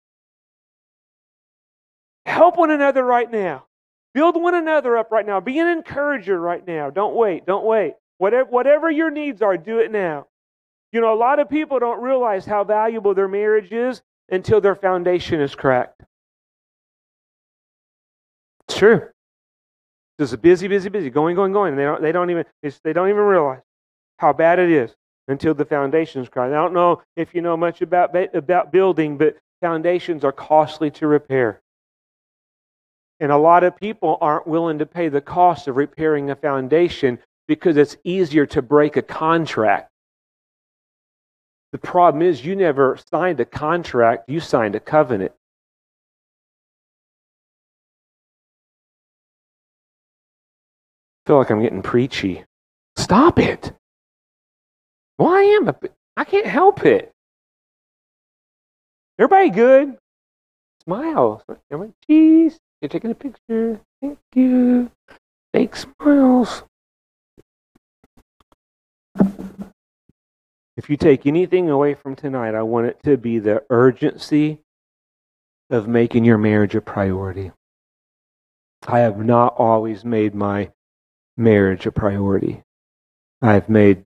Help 2.24 2.56
one 2.56 2.70
another 2.70 3.04
right 3.04 3.30
now. 3.30 3.64
Build 4.14 4.40
one 4.40 4.54
another 4.54 4.96
up 4.96 5.10
right 5.10 5.26
now. 5.26 5.40
Be 5.40 5.58
an 5.58 5.68
encourager 5.68 6.40
right 6.40 6.66
now. 6.66 6.90
Don't 6.90 7.14
wait. 7.14 7.44
Don't 7.44 7.66
wait. 7.66 7.94
Whatever, 8.18 8.48
whatever 8.48 8.90
your 8.90 9.10
needs 9.10 9.42
are, 9.42 9.58
do 9.58 9.78
it 9.78 9.92
now. 9.92 10.26
You 10.92 11.02
know, 11.02 11.12
a 11.12 11.18
lot 11.18 11.38
of 11.38 11.50
people 11.50 11.78
don't 11.78 12.00
realize 12.00 12.46
how 12.46 12.64
valuable 12.64 13.12
their 13.14 13.28
marriage 13.28 13.72
is 13.72 14.00
until 14.30 14.60
their 14.60 14.74
foundation 14.74 15.40
is 15.40 15.54
cracked. 15.54 16.02
True. 18.76 19.08
Just 20.18 20.40
busy, 20.40 20.68
busy, 20.68 20.88
busy, 20.88 21.10
going, 21.10 21.36
going, 21.36 21.52
going. 21.52 21.72
And 21.72 21.78
they 21.78 21.84
don't, 21.84 22.02
they 22.02 22.12
don't 22.12 22.30
even 22.30 22.44
they 22.84 22.92
don't 22.92 23.08
even 23.08 23.22
realize 23.22 23.60
how 24.18 24.32
bad 24.32 24.58
it 24.58 24.70
is 24.70 24.94
until 25.28 25.54
the 25.54 25.64
foundation's 25.64 26.28
cracked. 26.28 26.52
I 26.52 26.56
don't 26.56 26.72
know 26.72 27.02
if 27.16 27.34
you 27.34 27.42
know 27.42 27.56
much 27.56 27.82
about 27.82 28.14
about 28.34 28.72
building, 28.72 29.18
but 29.18 29.36
foundations 29.60 30.24
are 30.24 30.32
costly 30.32 30.90
to 30.92 31.06
repair. 31.06 31.60
And 33.20 33.32
a 33.32 33.36
lot 33.36 33.64
of 33.64 33.76
people 33.76 34.18
aren't 34.20 34.46
willing 34.46 34.78
to 34.78 34.86
pay 34.86 35.08
the 35.08 35.20
cost 35.20 35.68
of 35.68 35.76
repairing 35.76 36.30
a 36.30 36.36
foundation 36.36 37.18
because 37.48 37.76
it's 37.76 37.96
easier 38.04 38.46
to 38.46 38.62
break 38.62 38.96
a 38.96 39.02
contract 39.02 39.90
the 41.76 41.78
problem 41.78 42.22
is, 42.22 42.42
you 42.42 42.56
never 42.56 42.98
signed 43.10 43.38
a 43.38 43.44
contract, 43.44 44.30
you 44.30 44.40
signed 44.40 44.74
a 44.74 44.80
covenant. 44.80 45.32
Feel 51.26 51.38
like 51.38 51.50
I'm 51.50 51.62
getting 51.62 51.82
preachy. 51.82 52.44
Stop 52.96 53.38
it. 53.38 53.72
Well, 55.18 55.32
I 55.32 55.42
am. 55.42 55.72
I 56.16 56.24
can't 56.24 56.46
help 56.46 56.84
it. 56.84 57.12
Everybody 59.18 59.50
good? 59.50 59.96
Smile. 60.84 61.42
Everybody, 61.70 61.94
cheese. 62.06 62.58
You're 62.80 62.88
taking 62.88 63.10
a 63.10 63.14
picture. 63.14 63.80
Thank 64.00 64.18
you. 64.34 64.90
Fake 65.52 65.74
smiles. 65.74 66.62
If 70.76 70.90
you 70.90 70.98
take 70.98 71.26
anything 71.26 71.70
away 71.70 71.94
from 71.94 72.14
tonight, 72.14 72.54
I 72.54 72.62
want 72.62 72.86
it 72.86 73.02
to 73.04 73.16
be 73.16 73.38
the 73.38 73.64
urgency 73.70 74.60
of 75.70 75.88
making 75.88 76.24
your 76.24 76.36
marriage 76.36 76.74
a 76.74 76.82
priority. 76.82 77.50
I 78.86 78.98
have 79.00 79.18
not 79.18 79.54
always 79.56 80.04
made 80.04 80.34
my 80.34 80.70
marriage 81.36 81.86
a 81.86 81.92
priority. 81.92 82.62
I've 83.42 83.68
made, 83.68 84.04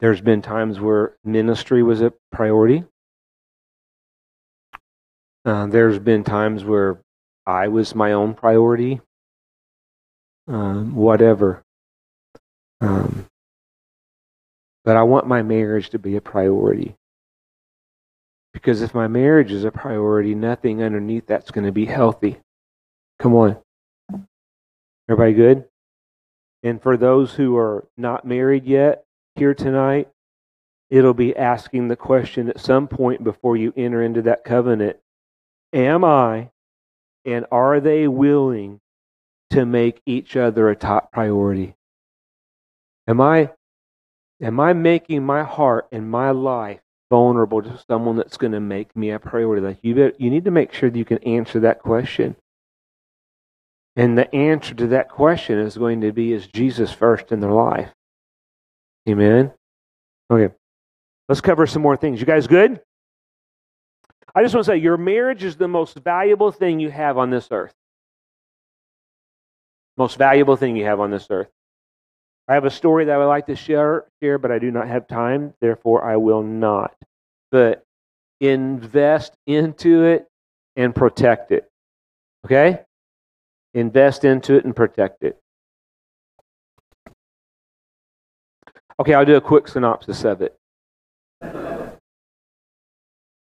there's 0.00 0.20
been 0.20 0.42
times 0.42 0.78
where 0.78 1.16
ministry 1.24 1.82
was 1.82 2.02
a 2.02 2.12
priority. 2.30 2.84
Uh, 5.44 5.66
there's 5.66 5.98
been 5.98 6.24
times 6.24 6.64
where 6.64 7.00
I 7.46 7.68
was 7.68 7.94
my 7.94 8.12
own 8.12 8.34
priority. 8.34 9.00
Um, 10.48 10.94
whatever. 10.94 11.62
Um, 12.80 13.26
but 14.84 14.96
I 14.96 15.02
want 15.02 15.26
my 15.26 15.42
marriage 15.42 15.90
to 15.90 15.98
be 15.98 16.16
a 16.16 16.20
priority. 16.20 16.94
Because 18.52 18.82
if 18.82 18.94
my 18.94 19.06
marriage 19.06 19.50
is 19.50 19.64
a 19.64 19.70
priority, 19.70 20.34
nothing 20.34 20.82
underneath 20.82 21.26
that's 21.26 21.50
going 21.50 21.66
to 21.66 21.72
be 21.72 21.84
healthy. 21.84 22.38
Come 23.18 23.34
on. 23.34 23.56
Everybody 25.08 25.34
good? 25.34 25.64
And 26.66 26.82
for 26.82 26.96
those 26.96 27.34
who 27.34 27.56
are 27.56 27.86
not 27.96 28.24
married 28.24 28.64
yet 28.64 29.04
here 29.36 29.54
tonight, 29.54 30.08
it'll 30.90 31.14
be 31.14 31.36
asking 31.36 31.86
the 31.86 31.94
question 31.94 32.48
at 32.48 32.58
some 32.58 32.88
point 32.88 33.22
before 33.22 33.56
you 33.56 33.72
enter 33.76 34.02
into 34.02 34.20
that 34.22 34.42
covenant 34.42 34.96
Am 35.72 36.04
I 36.04 36.50
and 37.24 37.46
are 37.52 37.78
they 37.78 38.08
willing 38.08 38.80
to 39.50 39.64
make 39.64 40.02
each 40.06 40.36
other 40.36 40.68
a 40.68 40.74
top 40.74 41.12
priority? 41.12 41.76
Am 43.06 43.20
I 43.20 43.52
Am 44.42 44.58
I 44.58 44.72
making 44.72 45.24
my 45.24 45.44
heart 45.44 45.86
and 45.92 46.10
my 46.10 46.32
life 46.32 46.80
vulnerable 47.10 47.62
to 47.62 47.78
someone 47.88 48.16
that's 48.16 48.38
going 48.38 48.54
to 48.54 48.60
make 48.60 48.96
me 48.96 49.10
a 49.10 49.20
priority? 49.20 49.64
Like 49.64 49.78
you, 49.82 50.12
you 50.18 50.30
need 50.30 50.46
to 50.46 50.50
make 50.50 50.72
sure 50.72 50.90
that 50.90 50.98
you 50.98 51.04
can 51.04 51.18
answer 51.18 51.60
that 51.60 51.78
question. 51.78 52.34
And 53.96 54.16
the 54.16 54.32
answer 54.34 54.74
to 54.74 54.88
that 54.88 55.08
question 55.08 55.58
is 55.58 55.76
going 55.76 56.02
to 56.02 56.12
be 56.12 56.32
is 56.32 56.46
Jesus 56.46 56.92
first 56.92 57.32
in 57.32 57.40
their 57.40 57.52
life? 57.52 57.90
Amen. 59.08 59.52
Okay. 60.30 60.54
Let's 61.28 61.40
cover 61.40 61.66
some 61.66 61.82
more 61.82 61.96
things. 61.96 62.20
You 62.20 62.26
guys 62.26 62.46
good? 62.46 62.80
I 64.34 64.42
just 64.42 64.54
want 64.54 64.66
to 64.66 64.72
say 64.72 64.76
your 64.76 64.98
marriage 64.98 65.42
is 65.44 65.56
the 65.56 65.66
most 65.66 65.96
valuable 65.96 66.52
thing 66.52 66.78
you 66.78 66.90
have 66.90 67.16
on 67.16 67.30
this 67.30 67.48
earth. 67.50 67.72
Most 69.96 70.18
valuable 70.18 70.56
thing 70.56 70.76
you 70.76 70.84
have 70.84 71.00
on 71.00 71.10
this 71.10 71.26
earth. 71.30 71.48
I 72.48 72.54
have 72.54 72.66
a 72.66 72.70
story 72.70 73.06
that 73.06 73.12
I 73.12 73.18
would 73.18 73.26
like 73.26 73.46
to 73.46 73.56
share, 73.56 74.04
share, 74.22 74.38
but 74.38 74.52
I 74.52 74.58
do 74.58 74.70
not 74.70 74.88
have 74.88 75.08
time, 75.08 75.54
therefore 75.60 76.04
I 76.04 76.16
will 76.16 76.42
not. 76.42 76.94
But 77.50 77.82
invest 78.40 79.32
into 79.46 80.04
it 80.04 80.28
and 80.76 80.94
protect 80.94 81.50
it. 81.50 81.70
Okay? 82.44 82.82
Invest 83.76 84.24
into 84.24 84.54
it 84.54 84.64
and 84.64 84.74
protect 84.74 85.22
it. 85.22 85.38
Okay, 88.98 89.12
I'll 89.12 89.26
do 89.26 89.36
a 89.36 89.40
quick 89.40 89.68
synopsis 89.68 90.24
of 90.24 90.40
it. 90.40 90.56
I 91.42 91.98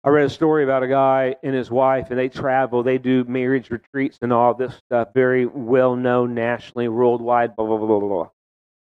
read 0.04 0.26
a 0.26 0.30
story 0.30 0.64
about 0.64 0.82
a 0.82 0.88
guy 0.88 1.36
and 1.44 1.54
his 1.54 1.70
wife, 1.70 2.10
and 2.10 2.18
they 2.18 2.28
travel. 2.28 2.82
They 2.82 2.98
do 2.98 3.22
marriage 3.22 3.70
retreats 3.70 4.18
and 4.20 4.32
all 4.32 4.52
this 4.52 4.74
stuff, 4.74 5.14
very 5.14 5.46
well 5.46 5.94
known 5.94 6.34
nationally, 6.34 6.88
worldwide, 6.88 7.54
blah, 7.54 7.66
blah, 7.66 7.78
blah, 7.78 7.86
blah, 7.86 8.00
blah. 8.00 8.28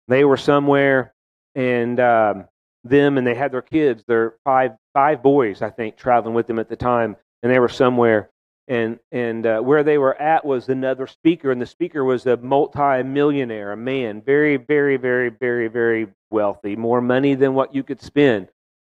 They 0.09 0.25
were 0.25 0.37
somewhere, 0.37 1.15
and 1.55 2.01
um, 2.01 2.47
them 2.83 3.19
and 3.19 3.27
they 3.27 3.37
had 3.37 3.53
their 3.53 3.63
kids, 3.63 4.03
their 4.09 4.35
five, 4.43 4.73
five 4.95 5.23
boys, 5.23 5.63
I 5.63 5.71
think, 5.71 5.97
traveling 5.97 6.35
with 6.35 6.49
them 6.49 6.59
at 6.59 6.69
the 6.69 6.75
time, 6.75 7.17
and 7.45 7.53
they 7.53 7.61
were 7.61 7.69
somewhere. 7.69 8.30
And, 8.71 9.01
and 9.13 9.45
uh, 9.45 9.61
where 9.61 9.83
they 9.83 9.99
were 9.99 10.19
at 10.19 10.47
was 10.47 10.71
another 10.71 11.07
speaker, 11.07 11.51
and 11.51 11.61
the 11.61 11.67
speaker 11.67 12.05
was 12.05 12.25
a 12.25 12.39
multi-millionaire, 12.39 13.73
a 13.73 13.77
man, 13.77 14.23
very, 14.23 14.57
very, 14.57 14.97
very, 14.97 15.29
very, 15.29 15.69
very 15.69 16.07
wealthy, 16.31 16.77
more 16.77 17.03
money 17.03 17.35
than 17.35 17.53
what 17.55 17.75
you 17.75 17.83
could 17.83 18.01
spend 18.01 18.49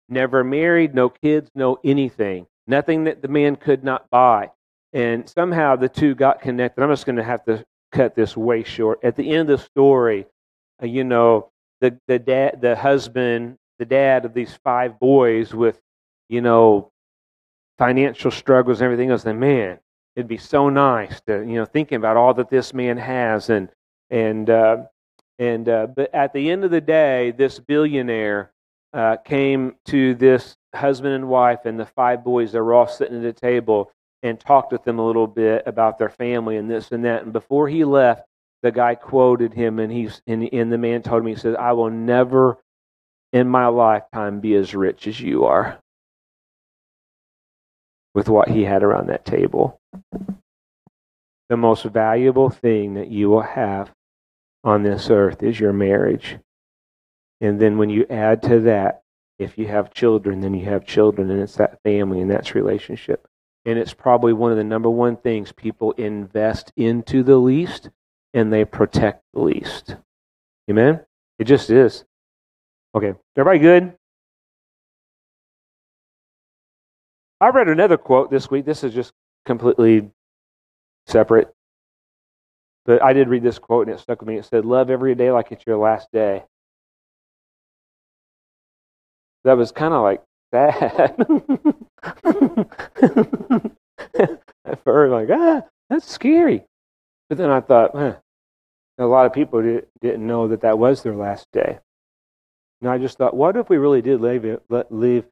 never 0.08 0.42
married, 0.42 0.94
no 0.94 1.08
kids, 1.08 1.50
no 1.54 1.78
anything, 1.84 2.46
nothing 2.66 3.04
that 3.04 3.22
the 3.22 3.28
man 3.28 3.56
could 3.56 3.84
not 3.84 4.08
buy. 4.10 4.50
And 4.92 5.28
somehow 5.28 5.76
the 5.76 5.88
two 5.88 6.14
got 6.14 6.40
connected. 6.40 6.82
I'm 6.82 6.90
just 6.90 7.06
going 7.06 7.16
to 7.16 7.24
have 7.24 7.44
to 7.44 7.64
cut 7.92 8.14
this 8.14 8.36
way 8.36 8.62
short. 8.62 9.00
At 9.02 9.16
the 9.16 9.30
end 9.30 9.50
of 9.50 9.58
the 9.58 9.64
story, 9.64 10.26
uh, 10.82 10.86
you 10.86 11.04
know, 11.04 11.50
the 11.80 11.98
the 12.08 12.18
dad, 12.18 12.60
the 12.60 12.74
husband, 12.74 13.58
the 13.78 13.84
dad 13.84 14.24
of 14.24 14.34
these 14.34 14.58
five 14.64 14.98
boys 14.98 15.54
with, 15.54 15.78
you 16.28 16.40
know, 16.40 16.90
financial 17.78 18.30
struggles 18.30 18.80
and 18.80 18.86
everything 18.86 19.10
else. 19.10 19.24
And 19.24 19.40
man, 19.40 19.78
it'd 20.16 20.28
be 20.28 20.36
so 20.36 20.68
nice 20.68 21.20
to 21.22 21.40
you 21.40 21.54
know 21.54 21.64
thinking 21.64 21.96
about 21.96 22.16
all 22.16 22.34
that 22.34 22.50
this 22.50 22.74
man 22.74 22.96
has 22.96 23.50
and 23.50 23.70
and 24.10 24.50
uh, 24.50 24.84
and 25.38 25.68
uh, 25.68 25.86
but 25.86 26.14
at 26.14 26.32
the 26.32 26.50
end 26.50 26.64
of 26.64 26.70
the 26.70 26.80
day, 26.80 27.30
this 27.30 27.58
billionaire 27.58 28.52
uh, 28.92 29.16
came 29.24 29.76
to 29.86 30.14
this 30.14 30.56
husband 30.74 31.14
and 31.14 31.28
wife 31.28 31.60
and 31.64 31.78
the 31.78 31.86
five 31.86 32.24
boys 32.24 32.52
that 32.52 32.62
were 32.62 32.74
all 32.74 32.88
sitting 32.88 33.18
at 33.18 33.24
a 33.24 33.32
table 33.32 33.90
and 34.22 34.40
talked 34.40 34.72
with 34.72 34.82
them 34.84 34.98
a 34.98 35.06
little 35.06 35.26
bit 35.26 35.62
about 35.66 35.98
their 35.98 36.08
family 36.08 36.56
and 36.56 36.70
this 36.70 36.90
and 36.90 37.04
that. 37.04 37.22
And 37.22 37.32
before 37.32 37.68
he 37.68 37.84
left, 37.84 38.26
the 38.62 38.72
guy 38.72 38.96
quoted 38.96 39.54
him, 39.54 39.78
and 39.78 39.92
he's 39.92 40.20
and, 40.26 40.52
and 40.52 40.72
the 40.72 40.78
man 40.78 41.02
told 41.02 41.24
me, 41.24 41.32
he 41.32 41.38
says, 41.38 41.54
"I 41.58 41.72
will 41.72 41.90
never 41.90 42.58
in 43.32 43.48
my 43.48 43.66
lifetime 43.66 44.40
be 44.40 44.54
as 44.56 44.74
rich 44.74 45.06
as 45.06 45.20
you 45.20 45.44
are." 45.44 45.78
With 48.14 48.28
what 48.28 48.48
he 48.48 48.64
had 48.64 48.82
around 48.82 49.08
that 49.08 49.24
table, 49.24 49.80
the 51.48 51.56
most 51.56 51.84
valuable 51.84 52.50
thing 52.50 52.94
that 52.94 53.08
you 53.08 53.28
will 53.28 53.42
have 53.42 53.92
on 54.64 54.82
this 54.82 55.08
earth 55.10 55.42
is 55.42 55.60
your 55.60 55.72
marriage. 55.72 56.38
And 57.40 57.60
then 57.60 57.78
when 57.78 57.90
you 57.90 58.06
add 58.10 58.42
to 58.44 58.60
that, 58.60 59.02
if 59.38 59.56
you 59.56 59.68
have 59.68 59.94
children, 59.94 60.40
then 60.40 60.54
you 60.54 60.64
have 60.64 60.84
children, 60.84 61.30
and 61.30 61.40
it's 61.40 61.56
that 61.56 61.80
family 61.84 62.20
and 62.20 62.30
that's 62.30 62.54
relationship. 62.54 63.28
And 63.64 63.78
it's 63.78 63.94
probably 63.94 64.32
one 64.32 64.50
of 64.50 64.56
the 64.56 64.64
number 64.64 64.90
one 64.90 65.16
things 65.16 65.52
people 65.52 65.92
invest 65.92 66.72
into 66.76 67.22
the 67.22 67.36
least 67.36 67.90
and 68.34 68.52
they 68.52 68.64
protect 68.64 69.22
the 69.32 69.40
least. 69.40 69.96
Amen? 70.70 71.00
It 71.38 71.44
just 71.44 71.70
is. 71.70 72.04
Okay. 72.94 73.14
Everybody 73.36 73.58
good? 73.58 73.94
I 77.40 77.48
read 77.48 77.68
another 77.68 77.96
quote 77.96 78.30
this 78.30 78.50
week. 78.50 78.64
This 78.64 78.82
is 78.84 78.92
just 78.92 79.12
completely 79.46 80.10
separate. 81.06 81.52
But 82.84 83.02
I 83.02 83.12
did 83.12 83.28
read 83.28 83.42
this 83.42 83.58
quote 83.58 83.86
and 83.86 83.96
it 83.96 84.00
stuck 84.00 84.20
with 84.20 84.28
me. 84.28 84.36
It 84.36 84.44
said, 84.44 84.64
Love 84.64 84.90
every 84.90 85.14
day 85.14 85.30
like 85.30 85.52
it's 85.52 85.64
your 85.66 85.76
last 85.76 86.08
day 86.12 86.44
that 89.44 89.56
was 89.56 89.72
kind 89.72 89.94
of 89.94 90.02
like 90.02 90.22
sad. 90.52 91.16
At 94.64 94.84
first, 94.84 95.12
like, 95.12 95.28
ah, 95.32 95.62
that's 95.88 96.10
scary. 96.10 96.64
But 97.28 97.38
then 97.38 97.50
I 97.50 97.60
thought, 97.60 97.96
eh, 97.96 98.14
a 98.98 99.06
lot 99.06 99.26
of 99.26 99.32
people 99.32 99.62
did, 99.62 99.86
didn't 100.00 100.26
know 100.26 100.48
that 100.48 100.60
that 100.62 100.78
was 100.78 101.02
their 101.02 101.14
last 101.14 101.46
day. 101.52 101.78
And 102.80 102.90
I 102.90 102.98
just 102.98 103.16
thought, 103.18 103.34
what 103.34 103.56
if 103.56 103.70
we 103.70 103.78
really 103.78 104.02
did 104.02 104.20
let, 104.20 104.92
leave? 104.92 105.24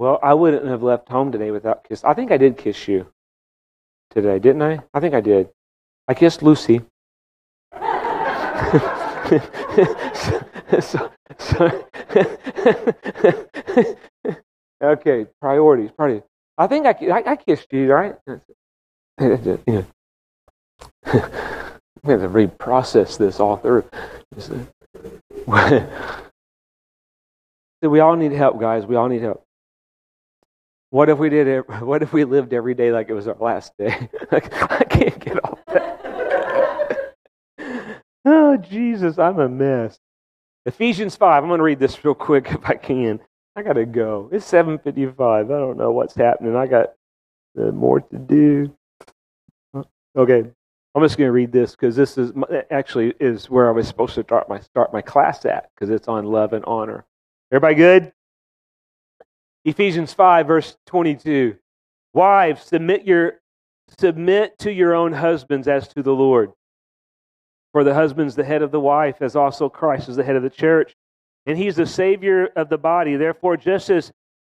Well, 0.00 0.18
I 0.22 0.32
wouldn't 0.32 0.64
have 0.64 0.82
left 0.82 1.10
home 1.10 1.30
today 1.30 1.50
without 1.50 1.84
kiss. 1.84 2.02
I 2.04 2.14
think 2.14 2.32
I 2.32 2.38
did 2.38 2.56
kiss 2.56 2.88
you 2.88 3.06
today, 4.08 4.38
didn't 4.38 4.62
I? 4.62 4.80
I 4.94 5.00
think 5.00 5.12
I 5.12 5.20
did. 5.20 5.50
I 6.08 6.14
kissed 6.14 6.42
Lucy. 6.42 6.80
so, 10.80 11.12
so 11.38 11.84
okay, 14.82 15.26
priorities, 15.38 15.90
priorities. 15.90 16.22
I 16.56 16.66
think 16.66 16.86
I, 16.86 16.94
I, 17.10 17.32
I 17.32 17.36
kissed 17.36 17.70
you, 17.70 17.92
right? 17.92 18.14
we 18.26 18.38
have 19.18 19.84
to 21.02 22.02
reprocess 22.02 23.18
this 23.18 23.38
all 23.38 23.58
through. 23.58 23.84
we 27.82 28.00
all 28.00 28.16
need 28.16 28.32
help, 28.32 28.58
guys. 28.58 28.86
We 28.86 28.96
all 28.96 29.10
need 29.10 29.20
help. 29.20 29.44
What 30.90 31.08
if 31.08 31.18
we 31.18 31.28
did 31.28 31.46
it? 31.46 31.64
What 31.80 32.02
if 32.02 32.12
we 32.12 32.24
lived 32.24 32.52
every 32.52 32.74
day 32.74 32.92
like 32.92 33.08
it 33.08 33.14
was 33.14 33.28
our 33.28 33.36
last 33.40 33.76
day? 33.78 34.08
I 34.32 34.40
can't 34.88 35.18
get 35.18 35.44
off 35.44 35.58
that. 35.68 37.14
oh 38.24 38.56
Jesus, 38.56 39.18
I'm 39.18 39.38
a 39.38 39.48
mess. 39.48 39.98
Ephesians 40.66 41.16
5. 41.16 41.42
I'm 41.42 41.48
going 41.48 41.58
to 41.58 41.64
read 41.64 41.78
this 41.78 42.04
real 42.04 42.14
quick 42.14 42.48
if 42.50 42.68
I 42.68 42.74
can. 42.74 43.20
I 43.56 43.62
got 43.62 43.72
to 43.74 43.86
go. 43.86 44.28
It's 44.32 44.50
7:55. 44.50 45.44
I 45.46 45.48
don't 45.48 45.78
know 45.78 45.92
what's 45.92 46.14
happening. 46.14 46.54
I 46.56 46.66
got 46.66 46.92
uh, 47.58 47.72
more 47.72 48.00
to 48.00 48.18
do. 48.18 48.74
Okay. 50.16 50.44
I'm 50.94 51.02
just 51.02 51.16
going 51.16 51.28
to 51.28 51.32
read 51.32 51.52
this 51.52 51.72
because 51.72 51.94
this 51.94 52.18
is 52.18 52.32
actually 52.70 53.14
is 53.20 53.48
where 53.48 53.68
I 53.68 53.70
was 53.72 53.86
supposed 53.86 54.16
to 54.16 54.22
start 54.24 54.48
my 54.48 54.58
start 54.58 54.92
my 54.92 55.00
class 55.02 55.44
at 55.44 55.70
because 55.74 55.88
it's 55.88 56.08
on 56.08 56.24
love 56.24 56.52
and 56.52 56.64
honor. 56.64 57.04
Everybody 57.52 57.76
good? 57.76 58.12
Ephesians 59.64 60.12
5 60.12 60.46
verse 60.46 60.76
22. 60.86 61.56
Wives, 62.12 62.64
submit 62.64 63.04
your 63.04 63.40
submit 63.98 64.58
to 64.58 64.72
your 64.72 64.94
own 64.94 65.12
husbands 65.12 65.68
as 65.68 65.88
to 65.88 66.02
the 66.02 66.12
Lord. 66.12 66.52
For 67.72 67.84
the 67.84 67.94
husband's 67.94 68.34
the 68.34 68.44
head 68.44 68.62
of 68.62 68.70
the 68.70 68.80
wife, 68.80 69.16
as 69.20 69.36
also 69.36 69.68
Christ 69.68 70.08
is 70.08 70.16
the 70.16 70.24
head 70.24 70.36
of 70.36 70.42
the 70.42 70.50
church. 70.50 70.96
And 71.46 71.56
he's 71.56 71.76
the 71.76 71.86
Savior 71.86 72.46
of 72.56 72.68
the 72.68 72.78
body. 72.78 73.16
Therefore, 73.16 73.56
just 73.56 73.90
as 73.90 74.12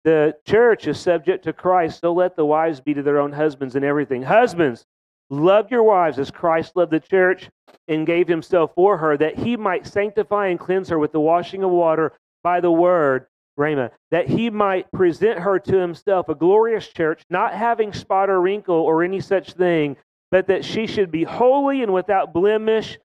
the 0.03 0.35
church 0.47 0.87
is 0.87 0.99
subject 0.99 1.43
to 1.43 1.53
Christ, 1.53 2.01
so 2.01 2.13
let 2.13 2.35
the 2.35 2.45
wives 2.45 2.81
be 2.81 2.93
to 2.93 3.03
their 3.03 3.19
own 3.19 3.31
husbands 3.31 3.75
in 3.75 3.83
everything. 3.83 4.23
Husbands, 4.23 4.85
love 5.29 5.69
your 5.69 5.83
wives 5.83 6.19
as 6.19 6.31
Christ 6.31 6.75
loved 6.75 6.91
the 6.91 6.99
church 6.99 7.49
and 7.87 8.07
gave 8.07 8.27
himself 8.27 8.71
for 8.75 8.97
her, 8.97 9.17
that 9.17 9.37
he 9.37 9.57
might 9.57 9.85
sanctify 9.85 10.47
and 10.47 10.59
cleanse 10.59 10.89
her 10.89 10.97
with 10.97 11.11
the 11.11 11.19
washing 11.19 11.63
of 11.63 11.69
water 11.69 12.13
by 12.43 12.59
the 12.59 12.71
word, 12.71 13.27
Rhema, 13.61 13.91
that 14.09 14.27
he 14.27 14.49
might 14.49 14.91
present 14.91 15.39
her 15.39 15.59
to 15.59 15.77
himself 15.77 16.27
a 16.29 16.35
glorious 16.35 16.87
church, 16.87 17.23
not 17.29 17.53
having 17.53 17.93
spot 17.93 18.29
or 18.29 18.41
wrinkle 18.41 18.75
or 18.75 19.03
any 19.03 19.19
such 19.19 19.53
thing, 19.53 19.95
but 20.31 20.47
that 20.47 20.65
she 20.65 20.87
should 20.87 21.11
be 21.11 21.23
holy 21.23 21.83
and 21.83 21.93
without 21.93 22.33
blemish. 22.33 22.97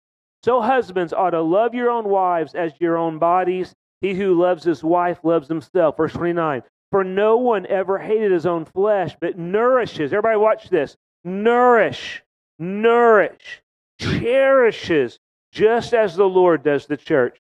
So 0.43 0.61
husbands 0.61 1.11
ought 1.11 1.31
to 1.31 1.41
love 1.41 1.73
your 1.73 1.89
own 1.89 2.07
wives 2.07 2.55
as 2.55 2.71
your 2.79 2.97
own 2.97 3.19
bodies. 3.19 3.73
He 4.01 4.13
who 4.13 4.39
loves 4.39 4.63
his 4.63 4.83
wife 4.83 5.19
loves 5.23 5.47
himself. 5.47 5.97
Verse 5.97 6.13
29. 6.13 6.63
For 6.91 7.03
no 7.03 7.37
one 7.37 7.65
ever 7.65 7.97
hated 7.97 8.31
his 8.31 8.45
own 8.45 8.65
flesh, 8.65 9.15
but 9.19 9.37
nourishes. 9.37 10.13
Everybody 10.13 10.37
watch 10.37 10.69
this. 10.69 10.95
Nourish, 11.23 12.23
nourish, 12.59 13.63
cherishes, 13.99 15.19
just 15.51 15.93
as 15.93 16.15
the 16.15 16.29
Lord 16.29 16.63
does 16.63 16.85
the 16.85 16.97
church. 16.97 17.39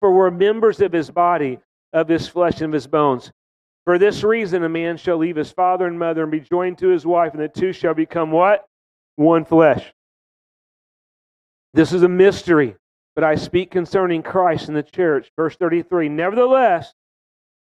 For 0.00 0.12
we're 0.12 0.30
members 0.30 0.80
of 0.80 0.92
his 0.92 1.10
body, 1.10 1.58
of 1.92 2.08
his 2.08 2.28
flesh, 2.28 2.60
and 2.60 2.70
of 2.70 2.72
his 2.72 2.86
bones. 2.86 3.30
For 3.84 3.98
this 3.98 4.24
reason, 4.24 4.64
a 4.64 4.68
man 4.68 4.96
shall 4.96 5.16
leave 5.16 5.36
his 5.36 5.52
father 5.52 5.86
and 5.86 5.98
mother 5.98 6.22
and 6.22 6.32
be 6.32 6.40
joined 6.40 6.78
to 6.78 6.88
his 6.88 7.06
wife, 7.06 7.32
and 7.32 7.42
the 7.42 7.48
two 7.48 7.72
shall 7.72 7.94
become 7.94 8.30
what? 8.30 8.66
one 9.16 9.44
flesh. 9.44 9.92
This 11.74 11.92
is 11.92 12.02
a 12.02 12.08
mystery, 12.08 12.76
but 13.14 13.24
I 13.24 13.34
speak 13.34 13.70
concerning 13.70 14.22
Christ 14.22 14.68
and 14.68 14.76
the 14.76 14.82
church. 14.82 15.30
Verse 15.36 15.56
33 15.56 16.08
Nevertheless, 16.08 16.92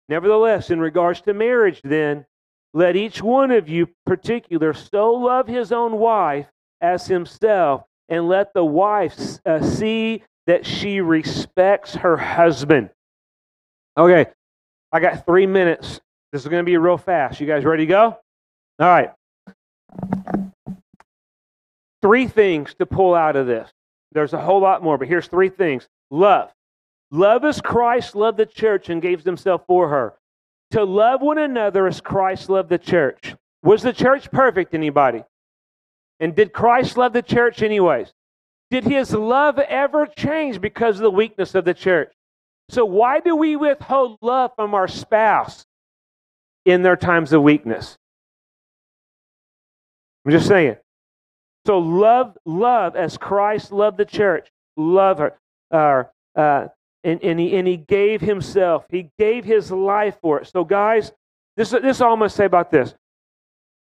nevertheless, 0.09 0.71
in 0.71 0.79
regards 0.79 1.21
to 1.21 1.33
marriage, 1.33 1.81
then, 1.83 2.25
let 2.73 2.95
each 2.95 3.21
one 3.21 3.51
of 3.51 3.69
you 3.69 3.87
particular 4.05 4.73
so 4.73 5.13
love 5.13 5.47
his 5.47 5.71
own 5.71 5.97
wife 5.97 6.47
as 6.81 7.05
himself, 7.05 7.83
and 8.09 8.27
let 8.27 8.53
the 8.53 8.65
wife 8.65 9.15
uh, 9.45 9.61
see 9.61 10.23
that 10.47 10.65
she 10.65 10.99
respects 10.99 11.95
her 11.95 12.17
husband. 12.17 12.89
Okay, 13.95 14.25
I 14.91 14.99
got 14.99 15.25
three 15.25 15.45
minutes. 15.45 16.01
This 16.31 16.41
is 16.41 16.47
going 16.47 16.61
to 16.61 16.65
be 16.65 16.77
real 16.77 16.97
fast. 16.97 17.39
You 17.39 17.45
guys 17.45 17.63
ready 17.63 17.85
to 17.85 17.89
go? 17.89 18.17
All 18.79 18.87
right. 18.87 19.11
Three 22.01 22.27
things 22.27 22.73
to 22.75 22.85
pull 22.85 23.13
out 23.13 23.35
of 23.35 23.45
this. 23.45 23.71
There's 24.11 24.33
a 24.33 24.41
whole 24.41 24.59
lot 24.59 24.83
more, 24.83 24.97
but 24.97 25.07
here's 25.07 25.27
three 25.27 25.49
things. 25.49 25.87
Love. 26.09 26.51
Love 27.11 27.45
as 27.45 27.61
Christ 27.61 28.15
loved 28.15 28.39
the 28.39 28.45
church 28.47 28.89
and 28.89 29.01
gave 29.01 29.23
himself 29.23 29.61
for 29.67 29.87
her. 29.89 30.13
To 30.71 30.83
love 30.83 31.21
one 31.21 31.37
another 31.37 31.85
as 31.85 32.01
Christ 32.01 32.49
loved 32.49 32.69
the 32.69 32.79
church. 32.79 33.35
Was 33.61 33.83
the 33.83 33.93
church 33.93 34.31
perfect, 34.31 34.73
anybody? 34.73 35.23
And 36.19 36.35
did 36.35 36.51
Christ 36.51 36.97
love 36.97 37.13
the 37.13 37.21
church 37.21 37.61
anyways? 37.61 38.11
Did 38.71 38.85
his 38.85 39.13
love 39.13 39.59
ever 39.59 40.07
change 40.07 40.59
because 40.59 40.95
of 40.95 41.03
the 41.03 41.11
weakness 41.11 41.53
of 41.53 41.63
the 41.63 41.75
church? 41.75 42.11
So, 42.69 42.85
why 42.85 43.19
do 43.19 43.35
we 43.35 43.55
withhold 43.55 44.17
love 44.21 44.51
from 44.55 44.73
our 44.73 44.87
spouse 44.87 45.65
in 46.65 46.81
their 46.81 46.95
times 46.95 47.33
of 47.33 47.41
weakness? 47.41 47.97
I'm 50.25 50.31
just 50.31 50.47
saying. 50.47 50.77
So 51.65 51.79
love, 51.79 52.37
love 52.45 52.95
as 52.95 53.17
Christ 53.17 53.71
loved 53.71 53.97
the 53.97 54.05
church. 54.05 54.49
Love 54.75 55.19
her. 55.19 55.33
Uh, 55.71 56.03
uh, 56.39 56.67
and, 57.03 57.23
and, 57.23 57.39
he, 57.39 57.55
and 57.55 57.67
he 57.67 57.77
gave 57.77 58.21
himself. 58.21 58.85
He 58.89 59.09
gave 59.19 59.45
his 59.45 59.71
life 59.71 60.17
for 60.21 60.41
it. 60.41 60.47
So, 60.47 60.63
guys, 60.63 61.11
this, 61.57 61.71
this 61.71 62.01
all 62.01 62.13
I'm 62.13 62.19
going 62.19 62.29
to 62.29 62.35
say 62.35 62.45
about 62.45 62.71
this. 62.71 62.93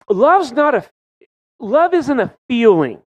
Love's 0.09 0.53
not 0.53 0.75
a, 0.75 0.85
love 1.59 1.95
isn't 1.95 2.19
a 2.19 2.35
feeling. 2.49 3.01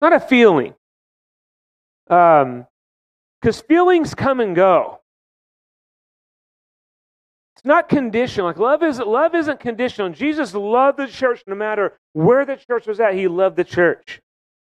Not 0.00 0.12
a 0.12 0.20
feeling. 0.20 0.74
Um, 2.08 2.66
because 3.40 3.60
feelings 3.60 4.14
come 4.14 4.40
and 4.40 4.54
go. 4.54 5.00
It's 7.56 7.64
not 7.64 7.88
conditional. 7.88 8.46
Like 8.46 8.58
love 8.58 8.82
isn't 8.82 9.08
love 9.08 9.34
isn't 9.34 9.58
conditional. 9.58 10.10
Jesus 10.10 10.54
loved 10.54 10.98
the 10.98 11.08
church 11.08 11.42
no 11.46 11.56
matter 11.56 11.98
where 12.12 12.44
the 12.44 12.56
church 12.56 12.86
was 12.86 13.00
at. 13.00 13.14
He 13.14 13.26
loved 13.26 13.56
the 13.56 13.64
church. 13.64 14.20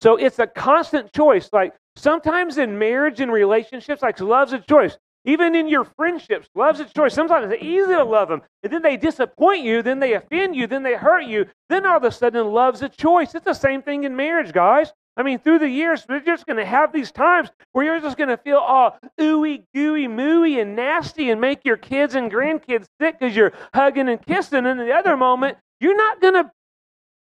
So 0.01 0.15
it's 0.15 0.39
a 0.39 0.47
constant 0.47 1.11
choice. 1.11 1.49
Like 1.51 1.73
sometimes 1.97 2.57
in 2.57 2.79
marriage 2.79 3.19
and 3.19 3.31
relationships, 3.31 4.01
like 4.01 4.19
love's 4.21 4.53
a 4.53 4.59
choice. 4.59 4.97
Even 5.25 5.55
in 5.55 5.67
your 5.67 5.83
friendships, 5.83 6.47
love's 6.55 6.79
a 6.79 6.85
choice. 6.85 7.13
Sometimes 7.13 7.51
it's 7.51 7.61
easy 7.61 7.87
to 7.87 8.03
love 8.05 8.29
them, 8.29 8.41
and 8.63 8.71
then 8.71 8.81
they 8.81 8.95
disappoint 8.95 9.65
you, 9.65 9.81
then 9.81 9.99
they 9.99 10.13
offend 10.13 10.55
you, 10.55 10.67
then 10.67 10.83
they 10.83 10.95
hurt 10.95 11.25
you. 11.25 11.45
Then 11.67 11.85
all 11.85 11.97
of 11.97 12.05
a 12.05 12.11
sudden, 12.11 12.47
love's 12.47 12.81
a 12.81 12.87
choice. 12.87 13.35
It's 13.35 13.43
the 13.43 13.53
same 13.53 13.81
thing 13.81 14.05
in 14.05 14.15
marriage, 14.15 14.53
guys. 14.53 14.93
I 15.17 15.23
mean, 15.23 15.39
through 15.39 15.59
the 15.59 15.69
years, 15.69 16.05
we're 16.07 16.19
just 16.19 16.45
going 16.45 16.57
to 16.57 16.65
have 16.65 16.93
these 16.93 17.11
times 17.11 17.49
where 17.71 17.83
you're 17.83 17.99
just 17.99 18.17
going 18.17 18.29
to 18.29 18.37
feel 18.37 18.57
all 18.57 18.99
ooey, 19.19 19.65
gooey, 19.73 20.07
mooey, 20.07 20.61
and 20.61 20.75
nasty 20.75 21.31
and 21.31 21.41
make 21.41 21.65
your 21.65 21.75
kids 21.75 22.13
and 22.13 22.31
grandkids 22.31 22.85
sick 23.01 23.19
because 23.19 23.35
you're 23.35 23.53
hugging 23.73 24.09
and 24.09 24.23
kissing. 24.23 24.59
And 24.59 24.79
in 24.79 24.87
the 24.87 24.93
other 24.93 25.17
moment, 25.17 25.57
you're 25.79 25.97
not 25.97 26.21
going 26.21 26.35
to 26.35 26.51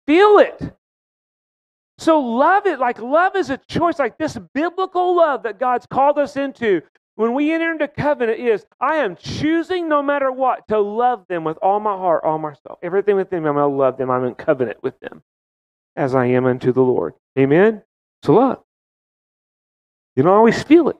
feel 0.07 0.39
it. 0.39 0.75
So 1.99 2.19
love 2.19 2.67
it. 2.67 2.81
Like 2.81 2.99
love 2.99 3.37
is 3.37 3.51
a 3.51 3.59
choice. 3.69 3.99
Like 3.99 4.17
this 4.17 4.39
biblical 4.55 5.15
love 5.15 5.43
that 5.43 5.61
God's 5.61 5.85
called 5.85 6.19
us 6.19 6.37
into 6.37 6.81
when 7.17 7.35
we 7.35 7.53
enter 7.53 7.73
into 7.73 7.89
covenant 7.89 8.41
is 8.41 8.65
I 8.81 8.97
am 8.97 9.17
choosing 9.17 9.87
no 9.87 10.03
matter 10.03 10.33
what 10.33 10.67
to 10.69 10.81
love 10.81 11.27
them 11.29 11.45
with 11.45 11.59
all 11.61 11.79
my 11.79 11.95
heart, 11.95 12.25
all 12.25 12.39
my 12.39 12.55
soul. 12.55 12.79
Everything 12.83 13.17
within 13.17 13.43
me, 13.43 13.51
I'm 13.51 13.57
going 13.57 13.71
to 13.71 13.77
love 13.77 13.99
them. 13.99 14.11
I'm 14.11 14.25
in 14.25 14.35
covenant 14.35 14.83
with 14.83 14.99
them 15.01 15.23
as 15.97 16.15
I 16.15 16.27
am 16.27 16.47
unto 16.47 16.73
the 16.73 16.83
Lord. 16.83 17.15
Amen? 17.39 17.83
It's 18.21 18.29
love. 18.29 18.63
You 20.17 20.23
don't 20.23 20.35
always 20.35 20.63
feel 20.63 20.89
it, 20.89 20.97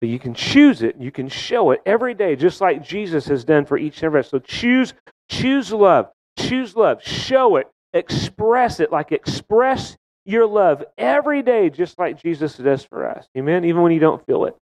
but 0.00 0.08
you 0.08 0.18
can 0.18 0.34
choose 0.34 0.82
it. 0.82 0.96
You 0.98 1.12
can 1.12 1.28
show 1.28 1.70
it 1.70 1.80
every 1.86 2.14
day, 2.14 2.36
just 2.36 2.60
like 2.60 2.82
Jesus 2.82 3.26
has 3.26 3.44
done 3.44 3.64
for 3.64 3.78
each 3.78 3.98
and 3.98 4.04
every. 4.04 4.24
So 4.24 4.38
choose, 4.38 4.94
choose 5.28 5.72
love. 5.72 6.08
Choose 6.36 6.74
love. 6.74 7.02
Show 7.02 7.56
it. 7.56 7.68
Express 7.92 8.80
it. 8.80 8.90
Like 8.90 9.12
express 9.12 9.96
your 10.24 10.46
love 10.46 10.84
every 10.98 11.42
day, 11.42 11.70
just 11.70 11.98
like 11.98 12.20
Jesus 12.20 12.56
does 12.56 12.84
for 12.84 13.08
us. 13.08 13.26
Amen? 13.38 13.64
Even 13.64 13.82
when 13.82 13.92
you 13.92 14.00
don't 14.00 14.24
feel 14.26 14.46
it. 14.46 14.56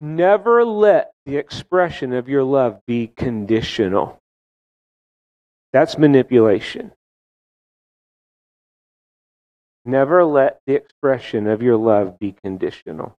Never 0.00 0.64
let 0.64 1.12
the 1.26 1.36
expression 1.36 2.12
of 2.12 2.28
your 2.28 2.44
love 2.44 2.80
be 2.86 3.06
conditional. 3.06 4.20
That's 5.74 5.98
manipulation. 5.98 6.92
Never 9.84 10.24
let 10.24 10.60
the 10.68 10.76
expression 10.76 11.48
of 11.48 11.62
your 11.62 11.76
love 11.76 12.16
be 12.20 12.36
conditional. 12.44 13.18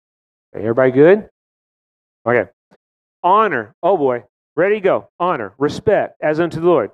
Okay, 0.56 0.64
everybody 0.64 0.92
good? 0.92 1.30
Okay. 2.26 2.50
Honor. 3.22 3.76
Oh 3.84 3.98
boy. 3.98 4.24
Ready, 4.56 4.80
go. 4.80 5.10
Honor. 5.20 5.54
Respect 5.58 6.16
as 6.22 6.40
unto 6.40 6.62
the 6.62 6.68
Lord. 6.68 6.92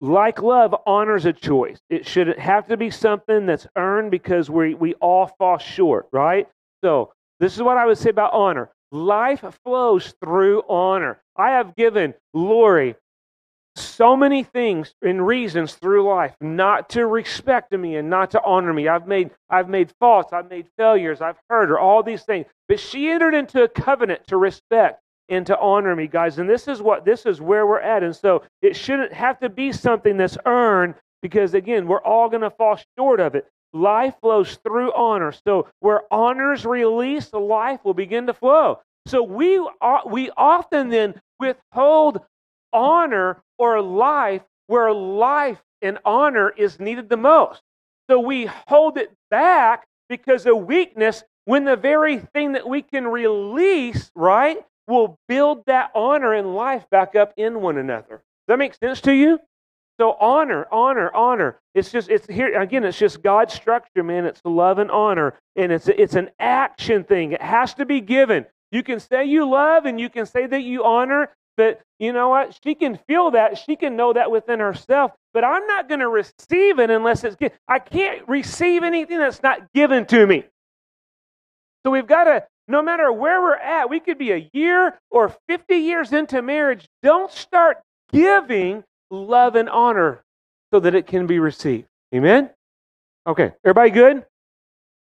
Like 0.00 0.42
love, 0.42 0.74
honors 0.84 1.26
a 1.26 1.32
choice. 1.32 1.78
It 1.88 2.04
should 2.04 2.36
have 2.36 2.66
to 2.66 2.76
be 2.76 2.90
something 2.90 3.46
that's 3.46 3.68
earned 3.76 4.10
because 4.10 4.50
we, 4.50 4.74
we 4.74 4.94
all 4.94 5.28
fall 5.38 5.58
short, 5.58 6.08
right? 6.10 6.48
So, 6.82 7.12
this 7.38 7.54
is 7.54 7.62
what 7.62 7.76
I 7.76 7.86
would 7.86 7.98
say 7.98 8.10
about 8.10 8.32
honor. 8.32 8.70
Life 8.90 9.44
flows 9.64 10.12
through 10.20 10.64
honor. 10.68 11.22
I 11.36 11.50
have 11.50 11.76
given 11.76 12.14
Lori 12.34 12.96
so 13.76 14.16
many 14.16 14.42
things 14.42 14.94
and 15.02 15.26
reasons 15.26 15.74
through 15.74 16.08
life 16.08 16.34
not 16.40 16.88
to 16.90 17.06
respect 17.06 17.72
me 17.72 17.96
and 17.96 18.08
not 18.08 18.30
to 18.30 18.42
honor 18.42 18.72
me. 18.72 18.88
I've 18.88 19.06
made 19.06 19.30
I've 19.50 19.68
made 19.68 19.92
faults, 20.00 20.32
I've 20.32 20.50
made 20.50 20.68
failures, 20.78 21.20
I've 21.20 21.38
hurt 21.48 21.68
her, 21.68 21.78
all 21.78 22.02
these 22.02 22.22
things. 22.22 22.46
But 22.68 22.80
she 22.80 23.10
entered 23.10 23.34
into 23.34 23.62
a 23.62 23.68
covenant 23.68 24.26
to 24.28 24.36
respect 24.36 25.02
and 25.28 25.46
to 25.46 25.58
honor 25.58 25.94
me, 25.94 26.06
guys. 26.06 26.38
And 26.38 26.48
this 26.48 26.68
is 26.68 26.80
what 26.80 27.04
this 27.04 27.26
is 27.26 27.40
where 27.40 27.66
we're 27.66 27.80
at. 27.80 28.02
And 28.02 28.14
so 28.14 28.42
it 28.62 28.76
shouldn't 28.76 29.12
have 29.12 29.38
to 29.40 29.48
be 29.48 29.72
something 29.72 30.16
that's 30.16 30.38
earned 30.46 30.94
because 31.22 31.54
again, 31.54 31.86
we're 31.86 32.02
all 32.02 32.28
going 32.28 32.42
to 32.42 32.50
fall 32.50 32.78
short 32.98 33.20
of 33.20 33.34
it. 33.34 33.46
Life 33.72 34.14
flows 34.22 34.58
through 34.64 34.92
honor. 34.94 35.32
So 35.46 35.68
where 35.80 36.02
honor's 36.10 36.64
released, 36.64 37.34
life 37.34 37.80
will 37.84 37.94
begin 37.94 38.26
to 38.26 38.34
flow. 38.34 38.80
So 39.06 39.22
we 39.22 39.58
uh, 39.80 40.00
we 40.06 40.30
often 40.36 40.88
then 40.88 41.20
withhold 41.38 42.20
honor 42.72 43.42
or 43.58 43.80
life 43.82 44.42
where 44.66 44.92
life 44.92 45.62
and 45.82 45.98
honor 46.04 46.50
is 46.50 46.80
needed 46.80 47.08
the 47.08 47.16
most. 47.16 47.62
So 48.08 48.20
we 48.20 48.46
hold 48.46 48.98
it 48.98 49.12
back 49.30 49.86
because 50.08 50.46
of 50.46 50.66
weakness 50.66 51.24
when 51.44 51.64
the 51.64 51.76
very 51.76 52.18
thing 52.18 52.52
that 52.52 52.68
we 52.68 52.82
can 52.82 53.06
release, 53.06 54.10
right, 54.14 54.58
will 54.86 55.18
build 55.28 55.64
that 55.66 55.90
honor 55.94 56.32
and 56.32 56.54
life 56.54 56.88
back 56.90 57.16
up 57.16 57.32
in 57.36 57.60
one 57.60 57.78
another. 57.78 58.16
Does 58.16 58.48
that 58.48 58.58
make 58.58 58.74
sense 58.74 59.00
to 59.02 59.12
you? 59.12 59.40
So 59.98 60.16
honor, 60.20 60.66
honor, 60.70 61.10
honor. 61.14 61.58
It's 61.74 61.90
just 61.90 62.10
it's 62.10 62.26
here 62.26 62.60
again. 62.60 62.84
It's 62.84 62.98
just 62.98 63.22
God's 63.22 63.54
structure, 63.54 64.02
man. 64.02 64.26
It's 64.26 64.42
love 64.44 64.78
and 64.78 64.90
honor, 64.90 65.34
and 65.56 65.72
it's 65.72 65.88
it's 65.88 66.14
an 66.14 66.30
action 66.38 67.02
thing. 67.02 67.32
It 67.32 67.40
has 67.40 67.74
to 67.74 67.86
be 67.86 68.00
given. 68.00 68.44
You 68.70 68.82
can 68.82 69.00
say 69.00 69.24
you 69.24 69.48
love 69.48 69.86
and 69.86 69.98
you 69.98 70.10
can 70.10 70.26
say 70.26 70.46
that 70.46 70.62
you 70.62 70.84
honor, 70.84 71.30
but 71.56 71.80
you 71.98 72.12
know 72.12 72.28
what? 72.28 72.58
She 72.62 72.74
can 72.74 72.98
feel 73.06 73.30
that. 73.32 73.58
She 73.58 73.76
can 73.76 73.96
know 73.96 74.12
that 74.12 74.30
within 74.30 74.60
herself. 74.60 75.12
But 75.32 75.44
I'm 75.44 75.66
not 75.66 75.88
going 75.88 76.00
to 76.00 76.08
receive 76.08 76.78
it 76.78 76.90
unless 76.90 77.24
it's 77.24 77.36
given. 77.36 77.56
I 77.68 77.78
can't 77.78 78.26
receive 78.28 78.82
anything 78.82 79.18
that's 79.18 79.42
not 79.42 79.72
given 79.72 80.06
to 80.06 80.26
me. 80.26 80.44
So 81.84 81.90
we've 81.90 82.06
got 82.06 82.24
to, 82.24 82.44
no 82.68 82.82
matter 82.82 83.10
where 83.12 83.40
we're 83.40 83.54
at, 83.54 83.88
we 83.88 84.00
could 84.00 84.18
be 84.18 84.32
a 84.32 84.50
year 84.52 84.98
or 85.10 85.34
50 85.48 85.76
years 85.76 86.12
into 86.12 86.42
marriage. 86.42 86.86
Don't 87.02 87.30
start 87.30 87.78
giving 88.12 88.84
love 89.10 89.56
and 89.56 89.68
honor 89.68 90.22
so 90.72 90.80
that 90.80 90.94
it 90.94 91.06
can 91.06 91.26
be 91.26 91.38
received. 91.38 91.86
Amen? 92.14 92.50
Okay. 93.26 93.52
Everybody 93.64 93.90
good? 93.90 94.24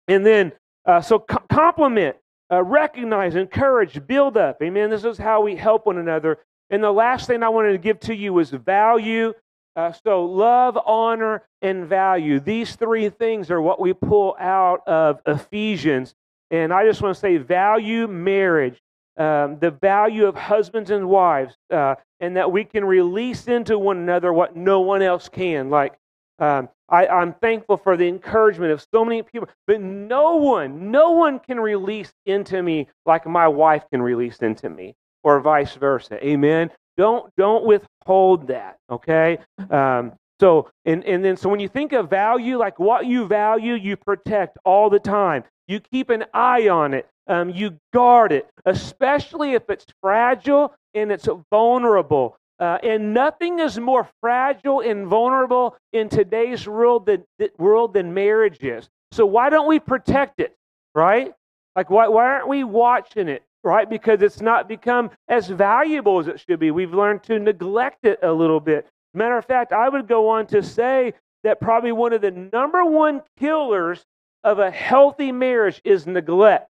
And 0.09 0.25
then, 0.25 0.53
uh, 0.85 1.01
so 1.01 1.19
compliment 1.19 2.17
uh, 2.51 2.63
recognize, 2.63 3.35
encourage, 3.35 4.07
build 4.07 4.37
up. 4.37 4.63
Amen. 4.63 4.91
This 4.91 5.05
is 5.05 5.19
how 5.19 5.43
we 5.43 5.57
help 5.57 5.87
one 5.87 5.99
another. 5.99 6.39
And 6.71 6.83
the 6.83 6.93
last 6.93 7.27
thing 7.27 7.43
I 7.43 7.49
wanted 7.49 7.73
to 7.73 7.79
give 7.79 8.01
to 8.01 8.15
you 8.15 8.39
is 8.39 8.51
value. 8.51 9.33
Uh, 9.75 9.93
so, 10.05 10.25
love, 10.25 10.79
honor, 10.87 11.43
and 11.61 11.87
value. 11.87 12.41
These 12.41 12.77
three 12.77 13.09
things 13.11 13.51
are 13.51 13.61
what 13.61 13.81
we 13.81 13.93
pull 13.93 14.37
out 14.39 14.87
of 14.87 15.21
Ephesians. 15.27 16.15
And 16.51 16.73
I 16.73 16.85
just 16.87 17.03
want 17.03 17.15
to 17.15 17.21
say 17.21 17.37
value 17.37 18.07
marriage, 18.07 18.81
um, 19.17 19.59
the 19.59 19.71
value 19.71 20.27
of 20.27 20.37
husbands 20.37 20.91
and 20.91 21.09
wives, 21.09 21.57
uh, 21.71 21.97
and 22.21 22.37
that 22.37 22.51
we 22.51 22.65
can 22.65 22.85
release 22.85 23.49
into 23.49 23.79
one 23.79 23.99
another 23.99 24.33
what 24.33 24.57
no 24.57 24.81
one 24.81 25.03
else 25.03 25.29
can. 25.29 25.69
Like 25.69 25.99
um, 26.39 26.69
I, 26.89 27.07
I'm 27.07 27.35
thankful 27.35 27.77
for 27.77 27.97
the 27.97 28.07
encouragement 28.09 28.73
of 28.73 28.87
so 28.95 29.05
many 29.05 29.23
people, 29.23 29.49
but 29.67 29.81
no 29.81 30.37
one, 30.37 30.91
no 30.91 31.11
one 31.13 31.39
can 31.39 31.59
release 31.61 32.13
into 32.27 32.63
me 32.63 32.89
like 33.05 33.27
my 33.27 33.49
wife 33.49 33.85
can 33.91 34.03
release 34.03 34.39
into 34.39 34.71
me, 34.71 34.95
or 35.25 35.41
vice 35.41 35.75
versa. 35.75 36.25
Amen. 36.25 36.71
Don't 36.97 37.31
don't 37.37 37.65
withhold 37.65 38.49
that. 38.49 38.79
Okay. 38.91 39.39
Um, 39.71 40.13
So, 40.39 40.69
and, 40.85 41.03
and 41.05 41.25
then, 41.25 41.37
so 41.39 41.49
when 41.49 41.61
you 41.61 41.69
think 41.69 41.93
of 41.95 42.11
value, 42.11 42.59
like 42.59 42.79
what 42.79 43.07
you 43.07 43.27
value, 43.27 43.73
you 43.73 43.97
protect 43.97 44.59
all 44.67 44.91
the 44.91 44.99
time. 45.01 45.45
You 45.67 45.81
keep 45.81 46.11
an 46.11 46.27
eye 46.35 46.69
on 46.69 46.93
it. 46.93 47.09
Um, 47.27 47.49
you 47.51 47.79
guard 47.95 48.33
it, 48.33 48.47
especially 48.67 49.55
if 49.55 49.71
it's 49.71 49.87
fragile 50.03 50.75
and 50.93 51.11
it's 51.11 51.27
vulnerable. 51.51 52.37
Uh, 52.59 52.79
and 52.83 53.13
nothing 53.13 53.59
is 53.59 53.79
more 53.79 54.09
fragile 54.21 54.81
and 54.81 55.07
vulnerable 55.07 55.77
in 55.93 56.09
today's 56.09 56.67
world 56.67 57.07
than, 57.07 57.25
world 57.59 57.93
than 57.93 58.15
marriage 58.15 58.63
is. 58.63 58.89
So 59.13 59.27
why 59.27 59.51
don't 59.51 59.69
we 59.69 59.79
protect 59.79 60.41
it, 60.41 60.57
right? 60.95 61.35
Like, 61.75 61.91
why, 61.91 62.09
why 62.09 62.25
aren't 62.25 62.49
we 62.49 62.65
watching 62.65 63.29
it, 63.29 63.43
right? 63.63 63.89
Because 63.89 64.23
it's 64.23 64.41
not 64.41 64.69
become 64.69 65.11
as 65.29 65.49
valuable 65.49 66.19
as 66.19 66.29
it 66.29 66.41
should 66.41 66.59
be. 66.59 66.71
We've 66.71 66.95
learned 66.95 67.23
to 67.25 67.39
neglect 67.39 68.05
it 68.05 68.21
a 68.23 68.33
little 68.33 68.61
bit. 68.61 68.87
Matter 69.13 69.37
of 69.37 69.45
fact, 69.45 69.73
I 69.73 69.89
would 69.89 70.09
go 70.09 70.29
on 70.31 70.47
to 70.49 70.63
say 70.63 71.13
that 71.45 71.61
probably 71.61 71.93
one 71.93 72.15
of 72.15 72.23
the 72.23 72.31
number 72.31 72.85
one 72.85 73.23
killers 73.39 74.05
of 74.45 74.59
a 74.59 74.71
healthy 74.71 75.31
marriage 75.33 75.81
is 75.85 76.07
neglect. 76.07 76.71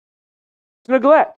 It's 0.83 0.91
neglect. 0.91 1.37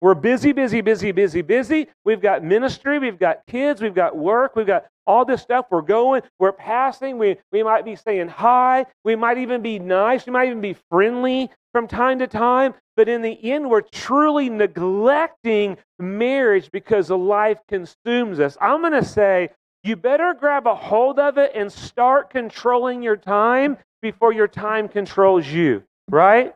We're 0.00 0.14
busy, 0.14 0.52
busy, 0.52 0.80
busy, 0.80 1.12
busy, 1.12 1.42
busy. 1.42 1.88
We've 2.04 2.22
got 2.22 2.42
ministry, 2.42 2.98
we've 2.98 3.18
got 3.18 3.40
kids, 3.46 3.82
we've 3.82 3.94
got 3.94 4.16
work, 4.16 4.56
we've 4.56 4.66
got 4.66 4.86
all 5.06 5.24
this 5.24 5.42
stuff. 5.42 5.66
We're 5.70 5.82
going, 5.82 6.22
we're 6.38 6.52
passing. 6.52 7.18
We, 7.18 7.36
we 7.50 7.62
might 7.62 7.84
be 7.84 7.96
saying 7.96 8.28
hi. 8.28 8.86
We 9.04 9.16
might 9.16 9.38
even 9.38 9.60
be 9.60 9.78
nice. 9.78 10.24
We 10.24 10.32
might 10.32 10.46
even 10.46 10.60
be 10.60 10.76
friendly 10.88 11.50
from 11.72 11.88
time 11.88 12.20
to 12.20 12.26
time. 12.26 12.74
But 12.96 13.08
in 13.08 13.20
the 13.20 13.38
end, 13.50 13.68
we're 13.68 13.80
truly 13.80 14.48
neglecting 14.48 15.78
marriage 15.98 16.70
because 16.70 17.08
the 17.08 17.18
life 17.18 17.58
consumes 17.68 18.38
us. 18.38 18.56
I'm 18.60 18.80
going 18.80 18.92
to 18.92 19.04
say 19.04 19.50
you 19.82 19.96
better 19.96 20.32
grab 20.32 20.66
a 20.66 20.74
hold 20.74 21.18
of 21.18 21.38
it 21.38 21.52
and 21.54 21.72
start 21.72 22.30
controlling 22.30 23.02
your 23.02 23.16
time 23.16 23.78
before 24.02 24.32
your 24.32 24.48
time 24.48 24.88
controls 24.88 25.46
you, 25.46 25.82
right? 26.08 26.54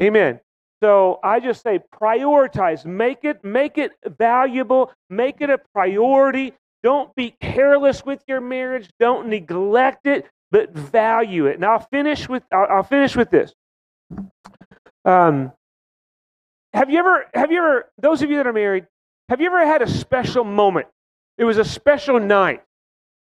Amen. 0.00 0.40
So 0.82 1.20
I 1.22 1.38
just 1.38 1.62
say 1.62 1.78
prioritize, 1.94 2.84
make 2.84 3.22
it 3.22 3.44
make 3.44 3.78
it 3.78 3.92
valuable, 4.18 4.92
make 5.08 5.40
it 5.40 5.48
a 5.48 5.58
priority. 5.72 6.54
Don't 6.82 7.14
be 7.14 7.36
careless 7.40 8.04
with 8.04 8.20
your 8.26 8.40
marriage, 8.40 8.90
don't 8.98 9.28
neglect 9.28 10.06
it, 10.06 10.26
but 10.50 10.72
value 10.72 11.46
it. 11.46 11.54
And 11.54 11.64
I'll 11.64 11.86
finish 11.92 12.28
with 12.28 12.42
I'll, 12.52 12.66
I'll 12.68 12.82
finish 12.82 13.14
with 13.14 13.30
this. 13.30 13.54
Um, 15.04 15.52
have 16.72 16.90
you 16.90 16.98
ever 16.98 17.26
have 17.32 17.52
you 17.52 17.58
ever 17.58 17.88
those 17.98 18.22
of 18.22 18.30
you 18.30 18.38
that 18.38 18.48
are 18.48 18.52
married, 18.52 18.88
have 19.28 19.40
you 19.40 19.46
ever 19.46 19.64
had 19.64 19.82
a 19.82 19.88
special 19.88 20.42
moment? 20.42 20.88
It 21.38 21.44
was 21.44 21.58
a 21.58 21.64
special 21.64 22.18
night, 22.18 22.62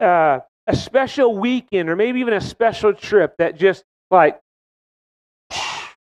uh, 0.01 0.41
a 0.67 0.77
special 0.77 1.35
weekend, 1.39 1.89
or 1.89 1.97
maybe 1.97 2.21
even 2.21 2.35
a 2.35 2.43
special 2.43 2.93
trip 2.93 3.37
that 3.39 3.57
just 3.57 3.85
like 4.11 4.39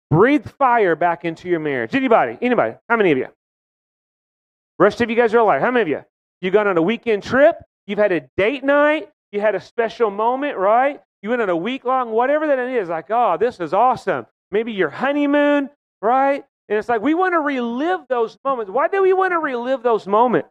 Breathe 0.10 0.48
fire 0.58 0.96
back 0.96 1.26
into 1.26 1.50
your 1.50 1.60
marriage. 1.60 1.94
Anybody? 1.94 2.38
Anybody? 2.42 2.76
How 2.88 2.96
many 2.96 3.12
of 3.12 3.18
you? 3.18 3.28
Rest 4.80 5.02
of 5.02 5.10
you 5.10 5.16
guys 5.16 5.34
are 5.34 5.40
alive. 5.40 5.62
How 5.62 5.72
many 5.72 5.82
of 5.82 5.88
you? 5.88 6.06
You 6.42 6.52
gone 6.52 6.68
on 6.68 6.78
a 6.78 6.82
weekend 6.82 7.24
trip? 7.24 7.58
You've 7.88 8.00
had 8.00 8.12
a 8.12 8.22
date 8.38 8.64
night? 8.64 9.10
You 9.32 9.42
had 9.42 9.56
a 9.56 9.62
special 9.62 10.12
moment, 10.12 10.58
right? 10.58 11.02
You 11.22 11.30
went 11.30 11.42
on 11.42 11.50
a 11.50 11.56
week 11.56 11.84
long, 11.84 12.12
whatever 12.12 12.48
that 12.48 12.60
is, 12.60 12.90
like, 12.90 13.08
oh, 13.10 13.38
this 13.40 13.60
is 13.60 13.74
awesome. 13.74 14.26
Maybe 14.52 14.72
your 14.72 14.90
honeymoon, 14.90 15.70
right? 16.02 16.46
And 16.70 16.78
it's 16.78 16.88
like 16.88 17.02
we 17.02 17.14
want 17.14 17.34
to 17.34 17.40
relive 17.40 18.02
those 18.08 18.38
moments. 18.46 18.72
Why 18.72 18.88
do 18.88 19.02
we 19.02 19.14
want 19.14 19.32
to 19.32 19.40
relive 19.40 19.84
those 19.84 20.06
moments? 20.06 20.50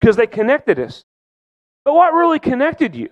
Because 0.00 0.16
they 0.16 0.26
connected 0.26 0.78
us. 0.78 1.04
But 1.84 1.94
what 1.94 2.12
really 2.12 2.38
connected 2.38 2.94
you? 2.94 3.10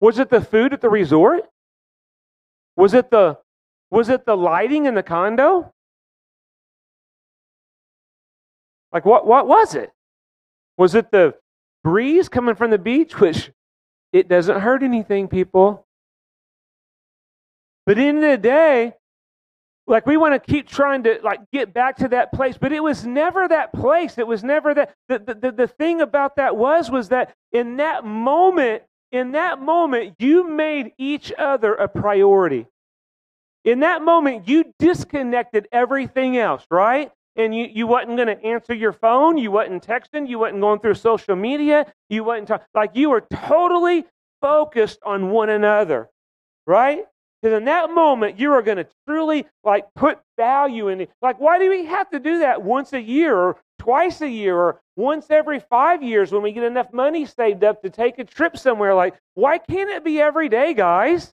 Was 0.00 0.18
it 0.18 0.30
the 0.30 0.40
food 0.40 0.72
at 0.72 0.80
the 0.80 0.90
resort? 0.90 1.44
Was 2.78 2.94
it 2.94 3.10
the 3.10 3.36
was 3.90 4.08
it 4.08 4.24
the 4.24 4.36
lighting 4.36 4.86
in 4.86 4.94
the 4.94 5.02
condo? 5.02 5.74
Like 8.92 9.04
what 9.04 9.26
what 9.26 9.48
was 9.48 9.74
it? 9.74 9.90
Was 10.76 10.94
it 10.94 11.10
the 11.10 11.34
breeze 11.82 12.28
coming 12.28 12.54
from 12.54 12.70
the 12.70 12.78
beach 12.78 13.18
which 13.18 13.50
it 14.12 14.28
doesn't 14.28 14.60
hurt 14.60 14.84
anything 14.84 15.26
people. 15.26 15.86
But 17.84 17.98
in 17.98 18.20
the, 18.20 18.38
day 18.38 18.94
like 19.88 20.06
we 20.06 20.16
want 20.16 20.34
to 20.34 20.52
keep 20.52 20.68
trying 20.68 21.02
to 21.02 21.18
like 21.24 21.40
get 21.52 21.74
back 21.74 21.96
to 21.96 22.08
that 22.08 22.30
place 22.32 22.58
but 22.58 22.72
it 22.72 22.82
was 22.82 23.06
never 23.06 23.48
that 23.48 23.72
place 23.72 24.18
it 24.18 24.26
was 24.26 24.44
never 24.44 24.74
that 24.74 24.94
the, 25.08 25.18
the, 25.18 25.50
the 25.50 25.66
thing 25.66 26.02
about 26.02 26.36
that 26.36 26.56
was 26.56 26.90
was 26.90 27.08
that 27.08 27.34
in 27.52 27.78
that 27.78 28.04
moment 28.04 28.82
in 29.12 29.32
that 29.32 29.60
moment, 29.60 30.16
you 30.18 30.48
made 30.48 30.92
each 30.98 31.32
other 31.38 31.74
a 31.74 31.88
priority. 31.88 32.66
In 33.64 33.80
that 33.80 34.02
moment, 34.02 34.48
you 34.48 34.72
disconnected 34.78 35.68
everything 35.72 36.36
else, 36.36 36.64
right? 36.70 37.10
And 37.36 37.54
you, 37.54 37.68
you 37.72 37.86
wasn't 37.86 38.16
going 38.16 38.28
to 38.28 38.44
answer 38.44 38.74
your 38.74 38.92
phone. 38.92 39.38
You 39.38 39.50
wasn't 39.50 39.86
texting. 39.86 40.28
You 40.28 40.40
wasn't 40.40 40.60
going 40.60 40.80
through 40.80 40.94
social 40.94 41.36
media. 41.36 41.92
You 42.08 42.24
wasn't 42.24 42.48
talk, 42.48 42.66
like 42.74 42.90
you 42.94 43.10
were 43.10 43.26
totally 43.32 44.04
focused 44.40 44.98
on 45.04 45.30
one 45.30 45.48
another, 45.48 46.08
right? 46.66 47.04
Because 47.40 47.56
in 47.56 47.64
that 47.66 47.90
moment, 47.90 48.40
you 48.40 48.52
are 48.52 48.62
going 48.62 48.78
to 48.78 48.86
truly 49.06 49.46
like 49.62 49.86
put 49.94 50.18
value 50.36 50.88
in 50.88 51.02
it. 51.02 51.10
Like, 51.22 51.38
why 51.38 51.58
do 51.58 51.70
we 51.70 51.84
have 51.86 52.10
to 52.10 52.18
do 52.18 52.40
that 52.40 52.62
once 52.62 52.92
a 52.92 53.00
year 53.00 53.36
or 53.36 53.56
twice 53.88 54.20
a 54.20 54.28
year 54.28 54.54
or 54.54 54.82
once 54.96 55.30
every 55.30 55.58
five 55.58 56.02
years 56.02 56.30
when 56.30 56.42
we 56.42 56.52
get 56.52 56.62
enough 56.62 56.92
money 56.92 57.24
saved 57.24 57.64
up 57.64 57.80
to 57.80 57.88
take 57.88 58.18
a 58.18 58.24
trip 58.24 58.54
somewhere? 58.54 58.94
Like, 58.94 59.14
why 59.32 59.56
can't 59.56 59.88
it 59.88 60.04
be 60.04 60.20
every 60.20 60.50
day, 60.50 60.74
guys? 60.74 61.32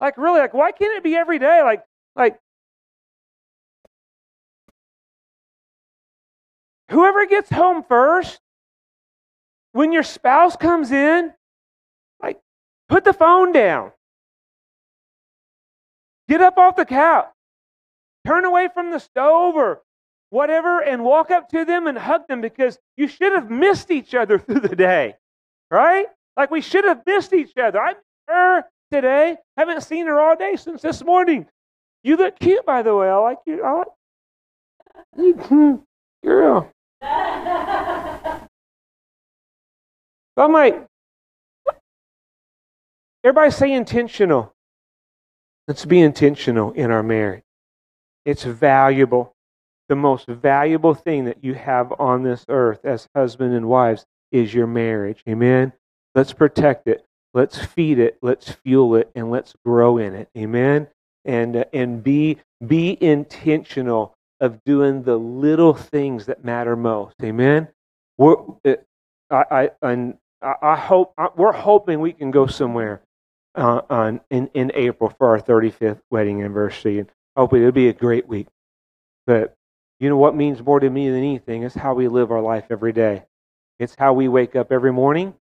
Like, 0.00 0.18
really, 0.18 0.40
like, 0.40 0.52
why 0.52 0.72
can't 0.72 0.96
it 0.96 1.04
be 1.04 1.14
every 1.14 1.38
day? 1.38 1.62
Like, 1.62 1.84
like, 2.16 2.40
whoever 6.90 7.24
gets 7.26 7.50
home 7.50 7.84
first, 7.84 8.40
when 9.70 9.92
your 9.92 10.02
spouse 10.02 10.56
comes 10.56 10.90
in, 10.90 11.32
like, 12.20 12.40
put 12.88 13.04
the 13.04 13.12
phone 13.12 13.52
down. 13.52 13.92
Get 16.28 16.40
up 16.40 16.58
off 16.58 16.74
the 16.74 16.84
couch. 16.84 17.28
Turn 18.26 18.44
away 18.44 18.68
from 18.74 18.90
the 18.90 18.98
stove 18.98 19.54
or 19.54 19.82
whatever 20.30 20.80
and 20.80 21.04
walk 21.04 21.30
up 21.30 21.48
to 21.50 21.64
them 21.64 21.86
and 21.86 21.98
hug 21.98 22.26
them 22.28 22.40
because 22.40 22.78
you 22.96 23.06
should 23.06 23.32
have 23.32 23.50
missed 23.50 23.90
each 23.90 24.14
other 24.14 24.38
through 24.40 24.60
the 24.60 24.76
day. 24.76 25.14
Right? 25.70 26.06
Like 26.36 26.50
we 26.50 26.60
should 26.60 26.84
have 26.84 27.02
missed 27.06 27.32
each 27.32 27.56
other. 27.56 27.80
I 27.80 27.94
her 28.30 28.64
today. 28.90 29.36
Haven't 29.56 29.82
seen 29.82 30.06
her 30.06 30.20
all 30.20 30.36
day 30.36 30.56
since 30.56 30.82
this 30.82 31.04
morning. 31.04 31.46
You 32.02 32.16
look 32.16 32.38
cute, 32.38 32.64
by 32.64 32.82
the 32.82 32.94
way. 32.96 33.08
I 33.08 33.16
like 33.16 33.38
you. 33.46 33.64
I 33.64 33.84
like 35.16 35.50
you, 35.50 35.84
girl. 36.24 36.70
I'm 40.36 40.52
like, 40.52 40.86
everybody 43.22 43.50
say 43.50 43.72
intentional. 43.72 44.54
Let's 45.68 45.84
be 45.84 46.00
intentional 46.00 46.72
in 46.72 46.90
our 46.90 47.02
marriage. 47.02 47.44
It's 48.24 48.44
valuable. 48.44 49.34
The 49.90 49.96
most 49.96 50.28
valuable 50.28 50.94
thing 50.94 51.24
that 51.24 51.42
you 51.42 51.54
have 51.54 51.92
on 51.98 52.22
this 52.22 52.46
earth 52.48 52.84
as 52.84 53.08
husband 53.12 53.54
and 53.56 53.68
wives 53.68 54.06
is 54.30 54.54
your 54.54 54.68
marriage. 54.68 55.20
Amen. 55.28 55.72
Let's 56.14 56.32
protect 56.32 56.86
it. 56.86 57.04
Let's 57.34 57.58
feed 57.58 57.98
it. 57.98 58.16
Let's 58.22 58.52
fuel 58.52 58.94
it, 58.94 59.10
and 59.16 59.32
let's 59.32 59.52
grow 59.64 59.98
in 59.98 60.14
it. 60.14 60.28
Amen. 60.38 60.86
And 61.24 61.56
uh, 61.56 61.64
and 61.72 62.04
be 62.04 62.38
be 62.64 62.96
intentional 63.02 64.14
of 64.38 64.62
doing 64.62 65.02
the 65.02 65.16
little 65.16 65.74
things 65.74 66.26
that 66.26 66.44
matter 66.44 66.76
most. 66.76 67.16
Amen. 67.24 67.66
We're, 68.16 68.36
uh, 68.64 68.76
I, 69.28 69.70
I, 69.82 70.14
I 70.62 70.76
hope 70.76 71.14
we're 71.36 71.50
hoping 71.50 71.98
we 71.98 72.12
can 72.12 72.30
go 72.30 72.46
somewhere 72.46 73.00
uh, 73.56 73.80
on 73.90 74.20
in, 74.30 74.50
in 74.54 74.70
April 74.76 75.12
for 75.18 75.30
our 75.30 75.40
35th 75.40 75.98
wedding 76.12 76.42
anniversary, 76.42 77.00
and 77.00 77.10
hopefully 77.36 77.62
it'll 77.62 77.72
be 77.72 77.88
a 77.88 77.92
great 77.92 78.28
week. 78.28 78.46
But 79.26 79.56
you 80.00 80.08
know 80.08 80.16
what 80.16 80.34
means 80.34 80.62
more 80.62 80.80
to 80.80 80.90
me 80.90 81.08
than 81.08 81.18
anything 81.18 81.62
is 81.62 81.74
how 81.74 81.94
we 81.94 82.08
live 82.08 82.32
our 82.32 82.40
life 82.40 82.64
every 82.70 82.92
day. 82.92 83.24
It's 83.78 83.94
how 83.96 84.14
we 84.14 84.28
wake 84.28 84.56
up 84.56 84.72
every 84.72 84.92
morning, 84.92 85.34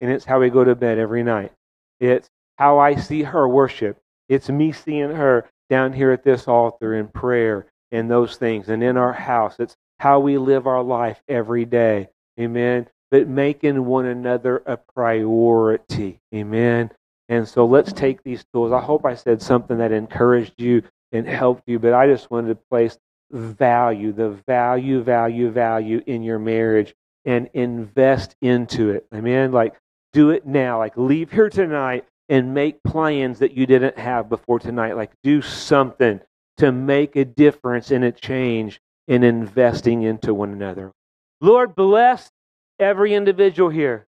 and 0.00 0.10
it's 0.10 0.24
how 0.24 0.40
we 0.40 0.50
go 0.50 0.64
to 0.64 0.74
bed 0.74 0.98
every 0.98 1.22
night. 1.22 1.52
It's 2.00 2.28
how 2.58 2.78
I 2.78 2.96
see 2.96 3.22
her 3.22 3.48
worship. 3.48 3.98
It's 4.28 4.48
me 4.48 4.72
seeing 4.72 5.12
her 5.12 5.48
down 5.70 5.92
here 5.92 6.10
at 6.10 6.24
this 6.24 6.48
altar 6.48 6.94
in 6.94 7.08
prayer 7.08 7.66
and 7.92 8.10
those 8.10 8.36
things, 8.36 8.68
and 8.68 8.82
in 8.82 8.96
our 8.96 9.12
house. 9.12 9.56
It's 9.58 9.76
how 9.98 10.18
we 10.18 10.36
live 10.36 10.66
our 10.66 10.82
life 10.82 11.22
every 11.28 11.64
day. 11.64 12.08
Amen. 12.40 12.88
But 13.10 13.28
making 13.28 13.84
one 13.84 14.06
another 14.06 14.62
a 14.66 14.76
priority. 14.76 16.20
Amen. 16.34 16.90
And 17.28 17.46
so 17.46 17.66
let's 17.66 17.92
take 17.92 18.22
these 18.22 18.44
tools. 18.52 18.72
I 18.72 18.80
hope 18.80 19.04
I 19.04 19.14
said 19.14 19.40
something 19.40 19.78
that 19.78 19.92
encouraged 19.92 20.54
you 20.58 20.82
and 21.12 21.26
helped 21.26 21.64
you, 21.66 21.78
but 21.78 21.92
I 21.92 22.06
just 22.06 22.30
wanted 22.30 22.48
to 22.48 22.54
place 22.70 22.98
value, 23.32 24.12
the 24.12 24.30
value, 24.46 25.02
value, 25.02 25.50
value 25.50 26.02
in 26.06 26.22
your 26.22 26.38
marriage 26.38 26.94
and 27.24 27.48
invest 27.54 28.36
into 28.40 28.90
it. 28.90 29.06
Amen. 29.14 29.52
Like 29.52 29.74
do 30.12 30.30
it 30.30 30.46
now. 30.46 30.78
Like 30.78 30.96
leave 30.96 31.32
here 31.32 31.48
tonight 31.48 32.04
and 32.28 32.54
make 32.54 32.82
plans 32.82 33.38
that 33.40 33.52
you 33.52 33.66
didn't 33.66 33.98
have 33.98 34.28
before 34.28 34.58
tonight. 34.58 34.96
Like 34.96 35.12
do 35.22 35.42
something 35.42 36.20
to 36.58 36.72
make 36.72 37.16
a 37.16 37.24
difference 37.24 37.90
and 37.90 38.04
a 38.04 38.12
change 38.12 38.80
in 39.08 39.24
investing 39.24 40.02
into 40.02 40.34
one 40.34 40.52
another. 40.52 40.92
Lord, 41.40 41.74
bless 41.74 42.30
every 42.78 43.14
individual 43.14 43.68
here, 43.70 44.06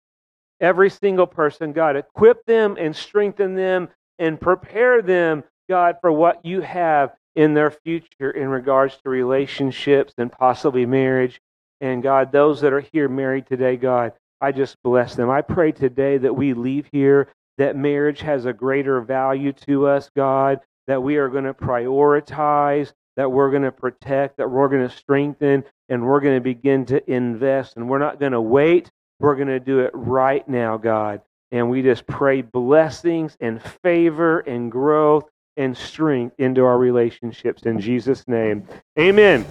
every 0.61 0.91
single 0.91 1.27
person. 1.27 1.73
God, 1.73 1.97
equip 1.97 2.45
them 2.47 2.77
and 2.79 2.95
strengthen 2.95 3.55
them 3.55 3.89
and 4.19 4.41
prepare 4.41 5.03
them, 5.03 5.43
God, 5.69 5.97
for 6.01 6.13
what 6.13 6.45
you 6.45 6.61
have 6.61 7.15
in 7.35 7.55
their 7.55 7.71
future 7.71 8.31
in 8.31 8.49
regards 8.49 8.97
to 8.99 9.09
relationships 9.09 10.15
and 10.19 10.31
possibly 10.31 10.87
marriage. 10.87 11.41
And 11.81 12.03
God, 12.03 12.33
those 12.33 12.61
that 12.61 12.73
are 12.73 12.85
here 12.93 13.09
married 13.09 13.47
today, 13.47 13.77
God, 13.77 14.13
I 14.41 14.53
just 14.53 14.77
bless 14.83 15.15
them. 15.15 15.31
I 15.31 15.43
pray 15.43 15.73
today 15.73 16.19
that 16.19 16.35
we 16.35 16.55
leave 16.55 16.89
here, 16.93 17.29
that 17.59 17.77
marriage 17.77 18.21
has 18.21 18.47
a 18.47 18.53
greater 18.53 19.01
value 19.01 19.53
to 19.67 19.87
us, 19.87 20.11
God, 20.17 20.61
that 20.87 21.03
we 21.03 21.17
are 21.17 21.29
going 21.29 21.45
to 21.45 21.55
prioritize, 21.55 22.93
that 23.17 23.31
we're 23.31 23.51
going 23.51 23.63
to 23.63 23.73
protect, 23.73 24.37
that 24.37 24.51
we're 24.51 24.69
going 24.69 24.89
to 24.89 24.95
strengthen, 24.95 25.65
and 25.89 26.05
we're 26.05 26.21
going 26.21 26.37
to 26.37 26.41
begin 26.41 26.85
to 26.87 27.11
invest. 27.11 27.77
And 27.77 27.89
we're 27.89 27.99
not 27.99 28.21
going 28.21 28.33
to 28.33 28.41
wait. 28.41 28.91
We're 29.21 29.37
going 29.37 29.49
to 29.49 29.61
do 29.61 29.81
it 29.81 29.93
right 29.95 30.47
now, 30.49 30.77
God. 30.77 31.23
And 31.53 31.71
we 31.71 31.83
just 31.83 32.07
pray 32.07 32.43
blessings 32.43 33.37
and 33.41 33.63
favor 33.63 34.41
and 34.41 34.71
growth 34.71 35.25
and 35.57 35.77
strength 35.77 36.35
into 36.39 36.65
our 36.65 36.79
relationships. 36.79 37.63
In 37.63 37.81
Jesus' 37.81 38.27
name, 38.27 38.67
amen. 38.99 39.45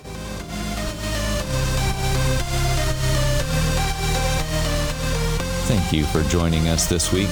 Thank 5.66 5.94
you 5.94 6.06
for 6.06 6.22
joining 6.30 6.68
us 6.68 6.88
this 6.88 7.12
week. 7.12 7.30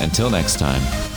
Until 0.00 0.30
next 0.30 0.58
time. 0.58 1.07